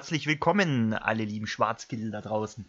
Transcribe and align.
herzlich 0.00 0.26
willkommen, 0.26 0.94
alle 0.94 1.24
lieben 1.24 1.46
Schwarzkittel 1.46 2.10
da 2.10 2.22
draußen. 2.22 2.64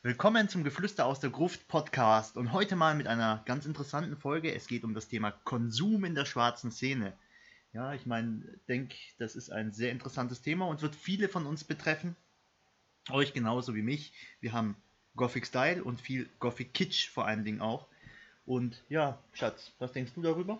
Willkommen 0.00 0.48
zum 0.48 0.64
Geflüster 0.64 1.04
aus 1.04 1.20
der 1.20 1.28
Gruft 1.28 1.68
Podcast 1.68 2.38
und 2.38 2.54
heute 2.54 2.74
mal 2.74 2.94
mit 2.94 3.06
einer 3.06 3.42
ganz 3.44 3.66
interessanten 3.66 4.16
Folge. 4.16 4.54
Es 4.54 4.66
geht 4.66 4.82
um 4.82 4.94
das 4.94 5.06
Thema 5.06 5.30
Konsum 5.30 6.06
in 6.06 6.14
der 6.14 6.24
schwarzen 6.24 6.72
Szene. 6.72 7.12
Ja, 7.74 7.92
ich 7.92 8.06
meine, 8.06 8.40
denke, 8.66 8.96
das 9.18 9.36
ist 9.36 9.50
ein 9.50 9.72
sehr 9.72 9.92
interessantes 9.92 10.40
Thema 10.40 10.68
und 10.68 10.80
wird 10.80 10.96
viele 10.96 11.28
von 11.28 11.44
uns 11.44 11.64
betreffen. 11.64 12.16
Euch 13.10 13.34
genauso 13.34 13.74
wie 13.74 13.82
mich. 13.82 14.14
Wir 14.40 14.54
haben 14.54 14.74
Gothic 15.16 15.46
Style 15.46 15.84
und 15.84 16.00
viel 16.00 16.30
Gothic 16.38 16.72
Kitsch 16.72 17.10
vor 17.10 17.26
allen 17.26 17.44
Dingen 17.44 17.60
auch. 17.60 17.88
Und 18.46 18.82
ja, 18.88 19.18
Schatz, 19.34 19.70
was 19.80 19.92
denkst 19.92 20.12
du 20.14 20.22
darüber? 20.22 20.58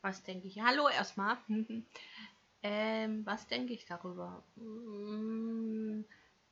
Was 0.00 0.22
denke 0.22 0.46
ich? 0.46 0.60
Hallo 0.60 0.88
erstmal. 0.88 1.36
ähm, 2.64 3.26
was 3.26 3.46
denke 3.46 3.74
ich 3.74 3.84
darüber? 3.84 4.42
Mm, 4.56 6.00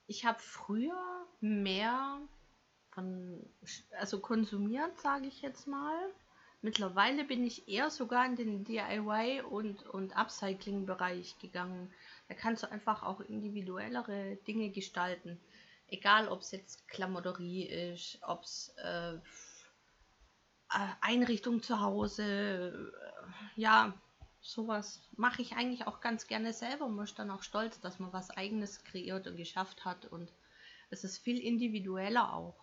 ich 0.06 0.26
habe 0.26 0.38
früher 0.38 1.26
mehr 1.40 2.20
von, 2.90 3.40
also 3.98 4.20
konsumiert, 4.20 5.00
sage 5.00 5.26
ich 5.26 5.40
jetzt 5.40 5.66
mal. 5.66 5.96
Mittlerweile 6.60 7.24
bin 7.24 7.44
ich 7.46 7.66
eher 7.66 7.90
sogar 7.90 8.26
in 8.26 8.36
den 8.36 8.64
DIY 8.64 9.42
und, 9.50 9.86
und 9.86 10.14
Upcycling-Bereich 10.14 11.38
gegangen. 11.38 11.90
Da 12.28 12.34
kannst 12.34 12.62
du 12.62 12.70
einfach 12.70 13.02
auch 13.02 13.20
individuellere 13.20 14.36
Dinge 14.46 14.68
gestalten. 14.68 15.40
Egal, 15.88 16.28
ob 16.28 16.40
es 16.42 16.52
jetzt 16.52 16.86
Klamotterie 16.88 17.64
ist, 17.64 18.18
ob 18.20 18.42
es 18.42 18.74
äh, 18.76 19.18
Einrichtung 21.00 21.62
zu 21.62 21.80
Hause, 21.80 22.92
äh, 23.56 23.60
ja, 23.60 23.94
sowas 24.42 25.00
mache 25.16 25.40
ich 25.40 25.54
eigentlich 25.54 25.86
auch 25.86 26.00
ganz 26.00 26.26
gerne 26.26 26.52
selber 26.52 26.86
und 26.86 26.96
bin 26.96 27.06
dann 27.16 27.30
auch 27.30 27.42
stolz, 27.42 27.80
dass 27.80 27.98
man 27.98 28.12
was 28.12 28.30
eigenes 28.30 28.84
kreiert 28.84 29.26
und 29.28 29.36
geschafft 29.36 29.84
hat 29.84 30.04
und 30.06 30.30
es 30.90 31.04
ist 31.04 31.18
viel 31.18 31.38
individueller 31.38 32.34
auch. 32.34 32.56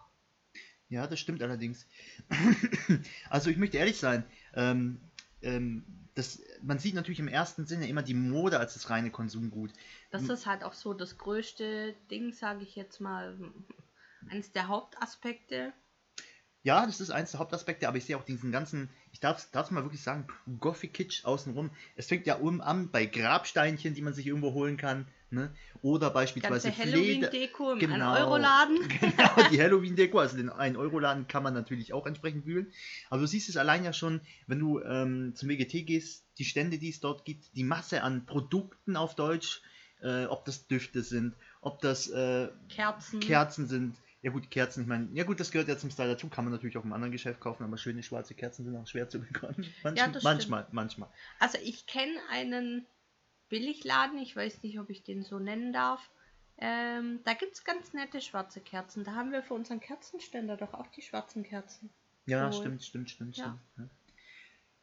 Ja, 0.89 1.07
das 1.07 1.19
stimmt 1.19 1.41
allerdings. 1.41 1.88
also 3.30 3.50
ich 3.50 3.57
möchte 3.57 3.77
ehrlich 3.77 3.97
sein, 3.97 4.23
ähm, 4.53 5.00
ähm, 5.41 5.85
das, 6.16 6.41
man 6.61 6.80
sieht 6.80 6.95
natürlich 6.95 7.19
im 7.19 7.27
ersten 7.27 7.66
Sinne 7.66 7.88
immer 7.88 8.03
die 8.03 8.13
Mode 8.13 8.59
als 8.59 8.73
das 8.73 8.89
reine 8.89 9.09
Konsumgut. 9.09 9.72
Das 10.11 10.27
ist 10.27 10.45
halt 10.45 10.63
auch 10.63 10.73
so 10.73 10.94
das 10.94 11.17
größte 11.17 11.95
Ding, 12.11 12.33
sage 12.33 12.63
ich 12.63 12.75
jetzt 12.75 13.00
mal, 13.00 13.38
eines 14.30 14.52
der 14.52 14.67
Hauptaspekte 14.67 15.72
ja, 16.63 16.85
das 16.85 16.99
ist 16.99 17.09
eins 17.09 17.31
der 17.31 17.39
Hauptaspekte, 17.39 17.88
aber 17.88 17.97
ich 17.97 18.05
sehe 18.05 18.17
auch 18.17 18.25
diesen 18.25 18.52
ganzen, 18.52 18.89
ich 19.13 19.19
darf 19.19 19.47
es 19.53 19.71
mal 19.71 19.83
wirklich 19.83 20.03
sagen, 20.03 20.27
Gothic 20.59 20.93
Kitsch 20.93 21.23
außenrum. 21.23 21.69
Es 21.95 22.07
fängt 22.07 22.27
ja 22.27 22.35
um 22.35 22.59
an 22.59 22.91
bei 22.91 23.05
Grabsteinchen, 23.05 23.93
die 23.93 24.01
man 24.01 24.13
sich 24.13 24.27
irgendwo 24.27 24.53
holen 24.53 24.75
kann. 24.75 25.07
Ne? 25.31 25.51
Oder 25.83 26.09
beispielsweise 26.09 26.75
Halloween-Deko 26.75 27.73
im 27.73 27.79
genau, 27.79 28.16
Euro-Laden. 28.16 28.79
Genau, 28.99 29.49
die 29.51 29.61
Halloween-Deko, 29.61 30.17
also 30.17 30.35
den 30.35 30.49
1-Euro-Laden 30.49 31.27
kann 31.27 31.43
man 31.43 31.53
natürlich 31.53 31.93
auch 31.93 32.07
entsprechend 32.07 32.45
wühlen. 32.45 32.73
Aber 33.09 33.21
du 33.21 33.27
siehst 33.27 33.47
es 33.47 33.55
allein 33.55 33.85
ja 33.85 33.94
schon, 33.94 34.21
wenn 34.47 34.59
du 34.59 34.81
ähm, 34.81 35.33
zum 35.35 35.47
WGT 35.49 35.85
gehst, 35.85 36.25
die 36.39 36.45
Stände, 36.45 36.79
die 36.79 36.89
es 36.89 36.99
dort 36.99 37.25
gibt, 37.25 37.55
die 37.55 37.63
Masse 37.63 38.01
an 38.01 38.25
Produkten 38.25 38.97
auf 38.97 39.16
Deutsch, 39.16 39.61
äh, 40.01 40.25
ob 40.25 40.45
das 40.45 40.67
Düfte 40.67 41.03
sind, 41.03 41.35
ob 41.61 41.79
das 41.81 42.09
äh, 42.09 42.49
Kerzen. 42.69 43.19
Kerzen 43.19 43.67
sind, 43.67 43.95
ja 44.22 44.31
gut, 44.31 44.52
Kerzen, 44.52 44.81
ich 44.81 44.88
meine, 44.88 45.07
ja 45.13 45.24
gut, 45.24 45.40
das 45.40 45.52
gehört 45.52 45.69
ja 45.69 45.78
zum 45.78 45.91
Style 45.91 46.09
dazu, 46.09 46.28
kann 46.28 46.44
man 46.44 46.53
natürlich 46.53 46.78
auch 46.78 46.84
im 46.84 46.91
anderen 46.91 47.12
Geschäft 47.12 47.40
kaufen, 47.40 47.63
aber 47.63 47.78
schöne 47.78 48.03
schwarze 48.03 48.34
Kerzen 48.34 48.66
sind 48.66 48.75
auch 48.75 48.88
schwer 48.88 49.07
zu 49.07 49.19
bekommen. 49.19 49.66
Manch, 49.84 50.00
ja, 50.00 50.12
manchmal, 50.22 50.68
manchmal. 50.72 51.09
Also 51.40 51.57
ich 51.63 51.85
kenne 51.85 52.19
einen 52.29 52.85
Billigladen, 53.47 54.19
ich 54.19 54.35
weiß 54.35 54.62
nicht, 54.63 54.79
ob 54.79 54.90
ich 54.90 55.03
den 55.03 55.24
so 55.24 55.40
nennen 55.40 55.72
darf. 55.72 56.09
Ähm, 56.58 57.22
da 57.24 57.34
gibt 57.34 57.53
es 57.53 57.63
ganz 57.63 57.94
nette 57.94 58.19
schwarze 58.19 58.59
Kerzen. 58.59 59.06
Da 59.06 59.16
haben 59.16 59.31
wir 59.31 59.41
für 59.41 59.53
unseren 59.53 59.79
Kerzenständer 59.79 60.58
doch 60.58 60.74
auch 60.74 60.88
die 60.88 61.02
schwarzen 61.02 61.44
Kerzen. 61.44 61.90
Ja, 62.25 62.52
stimmt, 62.52 62.84
stimmt, 62.84 63.09
stimmt, 63.09 63.38
ja. 63.38 63.44
stimmt. 63.44 63.59
Ja, 63.78 63.98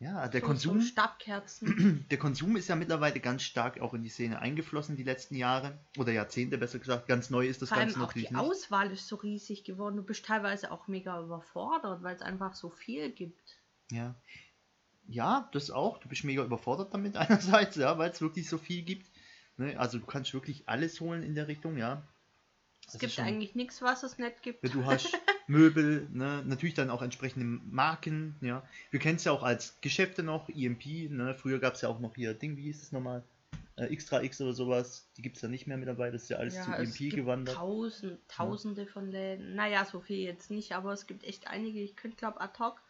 der 0.00 0.40
so, 0.40 0.40
Konsum. 0.46 0.80
So 0.80 0.86
Stabkerzen. 0.86 2.06
Der 2.10 2.18
Konsum 2.18 2.56
ist 2.56 2.68
ja 2.68 2.76
mittlerweile 2.76 3.18
ganz 3.20 3.42
stark 3.42 3.80
auch 3.80 3.94
in 3.94 4.02
die 4.02 4.10
Szene 4.10 4.40
eingeflossen 4.40 4.96
die 4.96 5.02
letzten 5.02 5.36
Jahre 5.36 5.78
oder 5.96 6.12
Jahrzehnte 6.12 6.58
besser 6.58 6.78
gesagt. 6.78 7.08
Ganz 7.08 7.30
neu 7.30 7.46
ist 7.46 7.62
das 7.62 7.70
Vor 7.70 7.78
Ganze 7.78 7.94
allem 7.94 8.04
auch 8.04 8.08
natürlich 8.08 8.28
die 8.28 8.34
nicht. 8.34 8.42
Auswahl 8.42 8.90
ist 8.90 9.08
so 9.08 9.16
riesig 9.16 9.64
geworden. 9.64 9.96
Du 9.96 10.02
bist 10.02 10.26
teilweise 10.26 10.70
auch 10.70 10.86
mega 10.86 11.20
überfordert, 11.20 12.02
weil 12.02 12.14
es 12.14 12.22
einfach 12.22 12.54
so 12.54 12.68
viel 12.68 13.10
gibt. 13.10 13.58
Ja. 13.90 14.14
Ja, 15.08 15.48
das 15.52 15.70
auch. 15.70 15.98
Du 15.98 16.08
bist 16.08 16.24
mega 16.24 16.44
überfordert 16.44 16.92
damit 16.92 17.16
einerseits, 17.16 17.76
ja, 17.76 17.96
weil 17.96 18.10
es 18.10 18.20
wirklich 18.20 18.48
so 18.48 18.58
viel 18.58 18.82
gibt. 18.82 19.10
Ne? 19.56 19.78
Also 19.78 19.98
du 19.98 20.04
kannst 20.04 20.34
wirklich 20.34 20.68
alles 20.68 21.00
holen 21.00 21.22
in 21.22 21.34
der 21.34 21.48
Richtung, 21.48 21.78
ja. 21.78 22.02
Es 22.86 22.92
das 22.92 23.00
gibt 23.00 23.18
eigentlich 23.18 23.54
nichts, 23.54 23.82
was 23.82 24.02
es 24.02 24.18
nicht 24.18 24.42
gibt. 24.42 24.62
Du 24.74 24.84
hast 24.84 25.18
Möbel, 25.46 26.08
ne? 26.12 26.42
natürlich 26.44 26.74
dann 26.74 26.90
auch 26.90 27.02
entsprechende 27.02 27.46
Marken, 27.46 28.34
ja. 28.40 28.62
Wir 28.90 29.00
kennen 29.00 29.16
es 29.16 29.24
ja 29.24 29.32
auch 29.32 29.42
als 29.42 29.80
Geschäfte 29.80 30.22
noch, 30.22 30.48
EMP, 30.48 31.10
ne? 31.10 31.34
Früher 31.34 31.58
gab 31.58 31.74
es 31.74 31.82
ja 31.82 31.88
auch 31.88 32.00
noch 32.00 32.14
hier 32.14 32.34
Ding, 32.34 32.56
wie 32.56 32.62
hieß 32.62 32.82
es 32.82 32.92
nochmal? 32.92 33.22
Äh, 33.76 33.84
Extra 33.86 34.22
X 34.22 34.40
oder 34.40 34.54
sowas, 34.54 35.06
die 35.16 35.22
gibt 35.22 35.36
es 35.36 35.42
ja 35.42 35.48
nicht 35.48 35.66
mehr 35.66 35.76
mit 35.76 35.86
dabei, 35.86 36.10
das 36.10 36.24
ist 36.24 36.30
ja 36.30 36.38
alles 36.38 36.56
ja, 36.56 36.64
zu 36.64 36.72
EMP 36.72 37.14
gewandert. 37.14 37.54
Tausend, 37.54 38.18
tausende 38.28 38.82
ja. 38.82 38.88
von 38.88 39.10
Läden. 39.10 39.54
Naja, 39.54 39.84
so 39.84 40.00
viel 40.00 40.18
jetzt 40.18 40.50
nicht, 40.50 40.72
aber 40.72 40.92
es 40.92 41.06
gibt 41.06 41.24
echt 41.24 41.46
einige, 41.46 41.80
ich 41.80 41.94
könnte 41.94 42.16
glaube 42.16 42.40
ad 42.40 42.58
hoc 42.58 42.80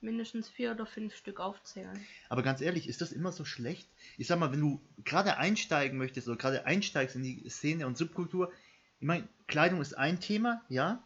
mindestens 0.00 0.48
vier 0.48 0.72
oder 0.72 0.86
fünf 0.86 1.14
Stück 1.16 1.40
aufzählen. 1.40 1.98
Aber 2.28 2.42
ganz 2.42 2.60
ehrlich, 2.60 2.88
ist 2.88 3.00
das 3.00 3.12
immer 3.12 3.32
so 3.32 3.44
schlecht? 3.44 3.88
Ich 4.18 4.26
sag 4.26 4.38
mal, 4.38 4.52
wenn 4.52 4.60
du 4.60 4.80
gerade 5.04 5.38
einsteigen 5.38 5.98
möchtest 5.98 6.28
oder 6.28 6.36
gerade 6.36 6.66
einsteigst 6.66 7.16
in 7.16 7.22
die 7.22 7.48
Szene 7.48 7.86
und 7.86 7.96
Subkultur, 7.96 8.52
ich 9.00 9.06
meine, 9.06 9.28
Kleidung 9.46 9.80
ist 9.80 9.96
ein 9.96 10.20
Thema, 10.20 10.62
ja. 10.68 11.02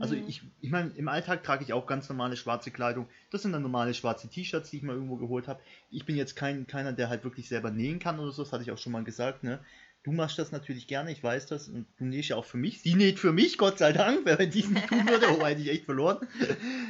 Also 0.00 0.16
mhm. 0.16 0.24
ich, 0.26 0.42
ich 0.60 0.70
meine, 0.70 0.90
im 0.96 1.08
Alltag 1.08 1.44
trage 1.44 1.62
ich 1.62 1.72
auch 1.74 1.86
ganz 1.86 2.08
normale 2.08 2.36
schwarze 2.36 2.70
Kleidung. 2.70 3.06
Das 3.30 3.42
sind 3.42 3.52
dann 3.52 3.62
normale 3.62 3.92
schwarze 3.92 4.28
T-Shirts, 4.28 4.70
die 4.70 4.78
ich 4.78 4.82
mal 4.82 4.94
irgendwo 4.94 5.16
geholt 5.16 5.46
habe. 5.46 5.60
Ich 5.90 6.06
bin 6.06 6.16
jetzt 6.16 6.34
kein, 6.36 6.66
keiner, 6.66 6.92
der 6.92 7.10
halt 7.10 7.22
wirklich 7.22 7.48
selber 7.48 7.70
nähen 7.70 7.98
kann 7.98 8.18
oder 8.18 8.32
so, 8.32 8.42
das 8.42 8.52
hatte 8.52 8.62
ich 8.62 8.70
auch 8.70 8.78
schon 8.78 8.92
mal 8.92 9.04
gesagt, 9.04 9.44
ne? 9.44 9.60
Du 10.02 10.12
machst 10.12 10.38
das 10.38 10.50
natürlich 10.50 10.86
gerne, 10.86 11.12
ich 11.12 11.22
weiß 11.22 11.44
das. 11.44 11.68
Und 11.68 11.86
du 11.98 12.04
nähst 12.06 12.30
ja 12.30 12.36
auch 12.36 12.46
für 12.46 12.56
mich. 12.56 12.80
Sie 12.80 12.94
näht 12.94 13.18
für 13.18 13.32
mich, 13.32 13.58
Gott 13.58 13.76
sei 13.76 13.92
Dank. 13.92 14.24
Wenn 14.24 14.40
ich 14.40 14.48
dies 14.48 14.70
nicht 14.70 14.86
tun 14.88 15.06
würde, 15.06 15.26
oh, 15.38 15.44
hätte 15.44 15.60
ich 15.60 15.68
echt 15.68 15.84
verloren. 15.84 16.26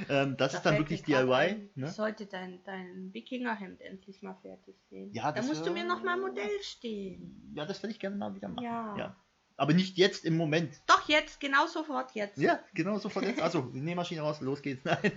ähm, 0.08 0.36
das, 0.36 0.52
das 0.52 0.54
ist 0.54 0.62
dann 0.62 0.78
wirklich 0.78 1.02
DIY. 1.02 1.70
Ne? 1.74 1.86
Ich 1.86 1.92
sollte 1.92 2.26
dein, 2.26 2.60
dein 2.62 3.12
Wikingerhemd 3.12 3.80
endlich 3.80 4.22
mal 4.22 4.36
fertig 4.42 4.76
sehen. 4.88 5.10
Ja, 5.12 5.32
da 5.32 5.42
musst 5.42 5.66
du 5.66 5.72
mir 5.72 5.82
noch 5.82 6.04
mal 6.04 6.16
Modell 6.20 6.62
stehen. 6.62 7.52
Ja, 7.56 7.66
das 7.66 7.82
würde 7.82 7.90
ich 7.92 7.98
gerne 7.98 8.14
mal 8.14 8.32
wieder 8.32 8.48
machen. 8.48 8.62
Ja. 8.62 8.96
ja. 8.96 9.16
Aber 9.60 9.74
nicht 9.74 9.98
jetzt 9.98 10.24
im 10.24 10.38
Moment. 10.38 10.72
Doch 10.86 11.06
jetzt, 11.06 11.38
genau 11.38 11.66
sofort 11.66 12.14
jetzt. 12.14 12.38
Ja, 12.38 12.60
genau 12.72 12.98
sofort 12.98 13.26
jetzt. 13.26 13.42
Also, 13.42 13.60
Nähmaschine 13.74 14.22
raus, 14.22 14.40
los 14.40 14.62
geht's. 14.62 14.82
Nein. 14.86 15.12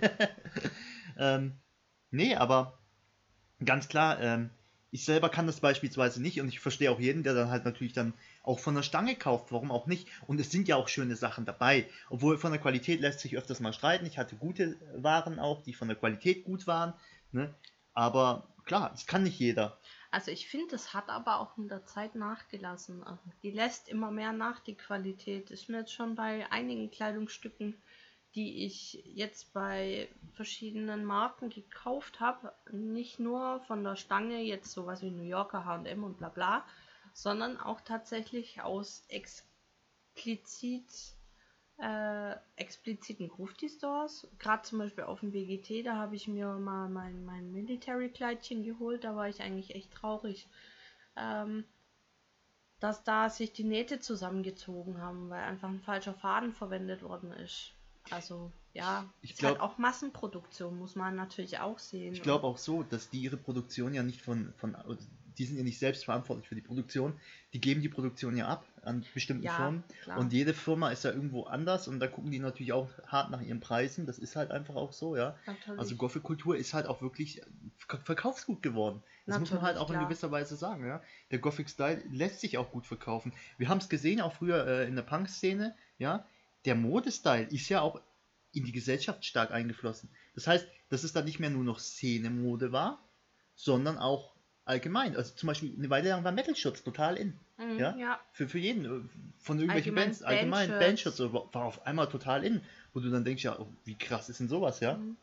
ähm, 1.18 1.52
nee, 2.10 2.36
aber 2.36 2.78
ganz 3.64 3.88
klar, 3.88 4.20
ähm, 4.20 4.50
ich 4.90 5.06
selber 5.06 5.30
kann 5.30 5.46
das 5.46 5.60
beispielsweise 5.60 6.20
nicht 6.20 6.42
und 6.42 6.48
ich 6.48 6.60
verstehe 6.60 6.90
auch 6.90 7.00
jeden, 7.00 7.22
der 7.22 7.32
dann 7.32 7.48
halt 7.48 7.64
natürlich 7.64 7.94
dann 7.94 8.12
auch 8.42 8.58
von 8.58 8.74
der 8.74 8.82
Stange 8.82 9.14
kauft, 9.14 9.50
warum 9.50 9.70
auch 9.70 9.86
nicht. 9.86 10.08
Und 10.26 10.38
es 10.38 10.50
sind 10.50 10.68
ja 10.68 10.76
auch 10.76 10.88
schöne 10.88 11.16
Sachen 11.16 11.46
dabei. 11.46 11.88
Obwohl 12.10 12.36
von 12.36 12.52
der 12.52 12.60
Qualität 12.60 13.00
lässt 13.00 13.20
sich 13.20 13.38
öfters 13.38 13.60
mal 13.60 13.72
streiten. 13.72 14.04
Ich 14.04 14.18
hatte 14.18 14.36
gute 14.36 14.76
Waren 14.94 15.38
auch, 15.38 15.62
die 15.62 15.72
von 15.72 15.88
der 15.88 15.96
Qualität 15.96 16.44
gut 16.44 16.66
waren. 16.66 16.92
Ne? 17.32 17.54
Aber 17.94 18.54
klar, 18.66 18.90
das 18.90 19.06
kann 19.06 19.22
nicht 19.22 19.38
jeder. 19.38 19.78
Also 20.14 20.30
ich 20.30 20.46
finde, 20.46 20.70
das 20.70 20.94
hat 20.94 21.08
aber 21.08 21.40
auch 21.40 21.58
in 21.58 21.66
der 21.66 21.86
Zeit 21.86 22.14
nachgelassen. 22.14 23.02
Also 23.02 23.20
die 23.42 23.50
lässt 23.50 23.88
immer 23.88 24.12
mehr 24.12 24.30
nach, 24.30 24.60
die 24.60 24.76
Qualität. 24.76 25.50
Ist 25.50 25.68
mir 25.68 25.78
jetzt 25.78 25.92
schon 25.92 26.14
bei 26.14 26.48
einigen 26.52 26.92
Kleidungsstücken, 26.92 27.82
die 28.36 28.64
ich 28.64 29.02
jetzt 29.06 29.52
bei 29.52 30.08
verschiedenen 30.34 31.04
Marken 31.04 31.50
gekauft 31.50 32.20
habe, 32.20 32.52
nicht 32.70 33.18
nur 33.18 33.58
von 33.62 33.82
der 33.82 33.96
Stange, 33.96 34.40
jetzt 34.40 34.70
sowas 34.70 35.02
wie 35.02 35.10
New 35.10 35.24
Yorker, 35.24 35.64
H&M 35.64 36.04
und 36.04 36.18
bla 36.18 36.28
bla, 36.28 36.64
sondern 37.12 37.58
auch 37.58 37.80
tatsächlich 37.80 38.62
aus 38.62 39.02
explizit 39.08 41.16
äh, 41.78 42.36
expliziten 42.56 43.28
Grufti 43.28 43.68
Stores. 43.68 44.28
Gerade 44.38 44.62
zum 44.62 44.78
Beispiel 44.78 45.04
auf 45.04 45.20
dem 45.20 45.32
BGT, 45.32 45.84
da 45.84 45.96
habe 45.96 46.16
ich 46.16 46.28
mir 46.28 46.48
mal 46.54 46.88
mein, 46.88 47.24
mein 47.24 47.52
Military-Kleidchen 47.52 48.62
geholt. 48.62 49.04
Da 49.04 49.16
war 49.16 49.28
ich 49.28 49.42
eigentlich 49.42 49.74
echt 49.74 49.92
traurig, 49.92 50.48
ähm, 51.16 51.64
dass 52.80 53.02
da 53.04 53.28
sich 53.30 53.52
die 53.52 53.64
Nähte 53.64 54.00
zusammengezogen 54.00 55.00
haben, 55.00 55.30
weil 55.30 55.42
einfach 55.42 55.68
ein 55.68 55.80
falscher 55.80 56.14
Faden 56.14 56.52
verwendet 56.52 57.02
worden 57.02 57.32
ist. 57.32 57.72
Also. 58.10 58.52
ja, 58.74 59.08
Ich 59.22 59.32
ist 59.32 59.42
halt 59.42 59.60
auch 59.60 59.78
Massenproduktion, 59.78 60.78
muss 60.78 60.94
man 60.94 61.16
natürlich 61.16 61.58
auch 61.58 61.78
sehen. 61.78 62.12
Ich 62.12 62.22
glaube 62.22 62.46
auch 62.46 62.58
so, 62.58 62.82
dass 62.82 63.08
die 63.08 63.20
ihre 63.20 63.36
Produktion 63.36 63.94
ja 63.94 64.02
nicht 64.02 64.20
von, 64.20 64.52
von, 64.58 64.76
die 65.38 65.44
sind 65.44 65.56
ja 65.56 65.62
nicht 65.64 65.78
selbst 65.78 66.04
verantwortlich 66.04 66.48
für 66.48 66.54
die 66.54 66.60
Produktion, 66.60 67.14
die 67.52 67.60
geben 67.60 67.82
die 67.82 67.88
Produktion 67.88 68.36
ja 68.36 68.48
ab 68.48 68.64
an 68.82 69.04
bestimmten 69.14 69.44
Ja, 69.44 69.54
Firmen 69.56 69.84
klar. 70.02 70.18
und 70.18 70.32
jede 70.32 70.52
Firma 70.54 70.90
ist 70.90 71.04
ja 71.04 71.10
irgendwo 71.10 71.44
anders 71.44 71.88
und 71.88 72.00
da 72.00 72.06
gucken 72.06 72.30
die 72.30 72.38
natürlich 72.38 72.72
auch 72.72 72.88
hart 73.06 73.30
nach 73.30 73.40
ihren 73.40 73.60
Preisen, 73.60 74.06
das 74.06 74.18
ist 74.18 74.36
halt 74.36 74.50
einfach 74.50 74.74
auch 74.76 74.92
so, 74.92 75.16
ja. 75.16 75.36
Natürlich. 75.46 75.78
Also 75.80 75.96
Gothic-Kultur 75.96 76.56
ist 76.56 76.74
halt 76.74 76.86
auch 76.86 77.00
wirklich 77.02 77.40
Verk- 77.88 78.02
Verkaufsgut 78.04 78.62
geworden. 78.62 79.02
Das 79.26 79.38
muss 79.40 79.50
man 79.50 79.60
Natürlich, 79.60 79.62
halt 79.62 79.76
auch 79.78 79.90
in 79.90 79.96
klar. 79.96 80.08
gewisser 80.08 80.30
Weise 80.30 80.56
sagen, 80.56 80.86
ja. 80.86 81.02
Der 81.30 81.38
Gothic-Style 81.38 82.02
lässt 82.10 82.40
sich 82.40 82.58
auch 82.58 82.70
gut 82.70 82.86
verkaufen. 82.86 83.32
Wir 83.56 83.68
haben 83.70 83.78
es 83.78 83.88
gesehen, 83.88 84.20
auch 84.20 84.34
früher 84.34 84.66
äh, 84.66 84.86
in 84.86 84.96
der 84.96 85.02
Punk-Szene, 85.02 85.74
ja. 85.98 86.26
Der 86.66 86.74
Modestyle 86.74 87.44
ist 87.44 87.68
ja 87.70 87.80
auch 87.80 88.00
in 88.52 88.64
die 88.64 88.72
Gesellschaft 88.72 89.24
stark 89.24 89.50
eingeflossen. 89.50 90.10
Das 90.34 90.46
heißt, 90.46 90.68
dass 90.90 91.04
es 91.04 91.12
dann 91.14 91.24
nicht 91.24 91.40
mehr 91.40 91.50
nur 91.50 91.64
noch 91.64 91.78
Szene-Mode 91.80 92.70
war, 92.70 93.02
sondern 93.56 93.96
auch 93.98 94.33
allgemein. 94.64 95.16
Also 95.16 95.34
zum 95.34 95.46
Beispiel 95.46 95.74
eine 95.76 95.90
Weile 95.90 96.10
lang 96.10 96.24
war 96.24 96.32
Metal-Shirts 96.32 96.82
total 96.82 97.16
in. 97.16 97.38
Mhm, 97.58 97.78
ja? 97.78 97.96
ja. 97.96 98.20
Für, 98.32 98.48
für 98.48 98.58
jeden, 98.58 99.10
von 99.38 99.58
irgendwelchen 99.58 99.96
Allgemein 99.96 100.04
Bands, 100.04 100.22
allgemein 100.22 100.68
Bandshirts. 100.70 101.16
So, 101.16 101.32
war 101.32 101.64
auf 101.64 101.86
einmal 101.86 102.08
total 102.08 102.44
in, 102.44 102.62
wo 102.92 103.00
du 103.00 103.10
dann 103.10 103.24
denkst, 103.24 103.44
ja, 103.44 103.58
oh, 103.58 103.68
wie 103.84 103.96
krass 103.96 104.28
ist 104.28 104.40
denn 104.40 104.48
sowas, 104.48 104.80
ja? 104.80 104.94
Mhm. 104.94 105.16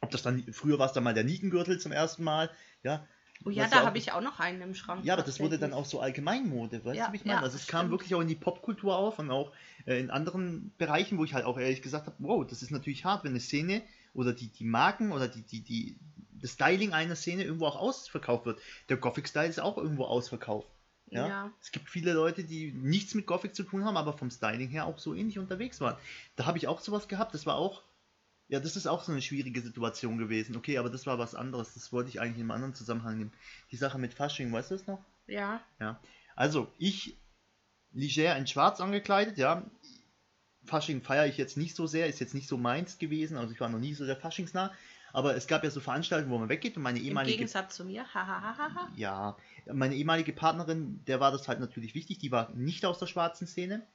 Ob 0.00 0.10
das 0.10 0.22
dann, 0.22 0.44
früher 0.52 0.78
war 0.78 0.86
es 0.86 0.92
dann 0.92 1.04
mal 1.04 1.14
der 1.14 1.24
Nikengürtel 1.24 1.80
zum 1.80 1.92
ersten 1.92 2.24
Mal, 2.24 2.50
ja. 2.82 3.06
Oh 3.44 3.50
ja, 3.50 3.66
da 3.68 3.84
habe 3.84 3.98
ich 3.98 4.12
auch 4.12 4.20
noch 4.20 4.40
einen 4.40 4.62
im 4.62 4.74
Schrank. 4.74 5.04
Ja, 5.04 5.14
aber 5.14 5.22
das 5.22 5.40
wurde 5.40 5.58
dann 5.58 5.72
auch 5.72 5.84
so 5.84 6.00
Allgemeinmode, 6.00 6.84
weißt 6.84 6.96
Ja, 6.96 7.06
du, 7.06 7.12
wie 7.12 7.16
ich 7.16 7.24
meine? 7.24 7.38
ja, 7.38 7.42
also 7.42 7.56
es 7.56 7.66
kam 7.66 7.80
stimmt. 7.80 7.90
wirklich 7.92 8.14
auch 8.14 8.20
in 8.20 8.28
die 8.28 8.36
Popkultur 8.36 8.96
auf 8.96 9.18
und 9.18 9.30
auch 9.30 9.52
äh, 9.86 9.98
in 9.98 10.10
anderen 10.10 10.72
Bereichen, 10.78 11.18
wo 11.18 11.24
ich 11.24 11.34
halt 11.34 11.44
auch 11.44 11.58
ehrlich 11.58 11.82
gesagt 11.82 12.06
habe, 12.06 12.16
wow, 12.20 12.46
das 12.46 12.62
ist 12.62 12.70
natürlich 12.70 13.04
hart, 13.04 13.24
wenn 13.24 13.32
eine 13.32 13.40
Szene 13.40 13.82
oder 14.14 14.32
die, 14.32 14.48
die 14.48 14.64
Marken 14.64 15.12
oder 15.12 15.28
die, 15.28 15.42
die, 15.42 15.60
die, 15.60 15.96
das 16.44 16.52
Styling 16.52 16.92
einer 16.92 17.16
Szene 17.16 17.42
irgendwo 17.42 17.64
auch 17.64 17.76
ausverkauft 17.76 18.44
wird. 18.44 18.60
Der 18.90 18.98
Gothic-Style 18.98 19.48
ist 19.48 19.60
auch 19.60 19.78
irgendwo 19.78 20.04
ausverkauft. 20.04 20.68
Ja? 21.06 21.26
Ja. 21.26 21.52
Es 21.62 21.72
gibt 21.72 21.88
viele 21.88 22.12
Leute, 22.12 22.44
die 22.44 22.70
nichts 22.70 23.14
mit 23.14 23.26
Gothic 23.26 23.54
zu 23.54 23.62
tun 23.62 23.86
haben, 23.86 23.96
aber 23.96 24.12
vom 24.12 24.30
Styling 24.30 24.68
her 24.68 24.84
auch 24.84 24.98
so 24.98 25.14
ähnlich 25.14 25.38
unterwegs 25.38 25.80
waren. 25.80 25.96
Da 26.36 26.44
habe 26.44 26.58
ich 26.58 26.68
auch 26.68 26.82
sowas 26.82 27.08
gehabt, 27.08 27.32
das 27.32 27.46
war 27.46 27.56
auch, 27.56 27.82
ja, 28.48 28.60
das 28.60 28.76
ist 28.76 28.86
auch 28.86 29.02
so 29.02 29.12
eine 29.12 29.22
schwierige 29.22 29.62
Situation 29.62 30.18
gewesen. 30.18 30.54
Okay, 30.54 30.76
aber 30.76 30.90
das 30.90 31.06
war 31.06 31.18
was 31.18 31.34
anderes, 31.34 31.72
das 31.72 31.94
wollte 31.94 32.10
ich 32.10 32.20
eigentlich 32.20 32.36
in 32.36 32.42
einem 32.42 32.50
anderen 32.50 32.74
Zusammenhang 32.74 33.16
nehmen. 33.16 33.32
Die 33.70 33.76
Sache 33.76 33.98
mit 33.98 34.12
Fasching, 34.12 34.52
weißt 34.52 34.70
du 34.70 34.74
das 34.74 34.86
noch? 34.86 35.02
Ja. 35.26 35.62
Ja. 35.80 35.98
Also, 36.36 36.70
ich 36.76 37.16
leger 37.92 38.36
in 38.36 38.46
schwarz 38.46 38.82
angekleidet, 38.82 39.38
ja. 39.38 39.64
Fasching 40.66 41.00
feiere 41.00 41.26
ich 41.26 41.38
jetzt 41.38 41.56
nicht 41.56 41.74
so 41.74 41.86
sehr, 41.86 42.06
ist 42.06 42.20
jetzt 42.20 42.34
nicht 42.34 42.48
so 42.48 42.58
meins 42.58 42.98
gewesen, 42.98 43.38
also 43.38 43.50
ich 43.50 43.60
war 43.60 43.70
noch 43.70 43.78
nie 43.78 43.94
so 43.94 44.04
der 44.04 44.16
Faschingsnah, 44.16 44.74
aber 45.14 45.36
es 45.36 45.46
gab 45.46 45.62
ja 45.62 45.70
so 45.70 45.80
Veranstaltungen, 45.80 46.32
wo 46.32 46.38
man 46.38 46.48
weggeht 46.48 46.76
und 46.76 46.82
meine 46.82 46.98
Im 46.98 47.04
ehemalige 47.06 47.36
Gegensatz 47.36 47.76
zu 47.76 47.84
mir. 47.84 48.04
Hahaha. 48.12 48.90
ja, 48.96 49.36
meine 49.72 49.94
ehemalige 49.94 50.32
Partnerin, 50.32 51.04
der 51.06 51.20
war 51.20 51.30
das 51.30 51.46
halt 51.46 51.60
natürlich 51.60 51.94
wichtig, 51.94 52.18
die 52.18 52.32
war 52.32 52.50
nicht 52.54 52.84
aus 52.84 52.98
der 52.98 53.06
schwarzen 53.06 53.46
Szene. 53.46 53.86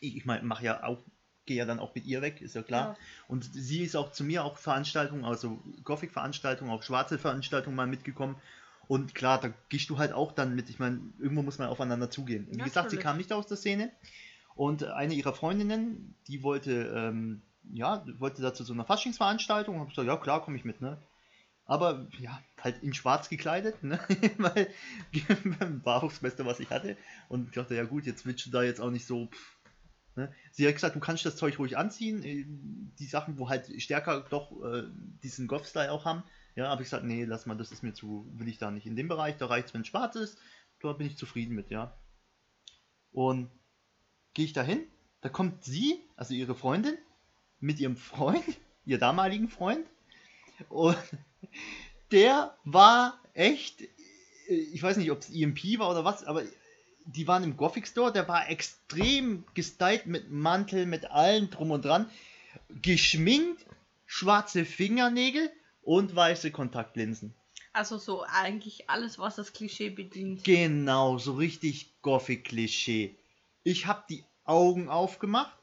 Ich, 0.00 0.16
ich 0.16 0.24
meine, 0.24 0.42
mache 0.42 0.64
ja 0.64 0.82
auch, 0.82 0.98
gehe 1.46 1.56
ja 1.56 1.64
dann 1.64 1.78
auch 1.78 1.94
mit 1.94 2.06
ihr 2.06 2.22
weg, 2.22 2.40
ist 2.40 2.56
ja 2.56 2.62
klar. 2.62 2.96
Ja. 2.98 3.06
Und 3.28 3.48
sie 3.54 3.84
ist 3.84 3.94
auch 3.94 4.10
zu 4.10 4.24
mir 4.24 4.44
auch 4.44 4.58
Veranstaltungen, 4.58 5.24
also 5.24 5.62
Gothic-Veranstaltungen, 5.84 6.72
auch 6.72 6.82
schwarze 6.82 7.16
Veranstaltungen 7.16 7.76
mal 7.76 7.86
mitgekommen. 7.86 8.34
Und 8.88 9.14
klar, 9.14 9.40
da 9.40 9.52
gehst 9.68 9.88
du 9.90 9.98
halt 9.98 10.12
auch 10.12 10.32
dann 10.32 10.56
mit. 10.56 10.68
Ich 10.70 10.80
meine, 10.80 11.00
irgendwo 11.20 11.42
muss 11.42 11.58
man 11.58 11.68
aufeinander 11.68 12.10
zugehen. 12.10 12.48
Wie 12.50 12.56
gesagt, 12.56 12.90
sie 12.90 12.96
Natürlich. 12.96 13.04
kam 13.04 13.16
nicht 13.16 13.32
aus 13.32 13.46
der 13.46 13.56
Szene. 13.56 13.92
Und 14.56 14.82
eine 14.82 15.14
ihrer 15.14 15.32
Freundinnen, 15.32 16.16
die 16.26 16.42
wollte, 16.42 16.92
ähm, 16.96 17.42
ja, 17.72 18.04
wollte 18.18 18.42
da 18.42 18.54
zu 18.54 18.64
so 18.64 18.72
einer 18.72 18.84
Faschingsveranstaltung. 18.84 19.74
Und 19.74 19.80
hab 19.82 19.88
gesagt, 19.90 20.08
ja 20.08 20.16
klar, 20.16 20.42
komme 20.42 20.56
ich 20.56 20.64
mit, 20.64 20.80
ne? 20.80 20.98
Aber 21.64 22.08
ja, 22.18 22.42
halt 22.60 22.82
in 22.82 22.94
schwarz 22.94 23.28
gekleidet, 23.28 23.82
ne? 23.82 24.00
Weil 24.38 24.72
war 25.84 26.02
auch 26.02 26.10
das 26.10 26.20
Beste, 26.20 26.44
was 26.46 26.60
ich 26.60 26.70
hatte. 26.70 26.96
Und 27.28 27.48
ich 27.48 27.54
dachte, 27.54 27.74
ja 27.74 27.84
gut, 27.84 28.06
jetzt 28.06 28.26
willst 28.26 28.44
du 28.46 28.50
da 28.50 28.62
jetzt 28.62 28.80
auch 28.80 28.90
nicht 28.90 29.06
so. 29.06 29.26
Pff, 29.26 29.58
ne? 30.16 30.32
Sie 30.50 30.66
hat 30.66 30.74
gesagt, 30.74 30.96
du 30.96 31.00
kannst 31.00 31.24
das 31.24 31.36
Zeug 31.36 31.58
ruhig 31.58 31.78
anziehen. 31.78 32.22
äh, 32.24 32.44
Die 32.98 33.06
Sachen, 33.06 33.38
wo 33.38 33.48
halt 33.48 33.70
stärker 33.80 34.26
doch 34.30 34.50
äh, 34.64 34.84
diesen 35.22 35.46
Goth-Style 35.46 35.92
auch 35.92 36.04
haben. 36.04 36.24
Ja, 36.56 36.68
aber 36.68 36.80
ich 36.80 36.86
gesagt, 36.86 37.04
nee, 37.04 37.24
lass 37.24 37.46
mal, 37.46 37.56
das 37.56 37.70
ist 37.70 37.82
mir 37.82 37.94
zu, 37.94 38.26
will 38.34 38.48
ich 38.48 38.58
da 38.58 38.70
nicht. 38.70 38.86
In 38.86 38.96
dem 38.96 39.08
Bereich, 39.08 39.36
da 39.36 39.46
reicht 39.46 39.68
es, 39.68 39.74
wenn 39.74 39.82
es 39.82 39.86
schwarz 39.86 40.16
ist. 40.16 40.38
Da 40.80 40.92
bin 40.92 41.06
ich 41.06 41.16
zufrieden 41.16 41.54
mit, 41.54 41.70
ja. 41.70 41.96
Und 43.12 43.50
gehe 44.34 44.44
ich 44.44 44.52
da 44.52 44.62
hin, 44.62 44.86
da 45.20 45.28
kommt 45.28 45.64
sie, 45.64 46.08
also 46.16 46.34
ihre 46.34 46.54
Freundin, 46.54 46.96
mit 47.60 47.78
ihrem 47.80 47.96
Freund, 47.96 48.44
ihr 48.84 48.98
damaligen 48.98 49.48
Freund. 49.48 49.86
Und 50.68 50.96
der 52.10 52.56
war 52.64 53.18
echt, 53.34 53.82
äh, 53.82 54.54
ich 54.54 54.82
weiß 54.82 54.96
nicht, 54.96 55.10
ob 55.10 55.20
es 55.20 55.30
EMP 55.30 55.78
war 55.78 55.90
oder 55.90 56.04
was, 56.04 56.24
aber 56.24 56.42
die 57.06 57.26
waren 57.26 57.44
im 57.44 57.56
Gothic 57.56 57.86
Store, 57.86 58.12
der 58.12 58.28
war 58.28 58.48
extrem 58.50 59.44
gestylt 59.54 60.06
mit 60.06 60.30
Mantel, 60.30 60.86
mit 60.86 61.10
allem 61.10 61.50
drum 61.50 61.70
und 61.70 61.84
dran, 61.84 62.10
geschminkt, 62.82 63.64
schwarze 64.06 64.64
Fingernägel 64.64 65.50
und 65.82 66.14
weiße 66.14 66.50
Kontaktlinsen. 66.50 67.34
Also 67.72 67.98
so 67.98 68.24
eigentlich 68.24 68.90
alles, 68.90 69.18
was 69.18 69.36
das 69.36 69.52
Klischee 69.52 69.90
bedient. 69.90 70.44
Genau, 70.44 71.18
so 71.18 71.34
richtig 71.34 71.94
Gothic-Klischee. 72.02 73.16
Ich 73.62 73.86
habe 73.86 74.04
die 74.08 74.24
Augen 74.44 74.88
aufgemacht 74.88 75.56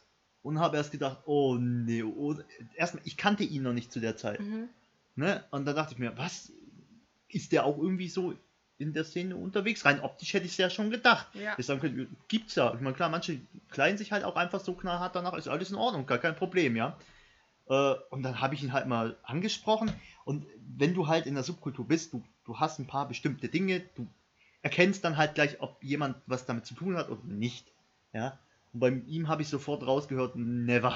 und 0.48 0.60
habe 0.60 0.78
erst 0.78 0.94
gedacht, 0.94 1.18
oh 1.26 1.58
nee, 1.60 2.04
oh, 2.04 2.34
erstmal, 2.76 3.04
ich 3.06 3.18
kannte 3.18 3.44
ihn 3.44 3.64
noch 3.64 3.74
nicht 3.74 3.92
zu 3.92 4.00
der 4.00 4.16
Zeit. 4.16 4.40
Mhm. 4.40 4.70
Ne? 5.16 5.44
Und 5.52 5.66
dann 5.66 5.76
dachte 5.76 5.94
ich 5.94 6.00
mir, 6.00 6.18
was? 6.18 6.54
Ist 7.28 7.52
der 7.52 7.66
auch 7.66 7.78
irgendwie 7.78 8.08
so 8.08 8.34
in 8.78 8.94
der 8.94 9.04
Szene 9.04 9.36
unterwegs? 9.36 9.84
Rein 9.84 10.00
optisch 10.00 10.34
hätte 10.34 10.46
ich 10.46 10.54
es 10.54 10.58
ja 10.58 10.70
schon 10.70 10.90
gedacht. 10.90 11.28
Ja. 11.34 11.56
Ich 11.58 11.66
sagen 11.66 11.82
könnte, 11.82 12.08
gibt's 12.30 12.56
ja. 12.56 12.74
Ich 12.74 12.80
meine, 12.80 12.96
klar, 12.96 13.10
manche 13.10 13.42
kleiden 13.70 13.98
sich 13.98 14.14
halt 14.14 14.24
auch 14.24 14.38
einfach 14.38 14.62
so 14.62 14.74
knallhart 14.74 15.18
danach, 15.18 15.34
ist 15.34 15.50
alles 15.50 15.72
in 15.72 15.76
Ordnung, 15.76 16.06
gar 16.06 16.20
kein 16.20 16.38
Problem, 16.38 16.78
ja. 16.78 16.98
Äh, 17.68 17.96
und 18.10 18.24
dann 18.24 18.40
habe 18.40 18.56
ich 18.56 18.64
ihn 18.64 18.72
halt 18.72 18.88
mal 18.88 19.18
angesprochen. 19.24 19.92
Und 20.24 20.46
wenn 20.78 20.94
du 20.94 21.08
halt 21.08 21.26
in 21.26 21.34
der 21.34 21.44
Subkultur 21.44 21.86
bist, 21.86 22.14
du, 22.14 22.24
du 22.46 22.58
hast 22.58 22.80
ein 22.80 22.88
paar 22.88 23.10
bestimmte 23.10 23.50
Dinge, 23.50 23.82
du 23.96 24.08
erkennst 24.62 25.04
dann 25.04 25.18
halt 25.18 25.36
gleich, 25.36 25.60
ob 25.60 25.84
jemand 25.84 26.16
was 26.26 26.46
damit 26.46 26.66
zu 26.66 26.74
tun 26.74 26.96
hat 26.96 27.10
oder 27.10 27.26
nicht. 27.26 27.74
Ja. 28.14 28.40
Und 28.78 28.82
bei 28.82 28.90
ihm 29.08 29.28
habe 29.28 29.42
ich 29.42 29.48
sofort 29.48 29.88
rausgehört, 29.88 30.36
never. 30.36 30.96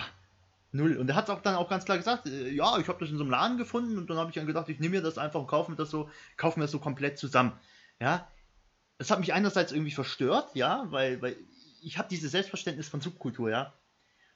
Null. 0.72 0.98
Und 0.98 1.10
er 1.10 1.16
hat 1.16 1.25
es 1.25 1.30
auch 1.31 1.42
dann 1.42 1.56
auch 1.56 1.68
ganz 1.68 1.83
klar 1.83 1.98
gesagt, 1.98 2.28
äh, 2.28 2.51
ja, 2.51 2.78
ich 2.78 2.88
habe 2.88 3.00
das 3.00 3.10
in 3.10 3.18
so 3.18 3.24
einem 3.24 3.31
Laden 3.31 3.57
gefunden 3.57 3.98
und 3.98 4.07
dann 4.07 4.18
habe 4.18 4.30
ich 4.30 4.36
dann 4.36 4.45
gedacht, 4.45 4.69
ich 4.69 4.80
nehme 4.80 4.98
mir 4.98 5.01
das 5.01 5.18
einfach 5.18 5.39
und 5.39 5.48
kaufe 5.48 5.72
mir 5.72 5.78
das 5.78 5.89
so, 5.89 6.07
kaufe 6.38 6.60
mir 6.60 6.66
das 6.66 6.72
so 6.72 6.78
komplett 6.78 7.18
zusammen. 7.18 7.54
Ja. 8.00 8.27
Das 9.00 9.10
hat 9.10 9.20
mich 9.20 9.34
einerseits 9.34 9.72
irgendwie 9.72 9.91
verstört, 9.91 10.53
ja, 10.53 10.86
weil, 10.91 11.24
weil 11.24 11.36
ich 11.82 11.98
habe 11.98 12.08
dieses 12.08 12.32
Selbstverständnis 12.32 12.88
von 12.88 13.01
Subkultur, 13.01 13.50
ja. 13.50 13.74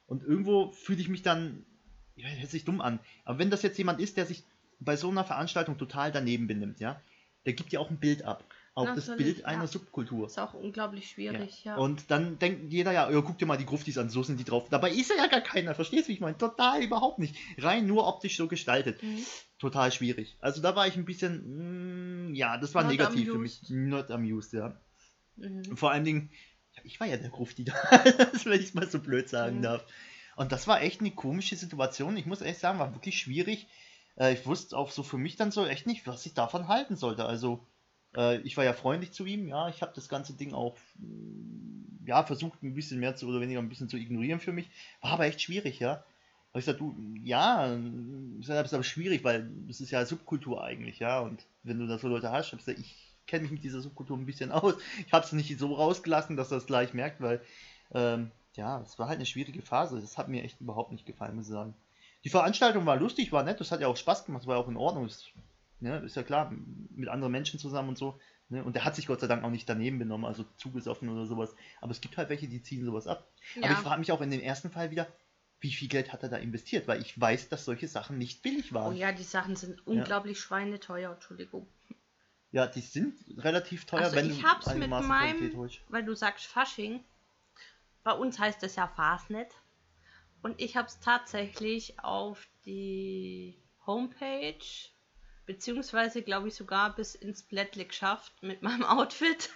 Und 0.08 0.24
irgendwo 0.24 0.72
fühle 0.72 1.00
ich 1.00 1.08
mich 1.08 1.22
dann, 1.22 1.64
ja, 2.16 2.26
hört 2.26 2.50
sich 2.50 2.64
dumm 2.64 2.80
an. 2.80 2.98
Aber 3.24 3.38
wenn 3.38 3.50
das 3.50 3.62
jetzt 3.62 3.78
jemand 3.78 4.00
ist, 4.00 4.16
der 4.16 4.26
sich 4.26 4.42
bei 4.80 4.96
so 4.96 5.08
einer 5.08 5.24
Veranstaltung 5.24 5.78
total 5.78 6.10
daneben 6.10 6.48
benimmt, 6.48 6.80
ja, 6.80 7.00
der 7.44 7.52
gibt 7.52 7.72
ja 7.72 7.78
auch 7.78 7.90
ein 7.90 8.00
Bild 8.00 8.24
ab. 8.24 8.42
Auch 8.76 8.94
das 8.94 9.16
Bild 9.16 9.46
einer 9.46 9.62
ja. 9.62 9.66
Subkultur. 9.66 10.26
Ist 10.26 10.38
auch 10.38 10.52
unglaublich 10.52 11.08
schwierig, 11.08 11.64
ja. 11.64 11.76
Und 11.76 12.10
dann 12.10 12.38
denkt 12.38 12.70
jeder 12.70 12.92
ja, 12.92 13.10
ja, 13.10 13.20
guck 13.22 13.38
dir 13.38 13.46
mal 13.46 13.56
die 13.56 13.64
Gruftis 13.64 13.96
an, 13.96 14.10
so 14.10 14.22
sind 14.22 14.38
die 14.38 14.44
drauf. 14.44 14.68
Dabei 14.68 14.90
ist 14.90 15.10
er 15.10 15.16
ja 15.16 15.28
gar 15.28 15.40
keiner, 15.40 15.74
verstehst 15.74 16.04
du, 16.04 16.08
wie 16.08 16.12
ich 16.12 16.20
meine? 16.20 16.36
Total 16.36 16.82
überhaupt 16.82 17.18
nicht. 17.18 17.34
Rein 17.56 17.86
nur 17.86 18.06
optisch 18.06 18.36
so 18.36 18.48
gestaltet. 18.48 19.02
Mhm. 19.02 19.24
Total 19.58 19.90
schwierig. 19.90 20.36
Also 20.42 20.60
da 20.60 20.76
war 20.76 20.86
ich 20.86 20.94
ein 20.96 21.06
bisschen, 21.06 22.28
mm, 22.30 22.34
ja, 22.34 22.58
das 22.58 22.74
war 22.74 22.82
Not 22.82 22.92
negativ 22.92 23.28
für 23.30 23.36
amused. 23.36 23.62
mich. 23.62 23.70
Not 23.70 24.10
amused, 24.10 24.52
ja. 24.52 24.78
Mhm. 25.36 25.74
Vor 25.74 25.90
allen 25.90 26.04
Dingen, 26.04 26.30
ja, 26.74 26.82
ich 26.84 27.00
war 27.00 27.06
ja 27.06 27.16
der 27.16 27.30
Grufti 27.30 27.64
da, 27.64 27.72
wenn 28.44 28.60
ich 28.60 28.66
es 28.66 28.74
mal 28.74 28.86
so 28.90 28.98
blöd 28.98 29.30
sagen 29.30 29.58
Mhm. 29.58 29.62
darf. 29.62 29.84
Und 30.36 30.52
das 30.52 30.68
war 30.68 30.82
echt 30.82 31.00
eine 31.00 31.12
komische 31.12 31.56
Situation. 31.56 32.14
Ich 32.18 32.26
muss 32.26 32.42
echt 32.42 32.60
sagen, 32.60 32.78
war 32.78 32.94
wirklich 32.94 33.18
schwierig. 33.18 33.68
Äh, 34.16 34.34
ich 34.34 34.44
wusste 34.44 34.76
auch 34.76 34.90
so 34.90 35.02
für 35.02 35.16
mich 35.16 35.36
dann 35.36 35.50
so 35.50 35.64
echt 35.64 35.86
nicht, 35.86 36.06
was 36.06 36.26
ich 36.26 36.34
davon 36.34 36.68
halten 36.68 36.94
sollte. 36.96 37.24
Also, 37.24 37.66
äh, 38.16 38.38
ich 38.38 38.56
war 38.56 38.64
ja 38.64 38.72
freundlich 38.72 39.12
zu 39.12 39.24
ihm, 39.26 39.48
ja. 39.48 39.68
Ich 39.68 39.82
habe 39.82 39.92
das 39.94 40.08
ganze 40.08 40.32
Ding 40.34 40.52
auch, 40.54 40.76
mm, 40.98 42.06
ja, 42.06 42.22
versucht 42.22 42.62
ein 42.62 42.74
bisschen 42.74 43.00
mehr 43.00 43.16
zu 43.16 43.26
oder 43.28 43.40
weniger 43.40 43.60
ein 43.60 43.68
bisschen 43.68 43.88
zu 43.88 43.96
ignorieren 43.96 44.40
für 44.40 44.52
mich. 44.52 44.68
War 45.00 45.12
aber 45.12 45.26
echt 45.26 45.40
schwierig, 45.40 45.78
ja. 45.80 46.04
Aber 46.52 46.58
ich 46.60 46.64
sagte, 46.64 46.78
du, 46.84 46.96
ja, 47.22 47.66
ist 48.40 48.50
aber- 48.50 48.82
schwierig, 48.82 49.24
weil 49.24 49.50
das 49.68 49.80
ist 49.80 49.90
ja 49.90 50.04
Subkultur 50.06 50.62
eigentlich, 50.64 50.98
ja. 50.98 51.20
Und 51.20 51.44
wenn 51.62 51.78
du 51.78 51.86
da 51.86 51.98
so 51.98 52.08
Leute 52.08 52.30
hast, 52.30 52.52
ich 52.52 53.06
ich 53.26 53.32
kenne 53.32 53.42
mich 53.42 53.50
mit 53.50 53.64
dieser 53.64 53.80
Subkultur 53.80 54.16
ein 54.16 54.24
bisschen 54.24 54.52
aus. 54.52 54.74
Ich 55.04 55.12
habe 55.12 55.24
es 55.24 55.32
nicht 55.32 55.58
so 55.58 55.74
rausgelassen, 55.74 56.36
dass 56.36 56.52
er 56.52 56.58
es 56.58 56.66
gleich 56.66 56.94
merkt, 56.94 57.20
weil, 57.20 57.40
ähm, 57.92 58.30
ja, 58.54 58.80
es 58.82 59.00
war 59.00 59.08
halt 59.08 59.16
eine 59.16 59.26
schwierige 59.26 59.62
Phase. 59.62 60.00
Das 60.00 60.16
hat 60.16 60.28
mir 60.28 60.44
echt 60.44 60.60
überhaupt 60.60 60.92
nicht 60.92 61.06
gefallen, 61.06 61.34
muss 61.34 61.46
ich 61.46 61.52
sagen. 61.52 61.74
Die 62.22 62.28
Veranstaltung 62.30 62.86
war 62.86 62.96
lustig, 62.96 63.32
war 63.32 63.42
nett, 63.42 63.58
das 63.58 63.72
hat 63.72 63.80
ja 63.80 63.88
auch 63.88 63.96
Spaß 63.96 64.24
gemacht, 64.26 64.46
war 64.46 64.58
auch 64.58 64.68
in 64.68 64.76
Ordnung. 64.76 65.06
Ist, 65.06 65.32
ne, 65.80 65.98
ist 65.98 66.16
ja 66.16 66.22
klar, 66.22 66.52
mit 66.90 67.08
anderen 67.08 67.32
Menschen 67.32 67.58
zusammen 67.58 67.90
und 67.90 67.98
so. 67.98 68.18
Ne? 68.48 68.62
Und 68.64 68.74
der 68.74 68.84
hat 68.84 68.94
sich 68.94 69.06
Gott 69.06 69.20
sei 69.20 69.26
Dank 69.26 69.44
auch 69.44 69.50
nicht 69.50 69.68
daneben 69.68 69.98
benommen, 69.98 70.26
also 70.26 70.44
zugesoffen 70.56 71.08
oder 71.08 71.26
sowas. 71.26 71.54
Aber 71.80 71.90
es 71.90 72.00
gibt 72.00 72.16
halt 72.16 72.28
welche, 72.28 72.48
die 72.48 72.62
ziehen 72.62 72.84
sowas 72.84 73.06
ab. 73.06 73.26
Aber 73.56 73.66
Ja. 73.66 73.72
ich 73.72 73.78
frage 73.78 74.00
mich 74.00 74.12
auch 74.12 74.20
in 74.20 74.30
dem 74.30 74.40
ersten 74.40 74.70
Fall 74.70 74.90
wieder, 74.90 75.06
wie 75.60 75.72
viel 75.72 75.88
Geld 75.88 76.12
hat 76.12 76.22
er 76.22 76.28
da 76.28 76.36
investiert? 76.36 76.86
Weil 76.86 77.00
ich 77.00 77.18
weiß, 77.20 77.48
dass 77.48 77.64
solche 77.64 77.88
Sachen 77.88 78.18
nicht 78.18 78.42
billig 78.42 78.72
waren. 78.72 78.94
Oh 78.94 78.96
ja, 78.96 79.12
die 79.12 79.22
Sachen 79.22 79.56
sind 79.56 79.84
unglaublich 79.86 80.36
ja. 80.36 80.42
schweineteuer, 80.42 81.12
Entschuldigung. 81.12 81.66
Ja, 82.52 82.66
die 82.66 82.80
sind 82.80 83.18
relativ 83.38 83.84
teuer, 83.84 84.04
also 84.04 84.16
wenn 84.16 84.30
ich 84.30 84.40
du 84.40 84.46
hab's 84.46 84.72
mit 84.74 84.88
meinem, 84.88 85.70
weil 85.88 86.04
du 86.04 86.14
sagst 86.14 86.46
Fasching, 86.46 87.00
bei 88.04 88.12
uns 88.12 88.38
heißt 88.38 88.62
es 88.62 88.76
ja 88.76 88.86
Fastnet. 88.86 89.48
Und 90.42 90.60
ich 90.60 90.76
habe 90.76 90.86
es 90.86 91.00
tatsächlich 91.00 91.98
auf 91.98 92.46
die 92.64 93.58
Homepage, 93.84 94.54
beziehungsweise 95.46 96.22
glaube 96.22 96.48
ich 96.48 96.54
sogar 96.54 96.94
bis 96.94 97.14
ins 97.14 97.42
Blättle 97.42 97.84
geschafft 97.84 98.32
mit 98.42 98.62
meinem 98.62 98.84
Outfit. 98.84 99.50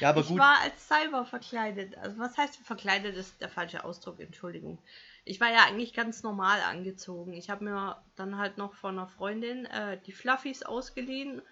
Ja, 0.00 0.10
aber 0.10 0.20
ich 0.20 0.28
gut. 0.28 0.38
war 0.38 0.60
als 0.60 0.88
Cyber 0.88 1.24
verkleidet. 1.24 1.96
Also 1.98 2.18
was 2.18 2.36
heißt 2.36 2.56
verkleidet 2.56 3.16
ist 3.16 3.40
der 3.40 3.48
falsche 3.48 3.84
Ausdruck, 3.84 4.20
Entschuldigung. 4.20 4.78
Ich 5.24 5.40
war 5.40 5.50
ja 5.50 5.64
eigentlich 5.64 5.94
ganz 5.94 6.22
normal 6.22 6.60
angezogen. 6.60 7.32
Ich 7.32 7.50
habe 7.50 7.64
mir 7.64 8.02
dann 8.14 8.38
halt 8.38 8.58
noch 8.58 8.74
von 8.74 8.98
einer 8.98 9.08
Freundin 9.08 9.64
äh, 9.66 9.98
die 10.06 10.12
Fluffies 10.12 10.62
ausgeliehen, 10.62 11.42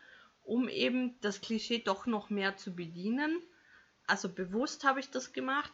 um 0.44 0.68
eben 0.68 1.18
das 1.22 1.40
Klischee 1.40 1.78
doch 1.78 2.06
noch 2.06 2.30
mehr 2.30 2.56
zu 2.56 2.74
bedienen. 2.74 3.42
Also 4.06 4.28
bewusst 4.28 4.84
habe 4.84 5.00
ich 5.00 5.10
das 5.10 5.32
gemacht. 5.32 5.72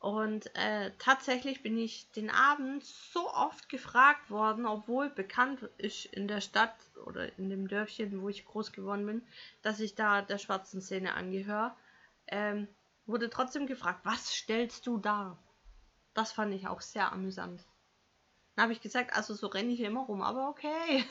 Und 0.00 0.54
äh, 0.54 0.92
tatsächlich 0.98 1.62
bin 1.62 1.76
ich 1.76 2.10
den 2.12 2.30
Abend 2.30 2.84
so 2.84 3.32
oft 3.32 3.68
gefragt 3.68 4.30
worden, 4.30 4.64
obwohl 4.64 5.10
bekannt 5.10 5.62
ist 5.76 6.06
in 6.06 6.28
der 6.28 6.40
Stadt 6.40 6.76
oder 7.04 7.36
in 7.36 7.50
dem 7.50 7.66
Dörfchen, 7.66 8.22
wo 8.22 8.28
ich 8.28 8.44
groß 8.44 8.72
geworden 8.72 9.06
bin, 9.06 9.26
dass 9.62 9.80
ich 9.80 9.96
da 9.96 10.22
der 10.22 10.38
schwarzen 10.38 10.80
Szene 10.80 11.14
angehöre, 11.14 11.74
ähm, 12.28 12.68
wurde 13.06 13.28
trotzdem 13.28 13.66
gefragt, 13.66 14.00
was 14.04 14.32
stellst 14.32 14.86
du 14.86 14.98
da? 14.98 15.36
Das 16.14 16.30
fand 16.30 16.54
ich 16.54 16.68
auch 16.68 16.80
sehr 16.80 17.10
amüsant. 17.10 17.64
Dann 18.54 18.64
habe 18.64 18.72
ich 18.72 18.80
gesagt, 18.80 19.14
also 19.14 19.34
so 19.34 19.48
renne 19.48 19.72
ich 19.72 19.80
immer 19.80 20.04
rum, 20.04 20.22
aber 20.22 20.48
okay. 20.48 21.04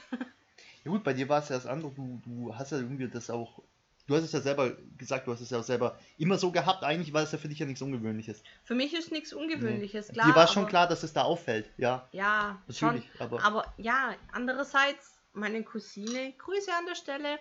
Ja 0.84 0.92
gut, 0.92 1.04
bei 1.04 1.14
dir 1.14 1.28
war 1.28 1.40
es 1.40 1.50
ja 1.50 1.56
das 1.56 1.66
andere, 1.66 1.92
du, 1.92 2.22
du 2.24 2.56
hast 2.56 2.72
ja 2.72 2.78
irgendwie 2.78 3.10
das 3.10 3.30
auch 3.30 3.62
du 4.08 4.16
hast 4.16 4.24
es 4.24 4.32
ja 4.32 4.42
selber 4.42 4.72
gesagt, 4.98 5.28
du 5.28 5.32
hast 5.32 5.42
es 5.42 5.50
ja 5.50 5.60
auch 5.60 5.64
selber 5.64 6.00
immer 6.18 6.38
so 6.38 6.52
gehabt, 6.52 6.84
eigentlich 6.84 7.14
war 7.14 7.24
es 7.24 7.32
ja 7.32 7.38
für 7.38 7.50
dich 7.50 7.60
ja 7.60 7.66
nichts 7.66 7.82
Ungewöhnliches. 7.82 8.42
Für 8.64 8.76
mich 8.76 8.94
ist 8.94 9.12
nichts 9.12 9.34
Ungewöhnliches, 9.34 10.08
nee. 10.08 10.14
klar. 10.14 10.28
Dir 10.28 10.36
war 10.36 10.48
schon 10.48 10.66
klar, 10.66 10.88
dass 10.88 11.04
es 11.04 11.14
da 11.14 11.24
auffällt, 11.24 11.70
ja. 11.78 12.08
Ja, 12.12 12.62
natürlich. 12.68 13.06
Schon, 13.18 13.22
aber, 13.28 13.44
aber 13.44 13.74
ja, 13.78 14.16
andererseits, 14.32 15.20
meine 15.34 15.64
Cousine, 15.64 16.34
Grüße 16.38 16.72
an 16.74 16.86
der 16.88 16.96
Stelle, 16.96 17.40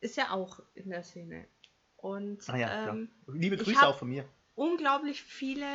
ist 0.00 0.16
ja 0.16 0.30
auch 0.30 0.60
in 0.74 0.90
der 0.90 1.02
Szene. 1.02 1.46
Und 1.96 2.48
ah 2.48 2.56
ja, 2.56 2.88
ähm, 2.88 3.10
liebe 3.28 3.56
Grüße 3.56 3.86
auch 3.86 3.98
von 3.98 4.08
mir. 4.08 4.24
Unglaublich 4.54 5.22
viele 5.22 5.66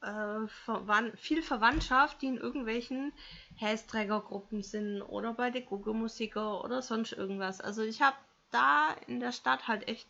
äh, 0.00 1.16
viel 1.16 1.42
Verwandtschaft, 1.42 2.22
die 2.22 2.26
in 2.26 2.36
irgendwelchen 2.36 3.12
Hästrägergruppen 3.56 4.62
sind 4.62 5.02
oder 5.02 5.34
bei 5.34 5.50
der 5.50 5.62
Google-Musiker 5.62 6.62
oder 6.62 6.82
sonst 6.82 7.12
irgendwas. 7.12 7.60
Also 7.60 7.82
ich 7.82 8.00
habe 8.00 8.16
da 8.54 8.94
in 9.06 9.20
der 9.20 9.32
Stadt 9.32 9.68
halt 9.68 9.88
echt 9.88 10.08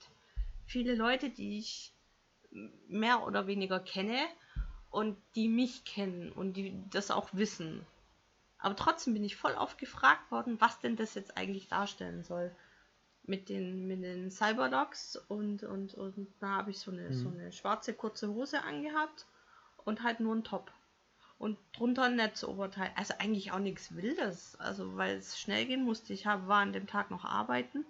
viele 0.67 0.95
Leute, 0.95 1.31
die 1.31 1.59
ich 1.59 1.93
mehr 2.89 3.27
oder 3.27 3.47
weniger 3.47 3.81
kenne 3.81 4.19
und 4.91 5.17
die 5.35 5.49
mich 5.49 5.85
kennen 5.85 6.31
und 6.33 6.55
die 6.55 6.81
das 6.91 7.11
auch 7.11 7.31
wissen. 7.33 7.85
Aber 8.59 8.77
trotzdem 8.77 9.13
bin 9.13 9.25
ich 9.25 9.37
voll 9.37 9.53
oft 9.53 9.77
gefragt 9.79 10.31
worden, 10.31 10.61
was 10.61 10.81
denn 10.81 10.97
das 10.97 11.15
jetzt 11.15 11.37
eigentlich 11.37 11.69
darstellen 11.69 12.23
soll. 12.23 12.55
Mit 13.27 13.49
den, 13.49 13.87
mit 13.87 14.03
den 14.03 14.31
Cyberdogs 14.31 15.17
und, 15.29 15.63
und, 15.65 15.95
und 15.95 16.29
da 16.41 16.49
habe 16.49 16.71
ich 16.71 16.79
so 16.79 16.91
eine, 16.91 17.09
mhm. 17.09 17.15
so 17.15 17.29
eine 17.29 17.53
schwarze 17.53 17.95
kurze 17.95 18.29
Hose 18.29 18.63
angehabt 18.63 19.27
und 19.85 20.03
halt 20.03 20.21
nur 20.21 20.35
ein 20.35 20.45
Top. 20.45 20.71
Und 21.39 21.59
drunter 21.77 22.05
ein 22.05 22.17
Netzoberteil. 22.17 22.91
Also 22.97 23.15
eigentlich 23.19 23.53
auch 23.53 23.59
nichts 23.59 23.95
Wildes. 23.97 24.57
Also 24.61 24.97
weil 24.97 25.17
es 25.17 25.39
schnell 25.39 25.67
gehen 25.67 25.85
musste. 25.85 26.13
Ich 26.13 26.27
hab, 26.27 26.47
war 26.47 26.61
an 26.61 26.73
dem 26.73 26.87
Tag 26.87 27.11
noch 27.11 27.25
arbeiten. 27.25 27.85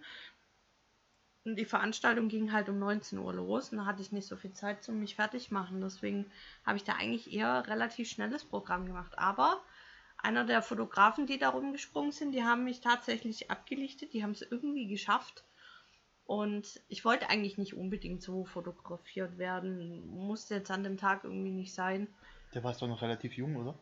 Und 1.44 1.56
die 1.56 1.66
Veranstaltung 1.66 2.28
ging 2.28 2.52
halt 2.52 2.68
um 2.70 2.78
19 2.78 3.18
Uhr 3.18 3.34
los 3.34 3.70
und 3.70 3.78
da 3.78 3.84
hatte 3.84 4.00
ich 4.00 4.12
nicht 4.12 4.26
so 4.26 4.36
viel 4.36 4.52
Zeit 4.54 4.82
zum 4.82 5.00
mich 5.00 5.14
fertig 5.14 5.50
machen. 5.50 5.80
Deswegen 5.82 6.24
habe 6.64 6.78
ich 6.78 6.84
da 6.84 6.94
eigentlich 6.94 7.32
eher 7.32 7.66
relativ 7.66 8.08
schnelles 8.08 8.44
Programm 8.44 8.86
gemacht. 8.86 9.18
Aber 9.18 9.60
einer 10.16 10.44
der 10.44 10.62
Fotografen, 10.62 11.26
die 11.26 11.38
da 11.38 11.50
rumgesprungen 11.50 12.12
sind, 12.12 12.32
die 12.32 12.44
haben 12.44 12.64
mich 12.64 12.80
tatsächlich 12.80 13.50
abgelichtet. 13.50 14.14
Die 14.14 14.22
haben 14.22 14.30
es 14.30 14.40
irgendwie 14.40 14.86
geschafft. 14.86 15.44
Und 16.24 16.80
ich 16.88 17.04
wollte 17.04 17.28
eigentlich 17.28 17.58
nicht 17.58 17.74
unbedingt 17.74 18.22
so 18.22 18.46
fotografiert 18.46 19.36
werden. 19.36 20.08
Musste 20.08 20.54
jetzt 20.54 20.70
an 20.70 20.82
dem 20.82 20.96
Tag 20.96 21.24
irgendwie 21.24 21.50
nicht 21.50 21.74
sein. 21.74 22.08
Der 22.54 22.64
warst 22.64 22.80
doch 22.80 22.88
noch 22.88 23.02
relativ 23.02 23.34
jung, 23.34 23.56
oder? 23.56 23.78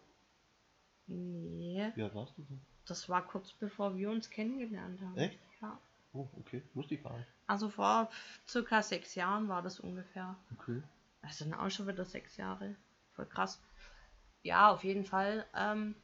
Nee. 1.07 1.93
Wie 1.95 2.03
alt 2.03 2.15
warst 2.15 2.37
du 2.37 2.43
denn? 2.43 2.61
Das 2.87 3.09
war 3.09 3.25
kurz 3.25 3.53
bevor 3.53 3.97
wir 3.97 4.11
uns 4.11 4.29
kennengelernt 4.31 5.01
haben. 5.01 5.17
Echt? 5.17 5.39
Ja. 5.61 5.79
Oh, 6.13 6.29
okay. 6.39 6.63
Wusste 6.75 6.95
ich 6.95 7.03
gar 7.03 7.17
nicht. 7.17 7.29
Also 7.47 7.69
vor 7.69 8.11
circa 8.47 8.83
sechs 8.83 9.15
Jahren 9.15 9.49
war 9.49 9.63
das 9.63 9.81
ungefähr. 9.81 10.37
Okay. 10.59 10.83
Das 11.23 11.39
sind 11.39 11.55
auch 11.55 11.71
schon 11.71 11.87
wieder 11.87 12.05
sechs 12.05 12.37
Jahre. 12.37 12.77
Voll 13.15 13.27
krass. 13.27 13.63
Ja, 14.43 14.71
auf 14.71 14.85
jeden 14.85 15.05
Fall. 15.05 15.47
Ähm, 15.55 15.95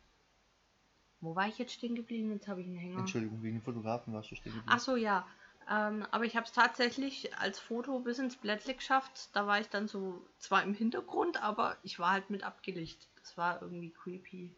wo 1.21 1.35
war 1.35 1.49
ich 1.49 1.59
jetzt 1.59 1.73
stehen 1.73 1.95
geblieben? 1.95 2.33
Jetzt 2.33 2.49
habe 2.49 2.61
ich 2.61 2.67
einen 2.67 2.79
Hänger. 2.79 3.01
Entschuldigung, 3.01 3.43
wegen 3.43 3.61
Fotografen 3.61 4.15
warst 4.15 4.31
du 4.31 4.37
stehen 4.37 4.53
geblieben. 4.53 4.71
Ach 4.71 4.79
so, 4.79 4.97
ja. 4.97 5.27
Ähm, 5.71 6.07
aber 6.13 6.25
ich 6.25 6.37
habe 6.37 6.47
es 6.47 6.53
tatsächlich 6.53 7.37
als 7.37 7.59
Foto 7.59 7.99
bis 8.01 8.19
ins 8.19 8.37
Blättle 8.37 8.75
geschafft. 8.75 9.29
Da 9.35 9.47
war 9.47 9.61
ich 9.61 9.69
dann 9.69 9.89
so 9.89 10.25
zwar 10.39 10.63
im 10.63 10.75
Hintergrund, 10.75 11.43
aber 11.43 11.77
ich 11.83 11.99
war 11.99 12.13
halt 12.13 12.31
mit 12.31 12.45
abgelichtet. 12.45 13.09
Das 13.17 13.37
war 13.37 13.61
irgendwie 13.61 13.91
creepy. 13.91 14.55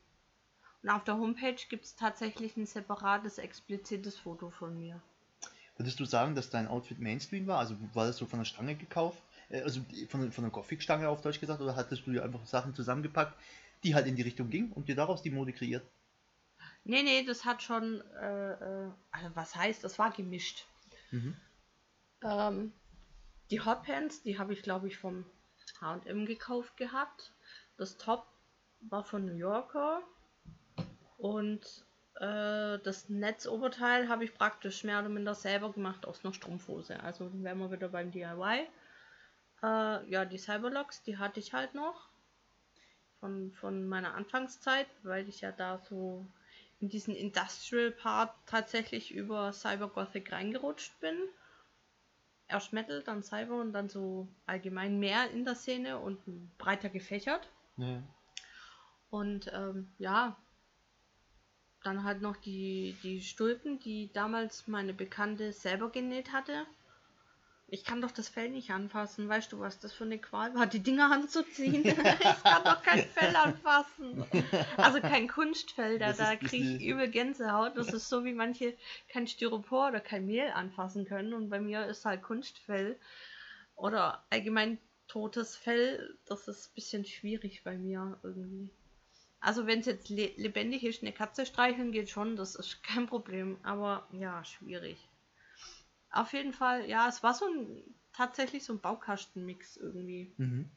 Und 0.82 0.90
auf 0.90 1.04
der 1.04 1.18
Homepage 1.18 1.60
gibt 1.68 1.84
es 1.84 1.96
tatsächlich 1.96 2.56
ein 2.56 2.66
separates, 2.66 3.38
explizites 3.38 4.18
Foto 4.18 4.50
von 4.50 4.76
mir. 4.78 5.02
Würdest 5.80 5.98
du 5.98 6.04
sagen, 6.04 6.34
dass 6.34 6.50
dein 6.50 6.68
Outfit 6.68 6.98
Mainstream 6.98 7.46
war? 7.46 7.58
Also 7.58 7.74
war 7.94 8.06
das 8.06 8.18
so 8.18 8.26
von 8.26 8.38
der 8.38 8.44
Stange 8.44 8.74
gekauft? 8.74 9.22
Äh, 9.48 9.62
also 9.62 9.80
von, 10.10 10.30
von 10.30 10.44
der 10.44 10.50
Gothic-Stange 10.50 11.08
auf 11.08 11.22
Deutsch 11.22 11.40
gesagt? 11.40 11.62
Oder 11.62 11.74
hattest 11.74 12.06
du 12.06 12.12
dir 12.12 12.22
einfach 12.22 12.44
Sachen 12.44 12.74
zusammengepackt, 12.74 13.34
die 13.82 13.94
halt 13.94 14.06
in 14.06 14.14
die 14.14 14.20
Richtung 14.20 14.50
gingen 14.50 14.72
und 14.72 14.90
dir 14.90 14.94
daraus 14.94 15.22
die 15.22 15.30
Mode 15.30 15.54
kreiert? 15.54 15.82
Nee, 16.84 17.02
nee, 17.02 17.24
das 17.24 17.46
hat 17.46 17.62
schon, 17.62 18.02
äh, 18.20 18.52
äh 18.52 18.90
also 19.10 19.30
was 19.32 19.56
heißt, 19.56 19.82
das 19.82 19.98
war 19.98 20.10
gemischt. 20.10 20.66
Mhm. 21.12 21.34
Ähm, 22.24 22.72
die 23.50 23.62
Hotpants, 23.62 24.22
die 24.22 24.38
habe 24.38 24.52
ich 24.52 24.62
glaube 24.62 24.86
ich 24.86 24.98
vom 24.98 25.24
H&M 25.80 26.26
gekauft 26.26 26.76
gehabt. 26.76 27.32
Das 27.78 27.96
Top 27.96 28.26
war 28.80 29.02
von 29.02 29.24
New 29.24 29.32
Yorker 29.32 30.02
und 31.16 31.86
äh, 32.20 32.78
das 32.82 33.08
Netzoberteil 33.08 34.08
habe 34.08 34.24
ich 34.24 34.34
praktisch 34.34 34.84
mehr 34.84 35.00
oder 35.00 35.08
minder 35.08 35.34
selber 35.34 35.72
gemacht 35.72 36.06
aus 36.06 36.22
einer 36.22 36.34
Strumpfhose. 36.34 37.00
Also 37.02 37.30
wären 37.42 37.58
wir 37.58 37.72
wieder 37.72 37.88
beim 37.88 38.10
DIY. 38.10 38.68
Äh, 39.62 40.10
ja, 40.10 40.26
die 40.26 40.38
Cyberlocks, 40.38 41.02
die 41.02 41.16
hatte 41.16 41.40
ich 41.40 41.54
halt 41.54 41.74
noch 41.74 42.08
von, 43.20 43.52
von 43.52 43.88
meiner 43.88 44.14
Anfangszeit, 44.14 44.86
weil 45.02 45.28
ich 45.28 45.40
ja 45.40 45.50
da 45.50 45.78
so 45.78 46.26
in 46.80 46.90
diesen 46.90 47.14
Industrial 47.14 47.90
Part 47.90 48.34
tatsächlich 48.44 49.12
über 49.14 49.52
Cyber 49.54 49.88
Gothic 49.88 50.30
reingerutscht 50.30 51.00
bin. 51.00 51.16
Erst 52.48 52.74
Metal, 52.74 53.02
dann 53.02 53.22
Cyber 53.22 53.60
und 53.60 53.72
dann 53.72 53.88
so 53.88 54.28
allgemein 54.44 54.98
mehr 54.98 55.30
in 55.30 55.46
der 55.46 55.54
Szene 55.54 55.98
und 55.98 56.18
breiter 56.58 56.90
gefächert. 56.90 57.48
Ja. 57.78 58.02
Und 59.08 59.50
ähm, 59.54 59.90
ja, 59.98 60.36
dann 61.82 62.04
halt 62.04 62.20
noch 62.20 62.36
die, 62.36 62.96
die 63.02 63.22
Stulpen, 63.22 63.78
die 63.80 64.12
damals 64.12 64.68
meine 64.68 64.92
Bekannte 64.92 65.52
selber 65.52 65.90
genäht 65.90 66.32
hatte. 66.32 66.66
Ich 67.72 67.84
kann 67.84 68.00
doch 68.00 68.10
das 68.10 68.28
Fell 68.28 68.48
nicht 68.50 68.72
anfassen. 68.72 69.28
Weißt 69.28 69.52
du, 69.52 69.60
was 69.60 69.78
das 69.78 69.92
für 69.92 70.04
eine 70.04 70.18
Qual 70.18 70.54
war, 70.54 70.66
die 70.66 70.80
Dinger 70.80 71.12
anzuziehen? 71.12 71.84
ich 71.84 72.42
kann 72.42 72.64
doch 72.64 72.82
kein 72.82 73.04
Fell 73.04 73.36
anfassen. 73.36 74.24
Also 74.76 75.00
kein 75.00 75.28
Kunstfell, 75.28 75.98
da, 75.98 76.12
da 76.12 76.34
kriege 76.34 76.76
ich 76.76 76.82
übel 76.82 77.08
Gänsehaut. 77.08 77.76
Das 77.76 77.92
ist 77.92 78.08
so, 78.08 78.24
wie 78.24 78.32
manche 78.32 78.74
kein 79.08 79.28
Styropor 79.28 79.88
oder 79.88 80.00
kein 80.00 80.26
Mehl 80.26 80.50
anfassen 80.50 81.04
können. 81.04 81.32
Und 81.32 81.48
bei 81.48 81.60
mir 81.60 81.86
ist 81.86 82.04
halt 82.04 82.22
Kunstfell 82.22 82.98
oder 83.76 84.24
allgemein 84.30 84.78
totes 85.06 85.54
Fell. 85.54 86.18
Das 86.26 86.48
ist 86.48 86.70
ein 86.70 86.74
bisschen 86.74 87.04
schwierig 87.04 87.62
bei 87.62 87.78
mir 87.78 88.18
irgendwie. 88.24 88.70
Also 89.40 89.66
wenn 89.66 89.80
es 89.80 89.86
jetzt 89.86 90.10
le 90.10 90.32
lebendig 90.36 90.84
ist, 90.84 91.02
eine 91.02 91.12
Katze 91.12 91.46
streicheln 91.46 91.92
geht 91.92 92.10
schon, 92.10 92.36
das 92.36 92.54
ist 92.54 92.82
kein 92.82 93.06
Problem. 93.06 93.58
Aber 93.62 94.06
ja, 94.12 94.44
schwierig. 94.44 95.08
Auf 96.10 96.32
jeden 96.32 96.52
Fall, 96.52 96.88
ja, 96.88 97.08
es 97.08 97.22
war 97.22 97.34
so 97.34 97.46
ein 97.46 97.82
tatsächlich 98.12 98.64
so 98.64 98.74
ein 98.74 98.80
Baukastenmix 98.80 99.76
irgendwie. 99.76 100.32
Mhm. 100.36 100.70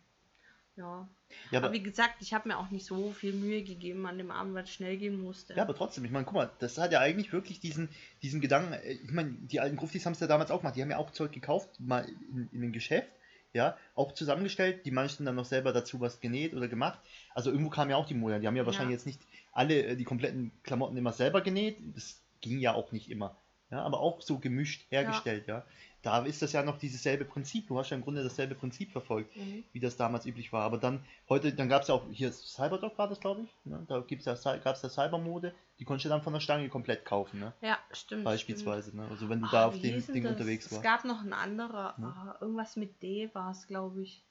Ja. 0.76 1.08
ja 1.52 1.60
aber, 1.60 1.68
aber, 1.68 1.74
wie 1.74 1.84
gesagt, 1.84 2.16
ich 2.22 2.34
habe 2.34 2.48
mir 2.48 2.58
auch 2.58 2.70
nicht 2.72 2.86
so 2.86 3.12
viel 3.12 3.34
Mühe 3.34 3.64
gegeben 3.64 4.06
an 4.08 4.18
dem 4.18 4.32
Abend, 4.32 4.56
weil 4.56 4.64
es 4.64 4.72
schnell 4.72 4.98
gehen 4.98 5.22
musste. 5.22 5.54
Ja, 5.54 5.64
aber 5.64 5.76
trotzdem, 5.76 6.06
ich 6.06 6.12
meine, 6.12 6.26
guck 6.26 6.36
mal, 6.36 6.52
das 6.60 6.78
hat 6.78 6.92
ja 6.92 7.00
eigentlich 7.00 7.32
wirklich 7.32 7.60
diesen, 7.60 7.90
diesen 8.22 8.42
Gedanken, 8.42 8.74
äh, 8.74 8.94
ich 8.94 9.12
meine, 9.12 9.32
die 9.32 9.60
alten 9.60 9.76
Gruftis 9.76 10.06
haben 10.06 10.14
es 10.14 10.20
ja 10.20 10.28
damals 10.28 10.52
auch 10.52 10.60
gemacht, 10.60 10.76
die 10.76 10.82
haben 10.82 10.90
ja 10.90 10.98
auch 10.98 11.12
Zeug 11.12 11.32
gekauft, 11.32 11.80
mal 11.80 12.06
in, 12.06 12.50
in 12.52 12.64
ein 12.64 12.74
Geschäft, 12.74 13.12
ja, 13.54 13.78
auch 13.96 14.12
zusammengestellt. 14.14 14.86
Die 14.86 14.92
manchen 14.92 15.26
dann 15.26 15.36
noch 15.36 15.46
selber 15.46 15.72
dazu 15.74 16.00
was 16.02 16.20
genäht 16.20 16.54
oder 16.54 16.68
gemacht. 16.68 17.00
Also 17.34 17.52
irgendwo 17.52 17.70
kam 17.70 17.90
ja 17.90 17.96
auch 17.96 18.06
die 18.08 18.16
Mode. 18.16 18.40
Die 18.40 18.48
haben 18.48 18.56
ja 18.56 18.66
wahrscheinlich 18.66 18.94
Ja. 18.94 18.98
jetzt 18.98 19.06
nicht 19.06 19.22
alle 19.52 19.84
äh, 19.86 19.96
die 19.96 20.04
kompletten 20.04 20.52
Klamotten 20.64 20.98
immer 20.98 21.14
selber 21.14 21.42
genäht. 21.42 21.78
Das 21.96 22.22
ging 22.42 22.60
ja 22.60 22.74
auch 22.74 22.92
nicht 22.92 23.10
immer. 23.10 23.38
Ja, 23.74 23.82
aber 23.84 24.00
auch 24.02 24.22
so 24.22 24.38
gemischt 24.38 24.86
hergestellt, 24.92 25.48
ja. 25.48 25.66
Da 26.04 26.24
ist 26.26 26.42
das 26.42 26.52
ja 26.52 26.62
noch 26.64 26.78
dieses 26.78 27.02
selbe 27.02 27.26
Prinzip. 27.26 27.68
Du 27.70 27.80
hast 27.80 27.90
ja 27.90 27.96
im 27.98 28.04
Grunde 28.04 28.22
dasselbe 28.24 28.54
Prinzip 28.56 28.92
verfolgt, 28.92 29.36
Mhm. 29.36 29.64
wie 29.72 29.80
das 29.80 29.98
damals 29.98 30.26
üblich 30.28 30.54
war. 30.54 30.62
Aber 30.64 30.78
dann, 30.78 31.04
heute, 31.30 31.54
dann 31.54 31.70
gab 31.70 31.82
es 31.82 31.88
ja 31.88 31.96
auch, 31.96 32.04
hier 32.12 32.32
Cyberdoc 32.32 32.96
war 33.00 33.08
das, 33.08 33.20
glaube 33.20 33.42
ich. 33.42 33.50
Ne? 33.66 33.84
Da 33.88 34.02
gibt's 34.02 34.26
ja, 34.26 34.34
gab 34.58 34.76
es 34.76 34.82
ja 34.84 34.90
Cybermode. 34.90 35.56
Die 35.80 35.86
konntest 35.86 36.06
du 36.06 36.10
dann 36.10 36.22
von 36.22 36.34
der 36.34 36.40
Stange 36.40 36.70
komplett 36.70 37.04
kaufen, 37.06 37.40
ne? 37.40 37.54
Ja, 37.62 37.80
stimmt. 37.94 38.26
Beispielsweise. 38.26 38.96
Ne? 38.96 39.08
Also 39.10 39.28
wenn 39.30 39.40
du 39.40 39.48
stimmt. 39.48 39.54
da 39.54 39.66
auf 39.68 39.80
dem 39.80 40.06
Ding 40.14 40.24
das? 40.24 40.32
unterwegs 40.34 40.66
Es 40.68 40.72
warst. 40.74 40.84
gab 40.84 41.06
noch 41.06 41.22
ein 41.24 41.34
anderer, 41.34 41.96
Ne? 41.98 42.36
irgendwas 42.42 42.76
mit 42.76 43.02
D 43.02 43.30
war 43.34 43.50
es, 43.52 43.66
glaube 43.66 44.04
ich. 44.04 44.24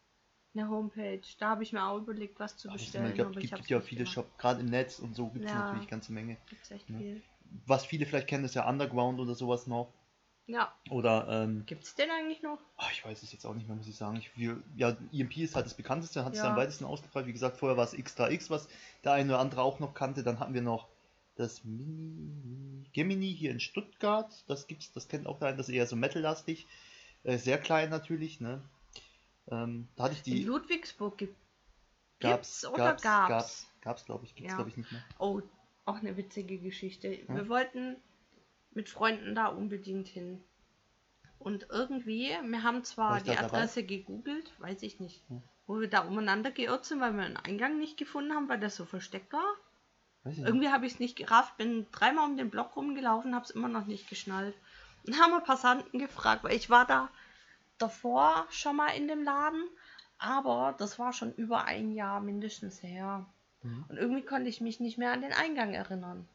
Eine 0.54 0.68
Homepage. 0.68 1.22
Da 1.38 1.48
habe 1.48 1.62
ich 1.62 1.72
mir 1.72 1.82
auch 1.86 1.96
überlegt, 1.96 2.38
was 2.38 2.58
zu 2.58 2.68
Ach, 2.68 2.74
bestellen. 2.74 3.04
immer- 3.06 3.08
ich 3.08 3.14
glaube, 3.16 3.30
aber 3.30 3.38
es 3.38 3.44
ich 3.44 3.50
gibt, 3.50 3.60
gibt 3.62 3.70
ja 3.70 3.80
viele. 3.80 4.04
Shops, 4.06 4.36
gerade 4.36 4.60
im 4.60 4.66
Netz 4.66 4.98
und 4.98 5.16
so 5.16 5.28
gibt 5.30 5.46
es 5.46 5.50
Ja. 5.50 5.58
natürlich 5.60 5.80
eine 5.84 5.90
ganze 5.90 6.12
Menge. 6.12 6.36
Gibt's 6.50 6.70
echt 6.70 6.90
Ne? 6.90 6.98
viel. 6.98 7.22
Was 7.66 7.84
viele 7.84 8.06
vielleicht 8.06 8.28
kennen, 8.28 8.44
ist 8.44 8.54
ja 8.54 8.68
Underground 8.68 9.20
oder 9.20 9.34
sowas 9.34 9.66
noch. 9.66 9.88
Ja, 10.46 10.72
Oder, 10.90 11.28
ähm, 11.28 11.64
gibt's 11.66 11.94
den 11.94 12.10
eigentlich 12.10 12.42
noch? 12.42 12.58
ah, 12.76 12.88
ich 12.92 13.04
weiß 13.04 13.22
es 13.22 13.32
jetzt 13.32 13.46
auch 13.46 13.54
nicht 13.54 13.68
mehr, 13.68 13.76
muss 13.76 13.86
ich 13.86 13.96
sagen. 13.96 14.16
Ich, 14.16 14.36
wir, 14.36 14.60
ja, 14.76 14.96
EMP 15.12 15.36
ist 15.38 15.54
halt 15.54 15.66
das 15.66 15.74
bekannteste, 15.74 16.24
hat 16.24 16.32
es 16.34 16.38
Ja. 16.40 16.50
am 16.50 16.56
weitesten 16.56 16.84
ausgebreitet. 16.84 17.28
Wie 17.28 17.32
gesagt, 17.32 17.56
vorher 17.56 17.76
war 17.76 17.84
es 17.84 17.94
X3X, 17.94 18.50
was 18.50 18.68
der 19.04 19.12
eine 19.12 19.30
oder 19.32 19.38
andere 19.40 19.62
auch 19.62 19.78
noch 19.78 19.94
kannte. 19.94 20.22
Dann 20.22 20.40
hatten 20.40 20.54
wir 20.54 20.62
noch 20.62 20.88
das 21.36 21.64
Mini, 21.64 22.84
Gemini 22.92 23.34
hier 23.34 23.52
in 23.52 23.60
Stuttgart. 23.60 24.44
Das 24.48 24.66
gibt's, 24.66 24.92
das 24.92 25.08
kennt 25.08 25.26
auch 25.26 25.38
der 25.38 25.48
eine, 25.48 25.56
das 25.56 25.68
ist 25.68 25.74
eher 25.74 25.86
so 25.86 25.96
metallastig. 25.96 26.66
Äh, 27.24 27.38
sehr 27.38 27.58
klein 27.58 27.88
natürlich, 27.88 28.40
ne? 28.40 28.60
Ähm, 29.50 29.88
da 29.96 30.04
hatte 30.04 30.14
ich 30.14 30.22
In 30.22 30.34
die. 30.34 30.44
Ludwigsburg 30.44 31.18
gibt 31.18 31.36
Gab's, 32.20 32.60
gibt's 32.62 32.66
oder 32.66 32.84
gab's, 32.84 33.02
gab's? 33.02 33.28
gab's, 33.28 33.66
gab's, 33.80 34.04
glaube 34.04 34.24
ich, 34.24 34.34
gibt's 34.34 34.50
Ja. 34.50 34.56
glaube 34.56 34.70
ich 34.70 34.76
nicht 34.76 34.92
mehr. 34.92 35.02
Oh, 35.18 35.40
auch 35.84 35.96
eine 35.96 36.16
witzige 36.16 36.58
Geschichte. 36.58 37.08
Ja. 37.08 37.34
Wir 37.34 37.48
wollten 37.48 37.96
mit 38.72 38.88
Freunden 38.88 39.34
da 39.34 39.46
unbedingt 39.48 40.08
hin. 40.08 40.42
Und 41.38 41.66
irgendwie, 41.70 42.28
wir 42.28 42.62
haben 42.62 42.76
War 42.76 42.82
zwar 42.84 43.20
die 43.20 43.30
da 43.30 43.34
dabei? 43.34 43.46
Adresse 43.58 43.84
gegoogelt, 43.84 44.52
weiß 44.60 44.82
ich 44.82 45.00
nicht, 45.00 45.28
Hm. 45.28 45.42
wo 45.66 45.80
wir 45.80 45.90
da 45.90 46.00
umeinander 46.00 46.50
geirrt 46.52 46.84
sind, 46.84 47.00
weil 47.00 47.12
wir 47.14 47.24
einen 47.24 47.36
Eingang 47.36 47.78
nicht 47.78 47.96
gefunden 47.96 48.32
haben, 48.32 48.48
weil 48.48 48.60
der 48.60 48.70
so 48.70 48.84
versteckt 48.84 49.32
war. 49.32 49.54
Irgendwie 50.24 50.68
habe 50.68 50.86
ich 50.86 50.92
es 50.92 51.00
nicht 51.00 51.16
gerafft, 51.16 51.56
bin 51.56 51.86
dreimal 51.90 52.26
um 52.30 52.36
den 52.36 52.48
Block 52.48 52.76
rumgelaufen, 52.76 53.34
habe 53.34 53.44
es 53.44 53.50
immer 53.50 53.66
noch 53.66 53.86
nicht 53.86 54.08
geschnallt. 54.08 54.54
Und 55.04 55.18
haben 55.18 55.32
wir 55.32 55.40
Passanten 55.40 55.98
gefragt, 55.98 56.44
weil 56.44 56.54
ich 56.54 56.70
war 56.70 56.86
da 56.86 57.10
davor 57.78 58.46
schon 58.50 58.76
mal 58.76 58.90
in 58.90 59.08
dem 59.08 59.24
Laden, 59.24 59.68
aber 60.18 60.76
das 60.78 61.00
war 61.00 61.12
schon 61.12 61.34
über 61.34 61.64
ein 61.64 61.90
Jahr 61.90 62.20
mindestens 62.20 62.80
her. 62.84 63.26
Mhm. 63.62 63.84
Und 63.88 63.96
irgendwie 63.96 64.22
konnte 64.24 64.48
ich 64.48 64.60
mich 64.60 64.80
nicht 64.80 64.98
mehr 64.98 65.12
an 65.12 65.22
den 65.22 65.32
Eingang 65.32 65.74
erinnern. 65.74 66.28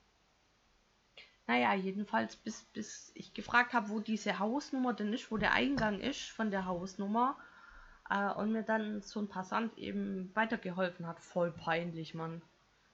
Naja, 1.47 1.73
jedenfalls 1.73 2.35
bis, 2.35 2.63
bis 2.73 3.11
ich 3.15 3.33
gefragt 3.33 3.73
habe, 3.73 3.89
wo 3.89 3.99
diese 4.01 4.37
Hausnummer 4.39 4.93
denn 4.93 5.13
ist, 5.13 5.31
wo 5.31 5.37
der 5.37 5.53
Eingang 5.53 5.99
ist 6.01 6.29
von 6.29 6.51
der 6.51 6.65
Hausnummer. 6.65 7.37
Äh, 8.09 8.31
und 8.33 8.51
mir 8.51 8.63
dann 8.63 9.01
so 9.01 9.19
ein 9.21 9.27
Passant 9.29 9.77
eben 9.77 10.31
weitergeholfen 10.33 11.07
hat. 11.07 11.19
Voll 11.19 11.51
peinlich, 11.51 12.13
Mann. 12.13 12.41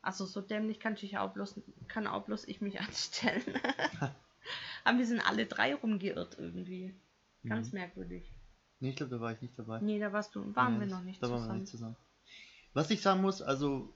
Also 0.02 0.25
so 0.25 0.42
dämlich 0.42 0.80
kann 0.80 0.96
ich 1.00 1.18
auch 1.18 1.34
bloß, 1.34 1.62
kann 1.88 2.08
auch 2.08 2.25
bloß 2.25 2.48
ich 2.48 2.62
mich 2.62 2.80
anstellen. 2.80 3.44
Aber 4.84 4.98
wir 4.98 5.06
sind 5.06 5.22
alle 5.22 5.46
drei 5.46 5.74
rumgeirrt 5.75 6.38
irgendwie. 6.38 6.94
Ganz 7.48 7.72
Mhm. 7.72 7.80
merkwürdig. 7.80 8.32
Nee, 8.80 8.90
ich 8.90 8.96
glaube, 8.98 9.16
da 9.16 9.22
war 9.22 9.32
ich 9.32 9.42
nicht 9.42 9.58
dabei. 9.58 9.80
Nee, 9.80 9.98
da 10.00 10.12
warst 10.13 10.36
du, 10.36 10.56
waren 10.56 10.75
Nee, 10.75 10.82
wir 10.82 10.88
noch 10.88 11.02
nicht 11.04 11.24
da 11.24 11.28
waren 11.30 11.38
wir 11.38 11.42
zusammen. 11.44 11.60
nicht 11.62 11.72
zusammen. 11.72 11.96
Was 12.74 12.90
ich 12.92 13.02
sagen 13.02 13.22
muss, 13.22 13.42
also, 13.42 13.94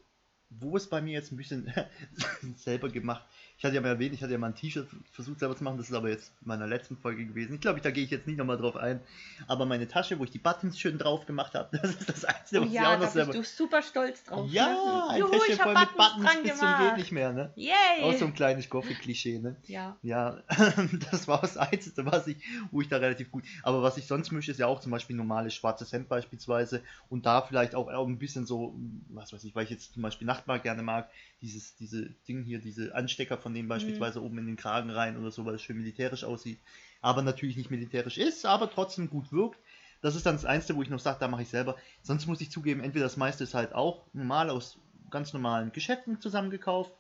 wo 0.50 0.78
es 0.78 0.88
bei 0.88 1.02
mir 1.02 1.14
jetzt 1.14 1.32
ein 1.32 1.38
bisschen 1.38 1.74
selber 2.56 2.90
gemacht. 2.90 3.24
Ich 3.58 3.66
hatte 3.66 3.74
ja 3.74 3.82
mal 3.82 3.88
erwähnt, 3.88 4.14
ich 4.14 4.22
hatte 4.22 4.32
ja 4.32 4.38
mal 4.38 4.48
ein 4.48 4.56
T-Shirt 4.56 4.88
versucht 5.12 5.40
selber 5.40 5.56
zu 5.56 5.64
machen, 5.64 5.78
das 5.78 5.90
ist 5.90 5.96
aber 5.96 6.10
jetzt 6.10 6.32
in 6.42 6.48
meiner 6.48 6.68
letzten 6.68 6.96
Folge 6.96 7.26
gewesen. 7.26 7.56
Ich 7.56 7.62
glaube, 7.62 7.82
da 7.82 7.90
gehe 7.90 8.04
ich 8.04 8.12
jetzt 8.12 8.28
nicht 8.28 8.38
nochmal 8.38 8.58
drauf 8.58 8.76
ein. 8.76 9.00
Aber 9.48 9.66
meine 9.66 9.88
Tasche, 9.88 10.20
wo 10.20 10.26
ich 10.26 10.30
die 10.30 10.38
Buttons 10.38 10.80
schön 10.80 11.00
drauf 11.00 11.26
gemacht 11.26 11.56
habe, 11.56 11.76
das 11.82 11.96
ist 11.96 12.08
das 12.08 12.26
Einzige, 12.26 12.62
Oh 12.62 12.66
was 12.66 12.70
ich 12.70 12.76
ja, 12.76 12.82
auch 12.82 12.86
da 12.86 12.94
noch 12.98 13.02
bist 13.02 13.14
selber. 13.14 13.34
du 13.34 13.44
super 13.44 13.82
stolz 13.82 14.24
drauf. 14.24 14.48
Ja, 14.52 14.68
ne? 14.68 15.10
ein 15.10 15.20
Juhu, 15.22 15.32
Täschchen 15.32 15.54
ich 15.56 15.62
voll 15.62 15.74
mit 15.74 15.98
Buttons 15.98 16.18
Buttons 16.18 16.32
dran 16.34 16.44
bis 16.44 16.58
zum 16.58 16.68
geht 16.88 16.98
nicht 16.98 17.12
mehr, 17.12 17.34
ne? 17.34 17.52
Yay! 17.56 17.74
Auch 18.04 18.14
so 18.14 18.26
ein 18.26 18.34
kleines 18.36 18.70
Gothic-Klischee, 18.70 19.40
ne? 19.40 19.56
ja. 19.66 19.98
Ja, 20.04 20.38
das 21.12 21.28
war 21.28 21.42
das 21.42 21.58
Einzige, 21.58 22.06
was 22.06 22.28
ich, 22.28 22.38
wo 22.72 22.82
ich 22.82 22.90
da 22.90 22.98
relativ 22.98 23.32
gut. 23.32 23.44
Aber 23.64 23.82
was 23.82 23.98
ich 23.98 24.06
sonst 24.06 24.32
mische, 24.32 24.52
ist 24.52 24.60
ja 24.60 24.68
auch 24.68 24.82
zum 24.82 24.92
Beispiel 24.92 25.16
normales 25.16 25.56
schwarzes 25.56 25.92
Hemd 25.92 26.10
beispielsweise 26.10 26.84
und 27.10 27.26
da 27.26 27.42
vielleicht 27.42 27.74
auch, 27.74 27.88
auch 27.92 28.08
ein 28.08 28.20
bisschen 28.20 28.46
so, 28.46 28.76
was 29.10 29.34
weiß 29.34 29.44
ich, 29.44 29.56
weil 29.56 29.64
ich 29.64 29.72
jetzt 29.72 29.94
zum 29.94 30.04
Beispiel 30.04 30.28
Nachtmar 30.28 30.60
gerne 30.60 30.84
mag, 30.84 31.10
dieses, 31.42 31.76
diese 31.76 32.10
Ding 32.28 32.44
hier, 32.44 32.60
diese 32.60 32.96
Anstecker 32.96 33.38
von 33.38 33.47
denen 33.54 33.68
beispielsweise 33.68 34.22
oben 34.22 34.40
in 34.40 34.46
den 34.48 34.56
Kragen 34.56 34.90
rein 34.90 35.18
oder 35.18 35.32
so, 35.32 35.46
weil 35.46 35.56
es 35.56 35.62
schön 35.62 35.78
militärisch 35.78 36.24
aussieht. 36.24 36.60
Aber 37.02 37.22
natürlich 37.22 37.58
nicht 37.58 37.72
militärisch 37.72 38.18
ist, 38.18 38.46
aber 38.46 38.70
trotzdem 38.70 39.10
gut 39.10 39.32
wirkt. 39.32 39.60
Das 40.02 40.16
ist 40.16 40.26
dann 40.26 40.36
das 40.36 40.46
Einzige, 40.46 40.78
wo 40.78 40.84
ich 40.84 40.90
noch 40.90 41.00
sage, 41.00 41.18
da 41.20 41.28
mache 41.28 41.42
ich 41.42 41.50
selber. 41.50 41.76
Sonst 42.02 42.28
muss 42.28 42.42
ich 42.42 42.52
zugeben, 42.52 42.82
entweder 42.82 43.06
das 43.06 43.18
meiste 43.18 43.44
ist 43.44 43.54
halt 43.54 43.74
auch 43.74 44.06
normal 44.14 44.50
aus 44.50 44.78
ganz 45.10 45.34
normalen 45.34 45.72
Geschäften 45.72 46.20
zusammengekauft 46.20 46.92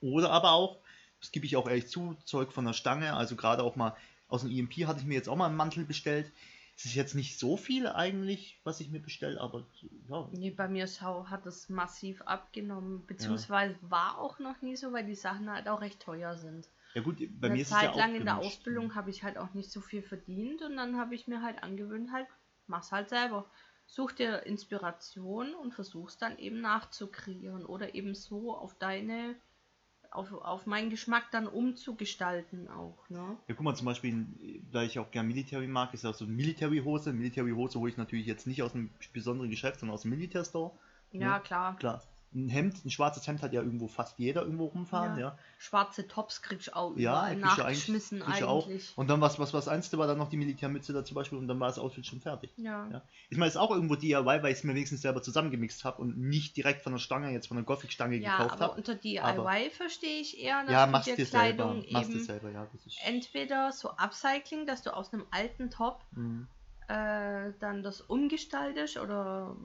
oder 0.00 0.30
aber 0.30 0.52
auch, 0.52 0.78
das 1.20 1.32
gebe 1.32 1.46
ich 1.46 1.56
auch 1.56 1.68
ehrlich 1.68 1.88
zu, 1.88 2.16
Zeug 2.24 2.52
von 2.52 2.64
der 2.64 2.74
Stange. 2.74 3.14
Also 3.14 3.36
gerade 3.36 3.62
auch 3.62 3.76
mal 3.76 3.96
aus 4.28 4.42
dem 4.42 4.50
EMP 4.50 4.86
hatte 4.86 5.00
ich 5.00 5.06
mir 5.06 5.14
jetzt 5.14 5.28
auch 5.28 5.36
mal 5.36 5.46
einen 5.46 5.56
Mantel 5.56 5.84
bestellt. 5.84 6.30
Es 6.76 6.84
ist 6.84 6.94
jetzt 6.94 7.14
nicht 7.14 7.38
so 7.38 7.56
viel 7.56 7.86
eigentlich, 7.88 8.60
was 8.64 8.80
ich 8.80 8.90
mir 8.90 9.00
bestelle, 9.00 9.40
aber 9.40 9.66
ja. 10.08 10.28
Nee, 10.30 10.50
bei 10.50 10.68
mir 10.68 10.86
schau, 10.86 11.28
hat 11.30 11.46
es 11.46 11.68
massiv 11.68 12.20
abgenommen, 12.22 13.06
beziehungsweise 13.06 13.76
war 13.80 14.18
auch 14.18 14.38
noch 14.38 14.60
nie 14.62 14.76
so, 14.76 14.92
weil 14.92 15.04
die 15.06 15.14
Sachen 15.14 15.50
halt 15.50 15.68
auch 15.68 15.80
recht 15.80 16.00
teuer 16.00 16.36
sind. 16.36 16.68
Ja 16.94 17.02
gut, 17.02 17.18
bei 17.40 17.48
Eine 17.48 17.56
mir 17.56 17.62
ist 17.62 17.68
Zeit 17.68 17.78
es 17.78 17.82
ja 17.82 17.92
auch 17.92 17.96
lang 17.96 18.14
in 18.14 18.24
der 18.24 18.34
gemischt. 18.34 18.46
Ausbildung 18.58 18.94
habe 18.94 19.10
ich 19.10 19.22
halt 19.22 19.38
auch 19.38 19.54
nicht 19.54 19.70
so 19.70 19.80
viel 19.80 20.02
verdient 20.02 20.62
und 20.62 20.76
dann 20.76 20.96
habe 20.96 21.14
ich 21.14 21.26
mir 21.26 21.42
halt 21.42 21.62
angewöhnt, 21.62 22.12
halt, 22.12 22.26
mach's 22.66 22.92
halt 22.92 23.08
selber. 23.08 23.50
Such 23.86 24.12
dir 24.12 24.44
Inspiration 24.44 25.54
und 25.54 25.72
versuch's 25.72 26.18
dann 26.18 26.38
eben 26.38 26.60
nachzukreieren 26.60 27.64
oder 27.64 27.94
eben 27.94 28.14
so 28.14 28.54
auf 28.56 28.74
deine, 28.78 29.36
auf, 30.10 30.32
auf 30.32 30.66
meinen 30.66 30.90
Geschmack 30.90 31.24
dann 31.30 31.46
umzugestalten 31.46 32.68
auch, 32.68 33.08
ne? 33.08 33.36
Ja, 33.48 33.54
guck 33.54 33.60
mal, 33.60 33.74
zum 33.74 33.86
Beispiel, 33.86 34.26
da 34.72 34.82
ich 34.82 34.98
auch 34.98 35.10
gern 35.10 35.26
Military 35.26 35.66
mag, 35.66 35.94
ist 35.94 36.04
auch 36.04 36.14
so 36.14 36.24
eine 36.24 36.34
Military-Hose. 36.34 37.12
Military-Hose 37.12 37.78
hole 37.78 37.90
ich 37.90 37.96
natürlich 37.96 38.26
jetzt 38.26 38.46
nicht 38.46 38.62
aus 38.62 38.74
einem 38.74 38.90
besonderen 39.12 39.50
Geschäft, 39.50 39.80
sondern 39.80 39.94
aus 39.94 40.02
dem 40.02 40.10
Militär-Store. 40.10 40.72
Ja, 41.12 41.20
Ja. 41.20 41.38
klar. 41.40 41.76
Klar. 41.76 42.02
Ein 42.34 42.48
Hemd, 42.50 42.84
ein 42.84 42.90
schwarzes 42.90 43.26
Hemd 43.26 43.40
hat 43.40 43.54
ja 43.54 43.62
irgendwo 43.62 43.88
fast 43.88 44.18
jeder 44.18 44.42
irgendwo 44.42 44.66
rumfahren, 44.66 45.14
Ja. 45.18 45.28
ja. 45.28 45.38
Schwarze 45.58 46.06
Tops 46.06 46.42
kriegst 46.42 46.66
du 46.68 46.76
auch 46.76 46.94
Ja, 46.96 47.32
nachgeschmissen 47.34 48.18
du 48.18 48.46
auch. 48.46 48.66
eigentlich. 48.66 48.92
Und 48.96 49.08
dann 49.08 49.20
was, 49.22 49.38
was, 49.38 49.54
was 49.54 49.68
einste 49.68 49.96
war 49.96 50.06
dann 50.06 50.18
noch 50.18 50.28
die 50.28 50.36
Militärmütze 50.36 50.92
da 50.92 51.02
zum 51.04 51.14
Beispiel 51.14 51.38
und 51.38 51.48
dann 51.48 51.58
war 51.60 51.68
das 51.68 51.78
Outfit 51.78 52.04
schon 52.04 52.20
fertig. 52.20 52.50
Ja. 52.56 52.88
Ja. 52.90 53.02
Ich 53.30 53.38
meine, 53.38 53.48
es 53.48 53.54
ist 53.54 53.60
auch 53.60 53.70
irgendwo 53.70 53.94
DIY, 53.94 54.22
weil 54.24 54.46
ich 54.52 54.58
es 54.58 54.64
mir 54.64 54.74
wenigstens 54.74 55.00
selber 55.00 55.22
zusammengemixt 55.22 55.84
habe 55.84 56.02
und 56.02 56.18
nicht 56.18 56.56
direkt 56.58 56.82
von 56.82 56.92
der 56.92 56.98
Stange, 56.98 57.30
jetzt 57.32 57.46
von 57.48 57.56
der 57.56 57.64
Gothic-Stange 57.64 58.16
Ja, 58.16 58.36
gekauft 58.36 58.52
aber 58.54 58.64
habe. 58.72 58.76
unter 58.78 58.94
DIY 58.96 59.18
Aber- 59.20 59.52
verstehe 59.70 60.20
ich 60.20 60.38
eher, 60.38 60.62
dass 60.64 60.72
Ja, 60.72 60.84
du 60.86 60.92
machst 60.92 61.06
dir 61.08 61.16
dir 61.16 61.26
selber. 61.26 61.64
Kleidung 61.64 61.92
Machst 61.92 62.10
eben 62.10 62.20
selber, 62.24 62.50
ja. 62.50 62.66
Entweder 63.06 63.72
so 63.72 63.90
Upcycling, 63.92 64.66
dass 64.66 64.82
du 64.82 64.94
aus 64.94 65.12
einem 65.14 65.24
alten 65.30 65.70
Top 65.70 66.00
Mhm. 66.10 66.48
äh, 66.88 67.52
dann 67.60 67.82
das 67.82 68.00
umgestaltest 68.02 68.98
oder 68.98 69.56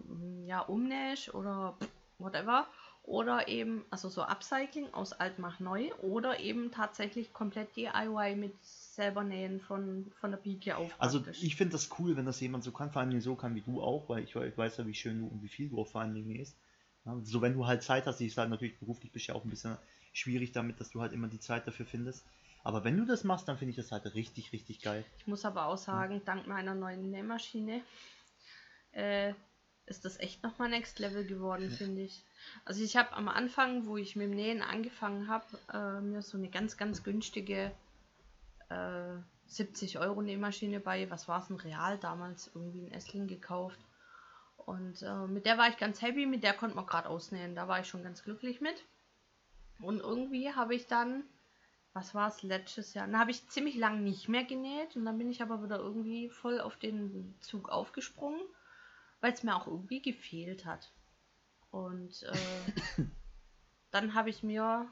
ja 0.46 0.62
umnähst 0.62 1.34
oder 1.36 1.78
whatever. 2.22 2.68
Oder 3.04 3.48
eben, 3.48 3.84
also 3.90 4.10
so 4.10 4.22
Upcycling 4.22 4.94
aus 4.94 5.12
alt 5.12 5.40
mach 5.40 5.60
neu 5.60 5.92
oder 6.02 6.40
eben 6.40 6.72
tatsächlich 6.72 7.34
komplett 7.34 7.76
DIY 7.76 8.36
mit 8.36 8.54
selber 8.64 9.24
nähen 9.24 9.60
von, 9.60 10.12
von 10.20 10.30
der 10.30 10.38
Pike 10.38 10.78
auf. 10.78 10.94
Also 11.00 11.20
praktisch. 11.20 11.42
ich 11.42 11.56
finde 11.56 11.74
das 11.74 11.90
cool, 11.98 12.16
wenn 12.16 12.26
das 12.28 12.40
jemand 12.40 12.64
so 12.64 12.72
kann, 12.72 12.92
vor 12.92 13.02
allem 13.02 13.20
so 13.20 13.36
kann 13.36 13.56
wie 13.56 13.62
du 13.62 13.82
auch, 13.82 14.08
weil 14.08 14.24
ich, 14.24 14.36
ich 14.36 14.58
weiß 14.58 14.78
ja, 14.78 14.86
wie 14.86 14.94
schön 14.94 15.20
du 15.20 15.28
und 15.28 15.42
wie 15.42 15.50
viel 15.50 15.70
du 15.70 15.80
auch 15.80 15.88
vor 15.88 16.02
allen 16.02 16.14
Dingen 16.14 16.28
nähst. 16.28 16.56
Ja, 17.06 17.18
so 17.24 17.42
wenn 17.42 17.54
du 17.54 17.66
halt 17.66 17.82
Zeit 17.82 18.06
hast, 18.06 18.22
ich 18.22 18.36
sage 18.36 18.52
natürlich 18.52 18.78
beruflich 18.78 19.12
bist 19.12 19.28
ja 19.28 19.34
auch 19.34 19.44
ein 19.44 19.50
bisschen 19.50 19.78
schwierig 20.14 20.52
damit, 20.52 20.80
dass 20.80 20.92
du 20.92 21.02
halt 21.02 21.14
immer 21.14 21.28
die 21.28 21.40
Zeit 21.40 21.66
dafür 21.66 21.88
findest. 21.88 22.24
Aber 22.64 22.84
wenn 22.84 22.98
du 22.98 23.06
das 23.06 23.24
machst, 23.24 23.48
dann 23.48 23.58
finde 23.58 23.72
ich 23.72 23.78
das 23.78 23.92
halt 23.92 24.14
richtig, 24.14 24.54
richtig 24.54 24.82
geil. 24.82 25.04
Ich 25.18 25.26
muss 25.26 25.46
aber 25.46 25.66
auch 25.66 25.78
sagen, 25.78 26.22
dank 26.26 26.46
meiner 26.46 26.76
neuen 26.76 27.10
Nähmaschine 27.10 27.82
äh, 28.92 29.34
ist 29.92 30.06
das 30.06 30.20
echt 30.20 30.42
nochmal 30.44 30.70
Next 30.70 30.98
Level 31.00 31.26
geworden, 31.26 31.70
finde 31.70 32.02
ich. 32.02 32.24
Also 32.66 32.84
ich 32.84 32.98
habe 32.98 33.14
am 33.14 33.28
Anfang, 33.28 33.86
wo 33.86 33.98
ich 33.98 34.16
mit 34.16 34.30
dem 34.30 34.36
Nähen 34.36 34.62
angefangen 34.62 35.28
habe, 35.28 35.46
äh, 35.72 36.02
mir 36.02 36.22
so 36.22 36.38
eine 36.38 36.50
ganz, 36.50 36.78
ganz 36.78 37.04
günstige 37.04 37.72
äh, 38.70 39.16
70 39.48 40.00
Euro 40.00 40.22
Nähmaschine 40.22 40.80
bei, 40.80 41.10
was 41.12 41.28
war 41.28 41.44
es, 41.44 41.50
ein 41.50 41.58
Real 41.58 41.98
damals, 42.00 42.50
irgendwie 42.56 42.80
in 42.80 42.92
Essling 42.92 43.28
gekauft. 43.28 43.80
Und 44.58 45.02
äh, 45.04 45.28
mit 45.28 45.46
der 45.46 45.58
war 45.58 45.70
ich 45.70 45.78
ganz 45.78 46.02
happy, 46.02 46.26
mit 46.26 46.44
der 46.44 46.54
konnte 46.54 46.76
man 46.76 46.86
gerade 46.86 47.10
ausnähen, 47.10 47.56
da 47.56 47.68
war 47.68 47.82
ich 47.82 47.88
schon 47.88 48.04
ganz 48.04 48.24
glücklich 48.24 48.62
mit. 48.62 48.84
Und 49.80 50.00
irgendwie 50.00 50.54
habe 50.54 50.74
ich 50.74 50.88
dann 50.88 51.24
was 51.94 52.16
war 52.16 52.30
es 52.30 52.42
letztes 52.42 52.94
Jahr? 52.94 53.06
Dann 53.06 53.20
habe 53.20 53.32
ich 53.32 53.50
ziemlich 53.50 53.76
lang 53.76 54.04
nicht 54.04 54.30
mehr 54.30 54.46
genäht 54.46 54.96
und 54.96 55.06
dann 55.06 55.18
bin 55.18 55.30
ich 55.30 55.42
aber 55.42 55.64
wieder 55.64 55.78
irgendwie 55.78 56.30
voll 56.30 56.62
auf 56.62 56.78
den 56.78 57.36
Zug 57.42 57.70
aufgesprungen, 57.70 58.42
weil 59.22 59.34
es 59.34 59.44
mir 59.44 59.56
auch 59.56 59.68
irgendwie 59.68 60.02
gefehlt 60.02 60.66
hat. 60.66 60.92
Und 61.70 62.24
äh, 62.24 63.04
dann 63.92 64.14
habe 64.14 64.30
ich 64.30 64.44
mir 64.44 64.92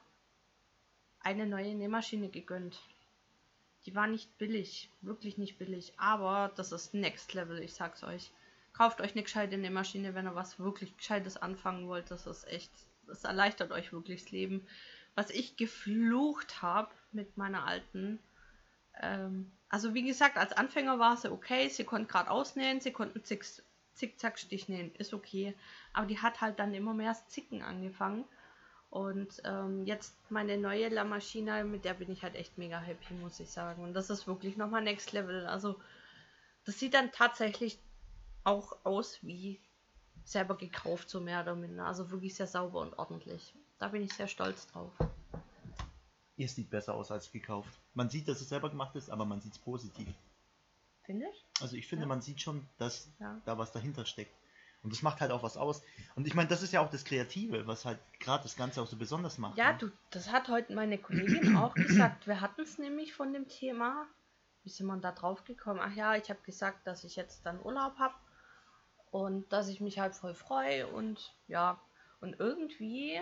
eine 1.20 1.46
neue 1.46 1.76
Nähmaschine 1.76 2.30
gegönnt. 2.30 2.80
Die 3.86 3.96
war 3.96 4.08
nicht 4.08 4.38
billig, 4.38 4.90
wirklich 5.02 5.38
nicht 5.38 5.58
billig, 5.58 5.94
aber 5.98 6.52
das 6.56 6.72
ist 6.72 6.94
Next 6.94 7.34
Level, 7.34 7.60
ich 7.60 7.74
sag's 7.74 8.04
euch. 8.04 8.32
Kauft 8.74 9.02
euch 9.02 9.14
eine 9.14 9.24
gescheite 9.24 9.58
Nähmaschine, 9.58 10.14
wenn 10.14 10.28
ihr 10.28 10.36
was 10.36 10.60
wirklich 10.60 10.96
Gescheites 10.96 11.38
anfangen 11.38 11.88
wollt. 11.88 12.12
Das 12.12 12.28
ist 12.28 12.48
echt, 12.48 12.72
das 13.08 13.24
erleichtert 13.24 13.72
euch 13.72 13.92
wirklich 13.92 14.24
das 14.24 14.32
Leben. 14.32 14.66
Was 15.16 15.32
ich 15.32 15.58
geflucht 15.58 16.62
habe 16.62 16.92
mit 17.12 17.36
meiner 17.36 17.66
alten. 17.66 18.20
Ähm, 19.02 19.52
also 19.70 19.94
wie 19.94 20.04
gesagt, 20.04 20.38
als 20.38 20.54
Anfänger 20.54 21.00
war 21.00 21.18
sie 21.18 21.32
okay, 21.32 21.68
sie 21.70 21.84
konnte 21.84 22.12
gerade 22.12 22.30
ausnähen, 22.30 22.80
sie 22.80 22.92
konnten 22.92 23.24
Zick, 23.24 23.46
Zickzack-Stich 24.00 24.70
nähen, 24.70 24.96
ist 24.96 25.14
okay. 25.14 25.54
Aber 25.94 26.08
die 26.08 26.20
hat 26.20 26.42
halt 26.42 26.58
dann 26.60 26.74
immer 26.74 26.94
mehr 26.94 27.10
das 27.10 27.28
Zicken 27.28 27.62
angefangen. 27.62 28.26
Und 28.90 29.42
ähm, 29.46 29.86
jetzt 29.86 30.16
meine 30.32 30.58
neue 30.58 30.90
La 30.90 31.04
mit 31.04 31.86
der 31.86 31.94
bin 31.94 32.12
ich 32.12 32.24
halt 32.24 32.36
echt 32.36 32.58
mega 32.58 32.80
happy, 32.80 33.14
muss 33.14 33.40
ich 33.40 33.50
sagen. 33.50 33.84
Und 33.84 33.94
das 33.94 34.10
ist 34.10 34.26
wirklich 34.26 34.58
nochmal 34.58 34.82
Next 34.82 35.12
Level. 35.12 35.46
Also 35.46 35.80
das 36.66 36.80
sieht 36.80 36.96
dann 36.96 37.12
tatsächlich 37.12 37.78
auch 38.44 38.78
aus 38.84 39.20
wie 39.22 39.60
selber 40.24 40.58
gekauft, 40.58 41.10
so 41.10 41.20
mehr 41.20 41.42
oder 41.42 41.56
minder. 41.56 41.86
Also 41.86 42.10
wirklich 42.10 42.36
sehr 42.36 42.48
sauber 42.48 42.80
und 42.80 42.98
ordentlich. 42.98 43.54
Da 43.78 43.90
bin 43.90 44.02
ich 44.02 44.14
sehr 44.14 44.28
stolz 44.28 44.68
drauf. 44.68 44.92
Ihr 46.36 46.48
sieht 46.48 46.70
besser 46.70 46.96
aus 46.96 47.12
als 47.12 47.32
gekauft. 47.32 47.80
Man 47.94 48.10
sieht, 48.10 48.28
dass 48.28 48.42
es 48.42 48.50
selber 48.50 48.70
gemacht 48.70 48.96
ist, 48.96 49.10
aber 49.10 49.26
man 49.26 49.42
sieht 49.42 49.54
es 49.54 49.60
positiv. 49.60 50.08
Finde 51.10 51.26
ich? 51.28 51.44
Also 51.60 51.76
ich 51.76 51.88
finde, 51.88 52.04
Ja. 52.04 52.08
man 52.10 52.22
sieht 52.22 52.40
schon, 52.40 52.68
dass 52.78 53.12
Ja. 53.20 53.42
da 53.46 53.58
was 53.58 53.72
dahinter 53.72 54.06
steckt. 54.06 54.32
Und 54.84 54.94
das 54.94 55.02
macht 55.02 55.22
halt 55.22 55.32
auch 55.32 55.42
was 55.42 55.58
aus. 55.58 55.82
Und 56.16 56.28
ich 56.28 56.36
meine, 56.36 56.50
das 56.50 56.62
ist 56.62 56.72
ja 56.72 56.82
auch 56.82 56.92
das 56.92 57.04
Kreative, 57.04 57.66
was 57.66 57.84
halt 57.84 57.98
gerade 58.20 58.44
das 58.44 58.56
Ganze 58.56 58.80
auch 58.80 58.86
so 58.86 58.96
besonders 58.96 59.40
macht. 59.40 59.58
Ja, 59.58 59.72
ne? 59.72 59.78
du, 59.80 59.92
das 60.12 60.32
hat 60.32 60.50
heute 60.50 60.72
meine 60.76 61.00
Kollegin 61.00 61.56
auch 61.58 61.74
gesagt. 61.74 62.28
Wir 62.28 62.42
hatten 62.42 62.62
es 62.62 62.78
nämlich 62.78 63.16
von 63.16 63.34
dem 63.34 63.48
Thema. 63.48 64.06
Wie 64.64 64.70
sind 64.70 64.86
wir 64.86 64.98
da 64.98 65.12
drauf 65.12 65.44
gekommen? 65.46 65.80
Ach 65.82 65.96
ja, 65.96 66.16
ich 66.16 66.30
habe 66.30 66.40
gesagt, 66.46 66.86
dass 66.86 67.04
ich 67.04 67.16
jetzt 67.16 67.44
dann 67.44 67.60
Urlaub 67.60 67.98
habe 67.98 68.14
und 69.10 69.52
dass 69.52 69.68
ich 69.68 69.82
mich 69.82 69.98
halt 69.98 70.14
voll 70.14 70.36
freue 70.36 70.86
und 70.86 71.34
ja. 71.48 71.82
Und 72.22 72.40
irgendwie 72.40 73.20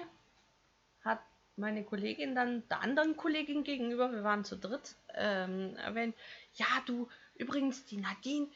hat 1.05 1.21
meine 1.55 1.83
Kollegin 1.85 2.35
dann 2.35 2.67
der 2.69 2.81
anderen 2.81 3.15
Kollegin 3.17 3.63
gegenüber, 3.63 4.11
wir 4.11 4.23
waren 4.23 4.43
zu 4.43 4.57
dritt, 4.57 4.95
ähm, 5.15 5.75
erwähnt, 5.77 6.15
ja, 6.53 6.67
du, 6.85 7.07
übrigens, 7.37 7.85
die 7.85 7.97
Nadine, 7.97 8.47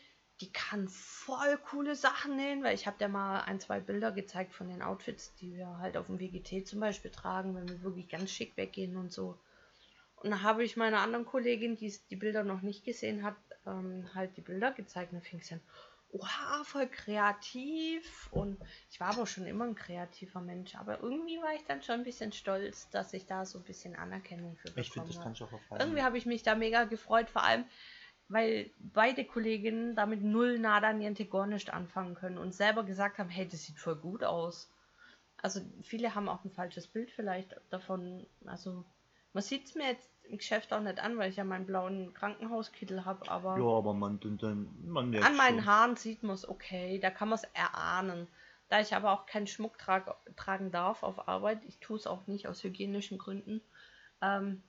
die 0.41 0.51
kann 0.51 0.87
voll 0.87 1.57
coole 1.69 1.95
Sachen 1.95 2.35
nähen, 2.35 2.63
weil 2.63 2.73
ich 2.73 2.87
habe 2.87 2.97
dir 2.97 3.07
mal 3.07 3.41
ein, 3.41 3.59
zwei 3.59 3.79
Bilder 3.79 4.11
gezeigt 4.11 4.53
von 4.53 4.69
den 4.69 4.81
Outfits, 4.81 5.35
die 5.35 5.55
wir 5.55 5.77
halt 5.77 5.97
auf 5.97 6.07
dem 6.07 6.19
WGT 6.19 6.67
zum 6.67 6.79
Beispiel 6.79 7.11
tragen, 7.11 7.55
wenn 7.55 7.69
wir 7.69 7.83
wirklich 7.83 8.09
ganz 8.09 8.31
schick 8.31 8.57
weggehen 8.57 8.97
und 8.97 9.11
so. 9.11 9.37
Und 10.15 10.31
da 10.31 10.41
habe 10.41 10.63
ich 10.63 10.77
meiner 10.77 10.99
anderen 10.99 11.25
Kollegin, 11.25 11.75
die 11.77 11.93
die 12.09 12.15
Bilder 12.15 12.43
noch 12.43 12.61
nicht 12.61 12.85
gesehen 12.85 13.23
hat, 13.23 13.35
ähm, 13.65 14.09
halt 14.13 14.35
die 14.37 14.41
Bilder 14.41 14.71
gezeigt. 14.71 15.13
Und 15.13 15.23
da 15.23 15.25
fing 15.27 15.39
es 15.39 15.51
an, 15.51 15.61
oha, 16.11 16.63
voll 16.63 16.87
kreativ. 16.87 18.29
Und 18.31 18.57
ich 18.91 18.99
war 18.99 19.09
aber 19.09 19.25
schon 19.25 19.45
immer 19.45 19.65
ein 19.65 19.75
kreativer 19.75 20.41
Mensch. 20.41 20.75
Aber 20.75 21.01
irgendwie 21.01 21.37
war 21.37 21.53
ich 21.55 21.63
dann 21.65 21.81
schon 21.81 21.95
ein 21.95 22.03
bisschen 22.03 22.31
stolz, 22.31 22.89
dass 22.89 23.13
ich 23.13 23.25
da 23.25 23.45
so 23.45 23.57
ein 23.59 23.63
bisschen 23.63 23.95
Anerkennung 23.95 24.55
für 24.57 24.79
ich 24.79 24.91
finde, 24.91 25.07
das 25.07 25.21
kann 25.21 25.33
ich 25.33 25.41
auch 25.41 25.51
erfahren. 25.51 25.81
Irgendwie 25.81 26.03
habe 26.03 26.17
ich 26.17 26.25
mich 26.25 26.43
da 26.43 26.55
mega 26.55 26.83
gefreut, 26.83 27.29
vor 27.29 27.43
allem, 27.43 27.65
weil 28.31 28.71
beide 28.79 29.25
Kolleginnen 29.25 29.95
damit 29.95 30.23
null 30.23 30.57
nada 30.57 30.93
niente 30.93 31.25
gar 31.25 31.47
nicht 31.47 31.73
anfangen 31.73 32.15
können 32.15 32.37
und 32.37 32.53
selber 32.53 32.83
gesagt 32.83 33.17
haben, 33.17 33.29
hey, 33.29 33.47
das 33.47 33.63
sieht 33.63 33.77
voll 33.77 33.95
gut 33.95 34.23
aus. 34.23 34.71
Also 35.41 35.61
viele 35.81 36.15
haben 36.15 36.29
auch 36.29 36.43
ein 36.45 36.51
falsches 36.51 36.87
Bild 36.87 37.11
vielleicht 37.11 37.59
davon. 37.69 38.25
Also 38.45 38.85
man 39.33 39.43
sieht 39.43 39.65
es 39.65 39.75
mir 39.75 39.87
jetzt 39.87 40.09
im 40.23 40.37
Geschäft 40.37 40.71
auch 40.71 40.81
nicht 40.81 40.99
an, 40.99 41.17
weil 41.17 41.29
ich 41.29 41.35
ja 41.35 41.43
meinen 41.43 41.65
blauen 41.65 42.13
Krankenhauskittel 42.13 43.03
habe, 43.05 43.29
aber 43.29 43.57
ja, 43.57 43.65
aber 43.65 43.93
man, 43.93 44.19
dann, 44.39 44.69
man 44.85 45.13
an 45.15 45.35
meinen 45.35 45.59
schon. 45.59 45.65
Haaren 45.65 45.95
sieht 45.97 46.23
man 46.23 46.35
es 46.35 46.47
okay, 46.47 46.99
da 46.99 47.09
kann 47.09 47.29
man 47.29 47.39
es 47.39 47.43
erahnen. 47.53 48.27
Da 48.69 48.79
ich 48.79 48.95
aber 48.95 49.11
auch 49.11 49.25
keinen 49.25 49.47
Schmuck 49.47 49.77
trag, 49.77 50.15
tragen 50.37 50.71
darf 50.71 51.03
auf 51.03 51.27
Arbeit, 51.27 51.59
ich 51.67 51.79
tue 51.79 51.97
es 51.97 52.07
auch 52.07 52.27
nicht 52.27 52.47
aus 52.47 52.63
hygienischen 52.63 53.17
Gründen, 53.17 53.59
ähm, 54.21 54.63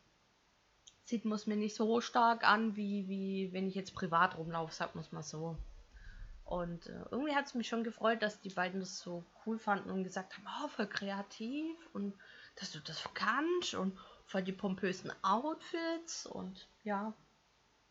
sieht 1.04 1.24
man 1.24 1.36
es 1.36 1.46
mir 1.46 1.56
nicht 1.56 1.74
so 1.74 2.00
stark 2.00 2.46
an, 2.46 2.76
wie, 2.76 3.08
wie 3.08 3.52
wenn 3.52 3.66
ich 3.66 3.74
jetzt 3.74 3.94
privat 3.94 4.36
rumlaufe, 4.36 4.74
sagt 4.74 4.94
man 4.94 5.04
es 5.04 5.12
mal 5.12 5.22
so. 5.22 5.56
Und 6.44 6.86
äh, 6.86 7.04
irgendwie 7.10 7.34
hat 7.34 7.46
es 7.46 7.54
mich 7.54 7.68
schon 7.68 7.84
gefreut, 7.84 8.22
dass 8.22 8.40
die 8.40 8.50
beiden 8.50 8.80
das 8.80 8.98
so 8.98 9.24
cool 9.46 9.58
fanden 9.58 9.90
und 9.90 10.04
gesagt 10.04 10.34
haben, 10.34 10.46
oh, 10.64 10.68
voll 10.68 10.86
kreativ 10.86 11.76
und 11.92 12.14
dass 12.56 12.72
du 12.72 12.80
das 12.80 13.02
kannst 13.14 13.74
und 13.74 13.98
voll 14.26 14.42
die 14.42 14.52
pompösen 14.52 15.12
Outfits 15.22 16.26
und 16.26 16.68
ja, 16.84 17.14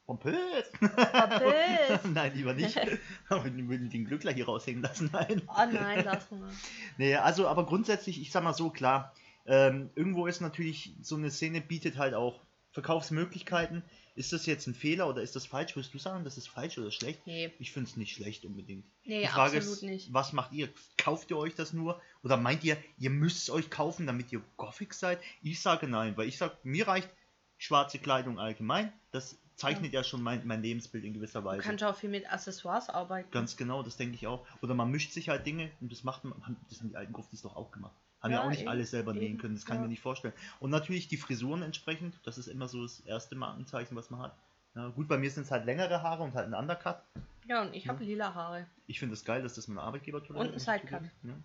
Pompös! 0.05 0.69
pompös. 0.79 2.03
Nein, 2.13 2.33
lieber 2.35 2.53
nicht. 2.53 2.77
Aber 3.29 3.45
wir 3.45 3.69
würden 3.69 3.89
den 3.89 4.05
Glückler 4.05 4.33
hier 4.33 4.45
raushängen 4.45 4.81
lassen. 4.81 5.09
Nein. 5.13 5.41
Oh 5.47 5.65
nein, 5.71 6.03
lass 6.03 6.29
mal. 6.31 6.49
Nee, 6.97 7.15
also, 7.15 7.47
aber 7.47 7.65
grundsätzlich, 7.65 8.21
ich 8.21 8.31
sag 8.31 8.43
mal 8.43 8.53
so, 8.53 8.69
klar, 8.69 9.13
ähm, 9.45 9.89
irgendwo 9.95 10.27
ist 10.27 10.41
natürlich, 10.41 10.93
so 11.01 11.15
eine 11.15 11.31
Szene 11.31 11.61
bietet 11.61 11.97
halt 11.97 12.13
auch 12.13 12.41
Verkaufsmöglichkeiten. 12.71 13.83
Ist 14.15 14.33
das 14.33 14.45
jetzt 14.45 14.67
ein 14.67 14.73
Fehler 14.73 15.07
oder 15.07 15.21
ist 15.21 15.35
das 15.35 15.45
falsch? 15.45 15.75
Würdest 15.75 15.93
du 15.93 15.97
sagen, 15.97 16.23
das 16.23 16.37
ist 16.37 16.47
falsch 16.47 16.77
oder 16.77 16.91
schlecht? 16.91 17.25
Nee, 17.25 17.51
Ich 17.59 17.71
finde 17.71 17.89
es 17.89 17.95
nicht 17.97 18.13
schlecht 18.13 18.43
unbedingt. 18.45 18.85
nee 19.05 19.21
Die 19.21 19.27
Frage 19.27 19.57
absolut 19.57 19.77
ist, 19.77 19.83
nicht. 19.83 20.13
was 20.13 20.33
macht 20.33 20.51
ihr? 20.51 20.69
Kauft 20.97 21.31
ihr 21.31 21.37
euch 21.37 21.55
das 21.55 21.71
nur? 21.73 22.01
Oder 22.23 22.37
meint 22.37 22.63
ihr, 22.63 22.77
ihr 22.97 23.09
müsst 23.09 23.37
es 23.43 23.49
euch 23.49 23.69
kaufen, 23.69 24.07
damit 24.07 24.31
ihr 24.31 24.41
Gothic 24.57 24.93
seid? 24.93 25.19
Ich 25.41 25.61
sage 25.61 25.87
nein, 25.87 26.17
weil 26.17 26.27
ich 26.27 26.37
sage, 26.37 26.57
mir 26.63 26.87
reicht 26.87 27.09
schwarze 27.57 27.99
Kleidung 27.99 28.39
allgemein. 28.39 28.91
Das 29.11 29.37
zeichnet 29.55 29.93
ja, 29.93 30.03
schon 30.03 30.21
mein, 30.23 30.45
mein 30.47 30.61
Lebensbild 30.63 31.03
in 31.03 31.13
gewisser 31.13 31.43
Weise. 31.45 31.61
kannst 31.61 31.83
auch 31.83 31.95
viel 31.95 32.09
mit 32.09 32.29
Accessoires 32.31 32.89
arbeiten. 32.89 33.29
Ganz 33.31 33.55
genau, 33.57 33.83
das 33.83 33.95
denke 33.97 34.15
ich 34.15 34.25
auch. 34.27 34.45
Oder 34.61 34.73
man 34.73 34.89
mischt 34.89 35.11
sich 35.13 35.29
halt 35.29 35.45
Dinge 35.45 35.69
und 35.81 35.91
das 35.91 36.03
macht 36.03 36.23
man, 36.23 36.33
das 36.69 36.79
haben 36.79 36.89
die 36.89 36.95
alten 36.95 37.13
Gruftis 37.13 37.43
doch 37.43 37.55
auch 37.55 37.71
gemacht. 37.71 37.95
Haben 38.21 38.31
ja, 38.31 38.37
Ja, 38.37 38.45
auch 38.45 38.49
nicht 38.49 38.61
eben, 38.61 38.69
alles 38.69 38.91
selber 38.91 39.13
nähen 39.13 39.37
können, 39.37 39.55
das 39.55 39.65
kann 39.65 39.77
ja. 39.77 39.81
ich 39.81 39.85
mir 39.85 39.89
nicht 39.89 40.01
vorstellen. 40.01 40.33
Und 40.59 40.69
natürlich 40.69 41.07
die 41.07 41.17
Frisuren 41.17 41.63
entsprechend, 41.63 42.19
das 42.23 42.37
ist 42.37 42.47
immer 42.47 42.67
so 42.67 42.83
das 42.83 42.99
erste 43.01 43.35
Markenzeichen, 43.35 43.95
was 43.95 44.09
man 44.09 44.21
hat. 44.21 44.35
Ja, 44.75 44.87
gut, 44.89 45.07
bei 45.07 45.17
mir 45.17 45.29
sind 45.29 45.43
es 45.43 45.51
halt 45.51 45.65
längere 45.65 46.01
Haare 46.01 46.23
und 46.23 46.33
halt 46.33 46.47
ein 46.47 46.53
Undercut. 46.53 47.01
Ja, 47.47 47.61
und 47.61 47.73
ich 47.73 47.87
habe 47.87 48.03
lila 48.03 48.33
Haare. 48.33 48.67
Ich 48.87 48.99
finde 48.99 49.13
es 49.15 49.25
geil, 49.25 49.41
dass 49.41 49.55
das 49.55 49.67
mein 49.67 49.79
Arbeitgeber 49.79 50.21
Und 50.29 50.53
ein 50.53 50.59
Sidecut. 50.59 51.01
zugeben. 51.21 51.43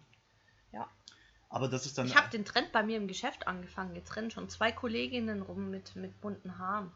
Ja. 0.73 0.89
Aber 1.49 1.69
das 1.69 1.87
ist 1.87 1.97
dann. 1.97 2.07
Ich 2.07 2.17
habe 2.17 2.29
den 2.31 2.45
Trend 2.45 2.73
bei 2.73 2.83
mir 2.83 2.97
im 2.97 3.09
Geschäft 3.09 3.47
angefangen. 3.47 3.95
Jetzt 3.95 4.15
rennen 4.17 4.31
schon 4.31 4.49
zwei 4.49 4.73
Kolleginnen 4.73 5.43
rum 5.43 5.71
mit, 5.71 5.97
mit 5.97 6.21
bunten 6.21 6.59
Haaren. 6.59 6.93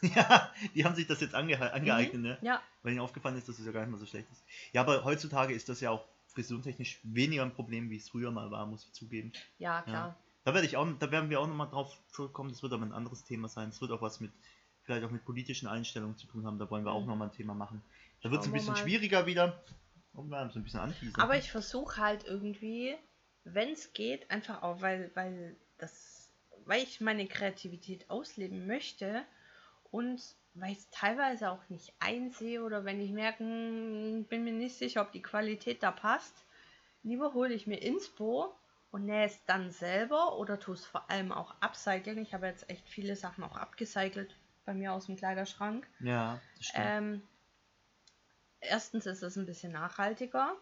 ja, 0.02 0.52
die 0.74 0.84
haben 0.84 0.94
sich 0.94 1.06
das 1.06 1.20
jetzt 1.20 1.34
ange 1.34 1.60
angeeignet, 1.72 2.22
ne? 2.22 2.38
Ja, 2.40 2.62
Weil 2.82 2.92
ihnen 2.92 3.00
aufgefallen 3.00 3.36
ist, 3.36 3.48
dass 3.48 3.58
es 3.58 3.66
ja 3.66 3.72
gar 3.72 3.80
nicht 3.80 3.90
mal 3.90 3.98
so 3.98 4.06
schlecht 4.06 4.30
ist. 4.30 4.44
Ja, 4.72 4.82
aber 4.82 5.04
heutzutage 5.04 5.54
ist 5.54 5.68
das 5.68 5.80
ja 5.80 5.90
auch 5.90 6.06
frisurentechnisch 6.38 7.00
weniger 7.02 7.42
ein 7.42 7.52
Problem, 7.52 7.90
wie 7.90 7.96
es 7.96 8.08
früher 8.10 8.30
mal 8.30 8.50
war, 8.52 8.64
muss 8.66 8.84
ich 8.84 8.92
zugeben. 8.92 9.32
ja, 9.58 9.82
klar. 9.82 10.16
Da 10.44 10.54
werde 10.54 10.66
ich 10.66 10.76
auch, 10.76 10.86
da 11.00 11.10
werden 11.10 11.28
wir 11.30 11.40
auch 11.40 11.48
nochmal 11.48 11.68
drauf 11.68 11.98
zurückkommen. 12.12 12.50
Das 12.50 12.62
wird 12.62 12.72
aber 12.72 12.86
ein 12.86 12.92
anderes 12.92 13.24
Thema 13.24 13.48
sein. 13.48 13.68
Es 13.70 13.80
wird 13.80 13.90
auch 13.90 14.00
was 14.00 14.20
mit, 14.20 14.30
vielleicht 14.82 15.04
auch 15.04 15.10
mit 15.10 15.24
politischen 15.24 15.66
Einstellungen 15.66 16.16
zu 16.16 16.26
tun 16.28 16.46
haben. 16.46 16.58
Da 16.58 16.70
wollen 16.70 16.84
wir 16.84 16.92
auch 16.92 17.02
Mhm. 17.02 17.08
nochmal 17.08 17.28
ein 17.28 17.34
Thema 17.34 17.54
machen. 17.54 17.82
Da 18.22 18.30
wird 18.30 18.40
es 18.42 18.46
ein 18.46 18.52
wir 18.52 18.58
bisschen 18.60 18.74
mal. 18.74 18.80
schwieriger 18.80 19.26
wieder. 19.26 19.62
Und 20.14 20.30
wir 20.30 20.38
haben 20.38 20.50
so 20.50 20.58
ein 20.60 20.62
bisschen 20.62 20.80
anteasern. 20.80 21.20
Aber 21.20 21.36
ich 21.36 21.50
versuche 21.50 22.00
halt 22.00 22.24
irgendwie, 22.24 22.94
wenn 23.44 23.70
es 23.72 23.92
geht, 23.92 24.30
einfach 24.30 24.62
auch, 24.62 24.80
weil, 24.80 25.10
weil 25.14 25.56
das, 25.76 26.30
weil 26.64 26.82
ich 26.84 27.00
meine 27.00 27.26
Kreativität 27.26 28.08
ausleben 28.08 28.66
möchte 28.66 29.24
und 29.90 30.22
weil 30.60 30.72
ich 30.72 30.78
es 30.78 30.90
teilweise 30.90 31.50
auch 31.50 31.68
nicht 31.68 31.92
einsehe 31.98 32.62
oder 32.62 32.84
wenn 32.84 33.00
ich 33.00 33.10
merke, 33.12 33.44
hm, 33.44 34.24
bin 34.28 34.44
mir 34.44 34.52
nicht 34.52 34.76
sicher, 34.76 35.02
ob 35.02 35.12
die 35.12 35.22
Qualität 35.22 35.82
da 35.82 35.90
passt, 35.90 36.44
lieber 37.02 37.34
hole 37.34 37.54
ich 37.54 37.66
mir 37.66 37.80
Inspo 37.82 38.52
und 38.90 39.04
nähe 39.04 39.26
es 39.26 39.44
dann 39.46 39.70
selber 39.70 40.36
oder 40.38 40.58
tue 40.58 40.74
es 40.74 40.84
vor 40.84 41.10
allem 41.10 41.32
auch 41.32 41.54
upcyclen. 41.60 42.18
Ich 42.18 42.34
habe 42.34 42.46
jetzt 42.46 42.68
echt 42.70 42.88
viele 42.88 43.16
Sachen 43.16 43.44
auch 43.44 43.56
abgecycelt 43.56 44.34
bei 44.64 44.74
mir 44.74 44.92
aus 44.92 45.06
dem 45.06 45.16
Kleiderschrank. 45.16 45.86
ja, 46.00 46.38
das 46.56 46.66
stimmt. 46.66 46.86
Ähm, 46.86 47.22
erstens 48.60 49.06
ist 49.06 49.22
es 49.22 49.36
ein 49.36 49.46
bisschen 49.46 49.72
nachhaltiger 49.72 50.56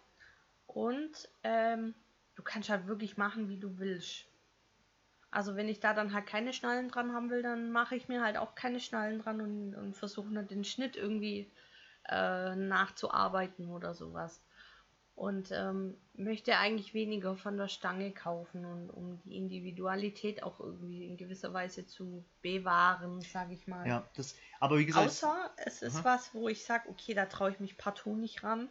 und 0.66 1.28
ähm, 1.42 1.94
du 2.35 2.42
kannst 2.42 2.68
halt 2.68 2.87
wirklich 2.87 3.16
machen, 3.16 3.48
wie 3.48 3.59
du 3.59 3.78
willst. 3.78 4.26
Also 5.37 5.55
wenn 5.55 5.68
ich 5.68 5.81
da 5.81 5.92
dann 5.92 6.14
halt 6.14 6.27
keine 6.27 6.55
Schnallen 6.55 6.88
dran 6.88 7.12
haben 7.12 7.29
will, 7.29 7.42
dann 7.42 7.70
mache 7.70 7.94
ich 7.94 8.09
mir 8.09 8.22
halt 8.22 8.38
auch 8.38 8.55
keine 8.55 8.81
Schnallen 8.81 9.18
dran 9.18 9.42
und, 9.42 9.75
und 9.75 9.94
versuche 9.94 10.29
nur 10.29 10.42
den 10.42 10.64
Schnitt 10.64 10.96
irgendwie 10.96 11.46
äh, 12.09 12.57
nachzuarbeiten 12.57 13.68
oder 13.68 13.92
sowas. 13.92 14.40
und 15.14 15.53
ähm, 15.53 15.94
möchte 16.14 16.57
eigentlich 16.57 16.94
weniger 16.94 17.37
von 17.37 17.59
der 17.59 17.68
Stange 17.68 18.12
kaufen 18.12 18.64
und 18.64 18.88
um 18.88 19.20
die 19.25 19.37
Individualität 19.37 20.42
auch 20.42 20.59
irgendwie 20.59 21.05
in 21.07 21.18
gewisser 21.18 21.53
Weise 21.53 21.87
zu 21.87 22.25
bewahren, 22.40 23.20
sage 23.20 23.53
ich 23.53 23.66
mal. 23.66 23.87
Ja, 23.87 24.09
das, 24.14 24.35
aber 24.59 24.79
wie 24.79 24.87
gesagt. 24.87 25.07
Außer 25.07 25.51
es 25.59 25.83
ist 25.83 25.96
aha. 25.96 26.05
was, 26.07 26.33
wo 26.33 26.49
ich 26.49 26.64
sage, 26.64 26.88
okay, 26.88 27.12
da 27.12 27.27
traue 27.27 27.51
ich 27.51 27.61
mich 27.61 27.77
partout 27.77 28.16
nicht 28.16 28.42
ran. 28.42 28.70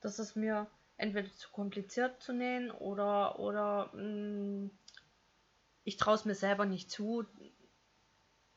Das 0.00 0.18
ist 0.18 0.34
mir 0.34 0.66
entweder 0.96 1.32
zu 1.36 1.48
kompliziert 1.50 2.20
zu 2.20 2.32
nähen 2.32 2.72
oder, 2.72 3.38
oder 3.38 3.90
mh, 3.94 4.02
mm, 4.02 4.70
ich 5.84 5.96
traue 5.96 6.14
es 6.14 6.24
mir 6.24 6.34
selber 6.34 6.64
nicht 6.64 6.90
zu, 6.90 7.24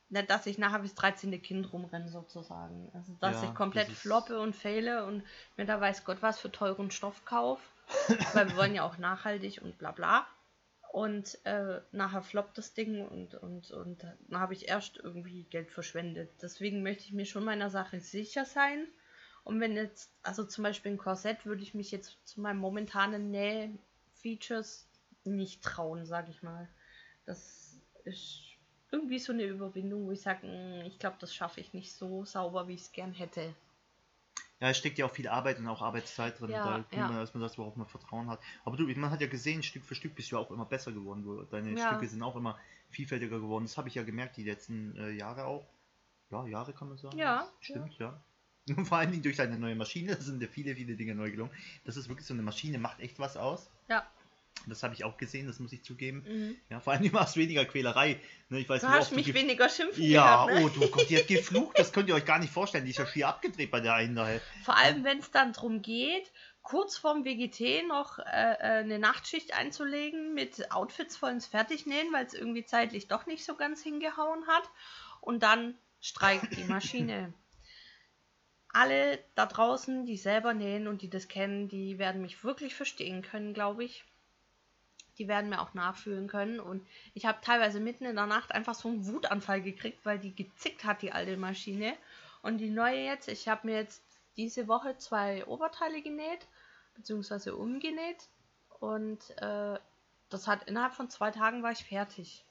nicht, 0.08 0.30
dass 0.30 0.46
ich 0.46 0.58
nachher 0.58 0.78
bis 0.80 0.94
13. 0.94 1.42
Kind 1.42 1.72
rumrenne 1.72 2.08
sozusagen. 2.08 2.90
Also 2.94 3.14
dass 3.20 3.42
ja, 3.42 3.48
ich 3.48 3.54
komplett 3.54 3.90
das 3.90 3.98
floppe 3.98 4.40
und 4.40 4.54
fehle 4.54 5.04
und 5.04 5.24
mir 5.56 5.66
da 5.66 5.80
weiß 5.80 6.04
Gott 6.04 6.18
was 6.22 6.38
für 6.38 6.52
teuren 6.52 6.90
Stoff 6.90 7.24
kaufe. 7.24 7.62
weil 8.34 8.48
wir 8.48 8.56
wollen 8.56 8.74
ja 8.74 8.84
auch 8.84 8.98
nachhaltig 8.98 9.60
und 9.62 9.78
bla 9.78 9.92
bla. 9.92 10.26
Und 10.92 11.38
äh, 11.44 11.80
nachher 11.92 12.22
floppt 12.22 12.56
das 12.58 12.72
Ding 12.72 13.06
und, 13.06 13.34
und, 13.34 13.70
und 13.70 14.02
dann 14.02 14.40
habe 14.40 14.54
ich 14.54 14.68
erst 14.68 14.96
irgendwie 14.96 15.44
Geld 15.44 15.70
verschwendet. 15.70 16.30
Deswegen 16.40 16.82
möchte 16.82 17.04
ich 17.04 17.12
mir 17.12 17.26
schon 17.26 17.44
meiner 17.44 17.70
Sache 17.70 18.00
sicher 18.00 18.44
sein. 18.44 18.86
Und 19.44 19.60
wenn 19.60 19.76
jetzt, 19.76 20.10
also 20.22 20.44
zum 20.44 20.64
Beispiel 20.64 20.92
ein 20.92 20.98
Korsett, 20.98 21.44
würde 21.44 21.62
ich 21.62 21.74
mich 21.74 21.90
jetzt 21.90 22.18
zu 22.26 22.40
meinem 22.40 22.58
momentanen 22.58 23.30
Näh-Features 23.30 24.88
nicht 25.24 25.62
trauen, 25.62 26.06
sage 26.06 26.30
ich 26.30 26.42
mal. 26.42 26.68
Das 27.26 27.78
ist 28.04 28.42
irgendwie 28.90 29.18
so 29.18 29.32
eine 29.32 29.44
Überwindung, 29.44 30.06
wo 30.06 30.12
ich 30.12 30.20
sage, 30.20 30.46
hm, 30.46 30.86
ich 30.86 30.98
glaube, 30.98 31.16
das 31.20 31.34
schaffe 31.34 31.60
ich 31.60 31.74
nicht 31.74 31.92
so 31.92 32.24
sauber, 32.24 32.68
wie 32.68 32.74
ich 32.74 32.82
es 32.82 32.92
gern 32.92 33.12
hätte. 33.12 33.54
Ja, 34.60 34.70
es 34.70 34.78
steckt 34.78 34.96
ja 34.96 35.04
auch 35.04 35.12
viel 35.12 35.28
Arbeit 35.28 35.58
und 35.58 35.68
auch 35.68 35.82
Arbeitszeit 35.82 36.40
drin, 36.40 36.50
ja, 36.50 36.84
da 36.90 36.96
ja. 36.96 37.08
man, 37.08 37.16
dass 37.16 37.34
man 37.34 37.42
das 37.42 37.58
worauf 37.58 37.76
man 37.76 37.86
Vertrauen 37.86 38.30
hat. 38.30 38.40
Aber 38.64 38.78
du, 38.78 38.86
man 38.86 39.10
hat 39.10 39.20
ja 39.20 39.26
gesehen, 39.26 39.62
Stück 39.62 39.84
für 39.84 39.94
Stück 39.94 40.14
bist 40.14 40.32
du 40.32 40.38
auch 40.38 40.50
immer 40.50 40.64
besser 40.64 40.92
geworden. 40.92 41.46
Deine 41.50 41.78
ja. 41.78 41.88
Stücke 41.88 42.08
sind 42.08 42.22
auch 42.22 42.36
immer 42.36 42.58
vielfältiger 42.88 43.38
geworden. 43.38 43.64
Das 43.64 43.76
habe 43.76 43.88
ich 43.88 43.94
ja 43.96 44.02
gemerkt, 44.02 44.38
die 44.38 44.44
letzten 44.44 44.96
äh, 44.96 45.10
Jahre 45.10 45.44
auch. 45.44 45.68
Ja, 46.30 46.46
Jahre 46.46 46.72
kann 46.72 46.88
man 46.88 46.96
sagen. 46.96 47.18
Ja. 47.18 47.50
Stimmt, 47.60 47.98
ja. 47.98 48.22
ja. 48.66 48.74
Und 48.76 48.86
vor 48.86 48.96
allen 48.96 49.10
Dingen 49.10 49.22
durch 49.22 49.36
deine 49.36 49.58
neue 49.58 49.76
Maschine, 49.76 50.14
da 50.14 50.20
sind 50.22 50.40
ja 50.40 50.48
viele, 50.48 50.74
viele 50.74 50.96
Dinge 50.96 51.14
neu 51.14 51.30
gelungen. 51.30 51.52
Das 51.84 51.98
ist 51.98 52.08
wirklich 52.08 52.26
so 52.26 52.32
eine 52.32 52.42
Maschine, 52.42 52.78
macht 52.78 53.00
echt 53.00 53.18
was 53.18 53.36
aus. 53.36 53.70
Ja. 53.88 54.10
Das 54.66 54.82
habe 54.82 54.94
ich 54.94 55.04
auch 55.04 55.16
gesehen, 55.16 55.46
das 55.46 55.60
muss 55.60 55.72
ich 55.72 55.84
zugeben. 55.84 56.24
Mhm. 56.26 56.56
Ja, 56.70 56.80
vor 56.80 56.92
allem 56.92 57.04
du 57.04 57.10
machst 57.10 57.36
weniger 57.36 57.64
Quälerei. 57.64 58.20
Ne, 58.48 58.58
ich 58.58 58.68
weiß 58.68 58.80
du 58.80 58.88
nicht, 58.88 58.96
hast 58.96 59.12
mich 59.12 59.32
weniger 59.32 59.68
schimpfen 59.68 60.02
Ja, 60.02 60.46
gehabt, 60.46 60.60
ne? 60.60 60.64
oh 60.64 60.68
du 60.68 60.88
Gott, 60.88 61.08
die 61.08 61.16
hat 61.16 61.28
geflucht, 61.28 61.78
das 61.78 61.92
könnt 61.92 62.08
ihr 62.08 62.14
euch 62.14 62.24
gar 62.24 62.38
nicht 62.38 62.52
vorstellen. 62.52 62.84
Die 62.84 62.90
ist 62.90 62.98
ja 62.98 63.06
schier 63.06 63.28
abgedreht 63.28 63.70
bei 63.70 63.80
der 63.80 63.94
einen 63.94 64.16
daher. 64.16 64.40
Vor 64.64 64.76
allem, 64.76 65.04
wenn 65.04 65.18
es 65.18 65.30
dann 65.30 65.52
darum 65.52 65.82
geht, 65.82 66.32
kurz 66.62 66.96
vorm 66.96 67.24
WGT 67.24 67.86
noch 67.86 68.18
äh, 68.18 68.22
äh, 68.24 68.56
eine 68.80 68.98
Nachtschicht 68.98 69.54
einzulegen 69.54 70.34
mit 70.34 70.72
Outfits 70.72 71.16
vollends 71.16 71.46
Fertignähen, 71.46 72.12
weil 72.12 72.26
es 72.26 72.34
irgendwie 72.34 72.64
zeitlich 72.64 73.06
doch 73.06 73.26
nicht 73.26 73.44
so 73.44 73.54
ganz 73.54 73.82
hingehauen 73.82 74.46
hat. 74.48 74.68
Und 75.20 75.44
dann 75.44 75.78
streikt 76.00 76.56
die 76.56 76.64
Maschine. 76.64 77.32
Alle 78.68 79.18
da 79.36 79.46
draußen, 79.46 80.04
die 80.04 80.18
selber 80.18 80.52
nähen 80.52 80.88
und 80.88 81.02
die 81.02 81.08
das 81.08 81.28
kennen, 81.28 81.68
die 81.68 81.98
werden 81.98 82.20
mich 82.20 82.44
wirklich 82.44 82.74
verstehen 82.74 83.22
können, 83.22 83.54
glaube 83.54 83.84
ich 83.84 84.04
die 85.18 85.28
werden 85.28 85.50
mir 85.50 85.60
auch 85.60 85.74
nachfühlen 85.74 86.28
können. 86.28 86.60
Und 86.60 86.86
ich 87.14 87.26
habe 87.26 87.38
teilweise 87.42 87.80
mitten 87.80 88.04
in 88.04 88.16
der 88.16 88.26
Nacht 88.26 88.52
einfach 88.52 88.74
so 88.74 88.88
einen 88.88 89.06
Wutanfall 89.06 89.62
gekriegt, 89.62 90.04
weil 90.04 90.18
die 90.18 90.34
gezickt 90.34 90.84
hat, 90.84 91.02
die 91.02 91.12
alte 91.12 91.36
Maschine. 91.36 91.94
Und 92.42 92.58
die 92.58 92.70
neue 92.70 93.04
jetzt, 93.04 93.28
ich 93.28 93.48
habe 93.48 93.66
mir 93.66 93.76
jetzt 93.76 94.02
diese 94.36 94.68
Woche 94.68 94.96
zwei 94.98 95.46
Oberteile 95.46 96.02
genäht, 96.02 96.46
beziehungsweise 96.94 97.56
umgenäht. 97.56 98.28
Und 98.80 99.30
äh, 99.38 99.78
das 100.28 100.46
hat 100.46 100.64
innerhalb 100.64 100.94
von 100.94 101.10
zwei 101.10 101.30
Tagen 101.30 101.62
war 101.62 101.72
ich 101.72 101.84
fertig. 101.84 102.44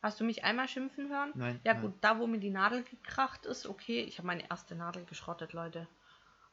Hast 0.00 0.20
du 0.20 0.24
mich 0.24 0.44
einmal 0.44 0.68
schimpfen 0.68 1.08
hören? 1.08 1.32
Nein. 1.34 1.60
Ja, 1.64 1.72
gut, 1.72 1.92
da 2.00 2.18
wo 2.18 2.28
mir 2.28 2.38
die 2.38 2.50
Nadel 2.50 2.84
gekracht 2.84 3.46
ist, 3.46 3.66
okay. 3.66 4.02
Ich 4.02 4.18
habe 4.18 4.28
meine 4.28 4.48
erste 4.48 4.76
Nadel 4.76 5.04
geschrottet, 5.06 5.52
Leute. 5.52 5.88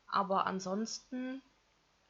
Aber 0.08 0.47
ansonsten 0.47 1.41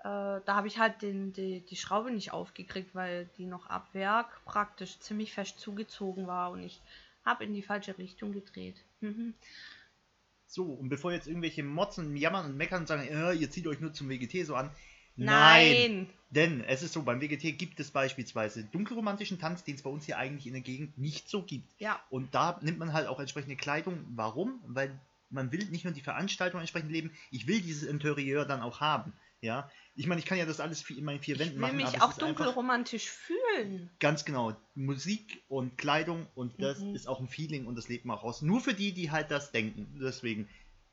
da 0.05 0.43
habe 0.55 0.67
ich 0.67 0.77
halt 0.77 1.01
den, 1.01 1.33
die, 1.33 1.61
die 1.61 1.75
Schraube 1.75 2.11
nicht 2.11 2.31
aufgekriegt, 2.31 2.93
weil 2.93 3.27
die 3.37 3.45
noch 3.45 3.67
ab 3.67 3.89
Werk 3.93 4.43
praktisch 4.45 4.99
ziemlich 4.99 5.33
fest 5.33 5.59
zugezogen 5.59 6.27
war 6.27 6.51
und 6.51 6.61
ich 6.61 6.79
habe 7.23 7.43
in 7.43 7.53
die 7.53 7.63
falsche 7.63 7.97
Richtung 7.97 8.31
gedreht. 8.31 8.75
Mhm. 9.01 9.33
So, 10.45 10.65
und 10.65 10.89
bevor 10.89 11.11
jetzt 11.11 11.27
irgendwelche 11.27 11.63
Motzen, 11.63 12.15
jammern 12.15 12.45
und 12.45 12.55
meckern 12.55 12.81
und 12.81 12.87
sagen, 12.87 13.07
äh, 13.07 13.33
ihr 13.33 13.49
zieht 13.49 13.65
euch 13.65 13.79
nur 13.79 13.93
zum 13.93 14.09
WGT 14.09 14.45
so 14.45 14.55
an. 14.55 14.69
Nein. 15.15 15.71
Nein. 15.71 16.09
Denn 16.29 16.61
es 16.61 16.83
ist 16.83 16.93
so, 16.93 17.01
beim 17.01 17.21
WGT 17.21 17.57
gibt 17.57 17.79
es 17.79 17.89
beispielsweise 17.89 18.63
dunkelromantischen 18.63 19.39
Tanz, 19.39 19.63
den 19.63 19.75
es 19.75 19.81
bei 19.81 19.89
uns 19.89 20.05
hier 20.05 20.17
eigentlich 20.17 20.45
in 20.45 20.53
der 20.53 20.61
Gegend 20.61 20.97
nicht 20.97 21.29
so 21.29 21.41
gibt. 21.41 21.73
Ja. 21.79 21.99
Und 22.09 22.35
da 22.35 22.59
nimmt 22.61 22.77
man 22.77 22.93
halt 22.93 23.07
auch 23.07 23.19
entsprechende 23.19 23.55
Kleidung. 23.55 24.05
Warum? 24.15 24.59
Weil 24.67 24.99
man 25.29 25.51
will 25.51 25.65
nicht 25.65 25.83
nur 25.83 25.93
die 25.93 26.01
Veranstaltung 26.01 26.59
entsprechend 26.59 26.91
leben, 26.91 27.11
ich 27.31 27.47
will 27.47 27.61
dieses 27.61 27.83
Interieur 27.83 28.45
dann 28.45 28.61
auch 28.61 28.81
haben. 28.81 29.13
Ja, 29.45 29.69
ich 29.95 30.08
meine, 30.08 30.19
ich 30.19 30.25
kann 30.25 30.38
ja 30.38 30.45
das 30.45 30.60
alles 30.60 30.89
in 30.89 31.05
meinen 31.05 31.21
vier 31.21 31.39
Wänden 31.39 31.60
machen. 31.60 31.79
Ich 31.79 31.86
will 31.86 31.91
mich 31.91 32.01
auch 32.01 32.13
dunkelromantisch 32.13 33.10
fühlen. 33.10 33.89
Ganz 33.99 34.25
genau. 34.25 34.55
Musik 34.73 35.43
und 35.47 35.77
Kleidung 35.77 36.27
und 36.36 36.62
das 36.62 36.79
mhm. 36.79 36.95
ist 36.95 37.08
auch 37.08 37.19
ein 37.19 37.29
Feeling 37.29 37.65
und 37.65 37.75
das 37.75 37.88
lebt 37.88 38.05
man 38.05 38.17
auch 38.17 38.23
aus. 38.23 38.41
Nur 38.41 38.60
für 38.60 38.73
die, 38.73 38.91
die 38.91 39.12
halt 39.12 39.31
das 39.31 39.51
denken. 39.51 39.97
Deswegen, 40.01 40.49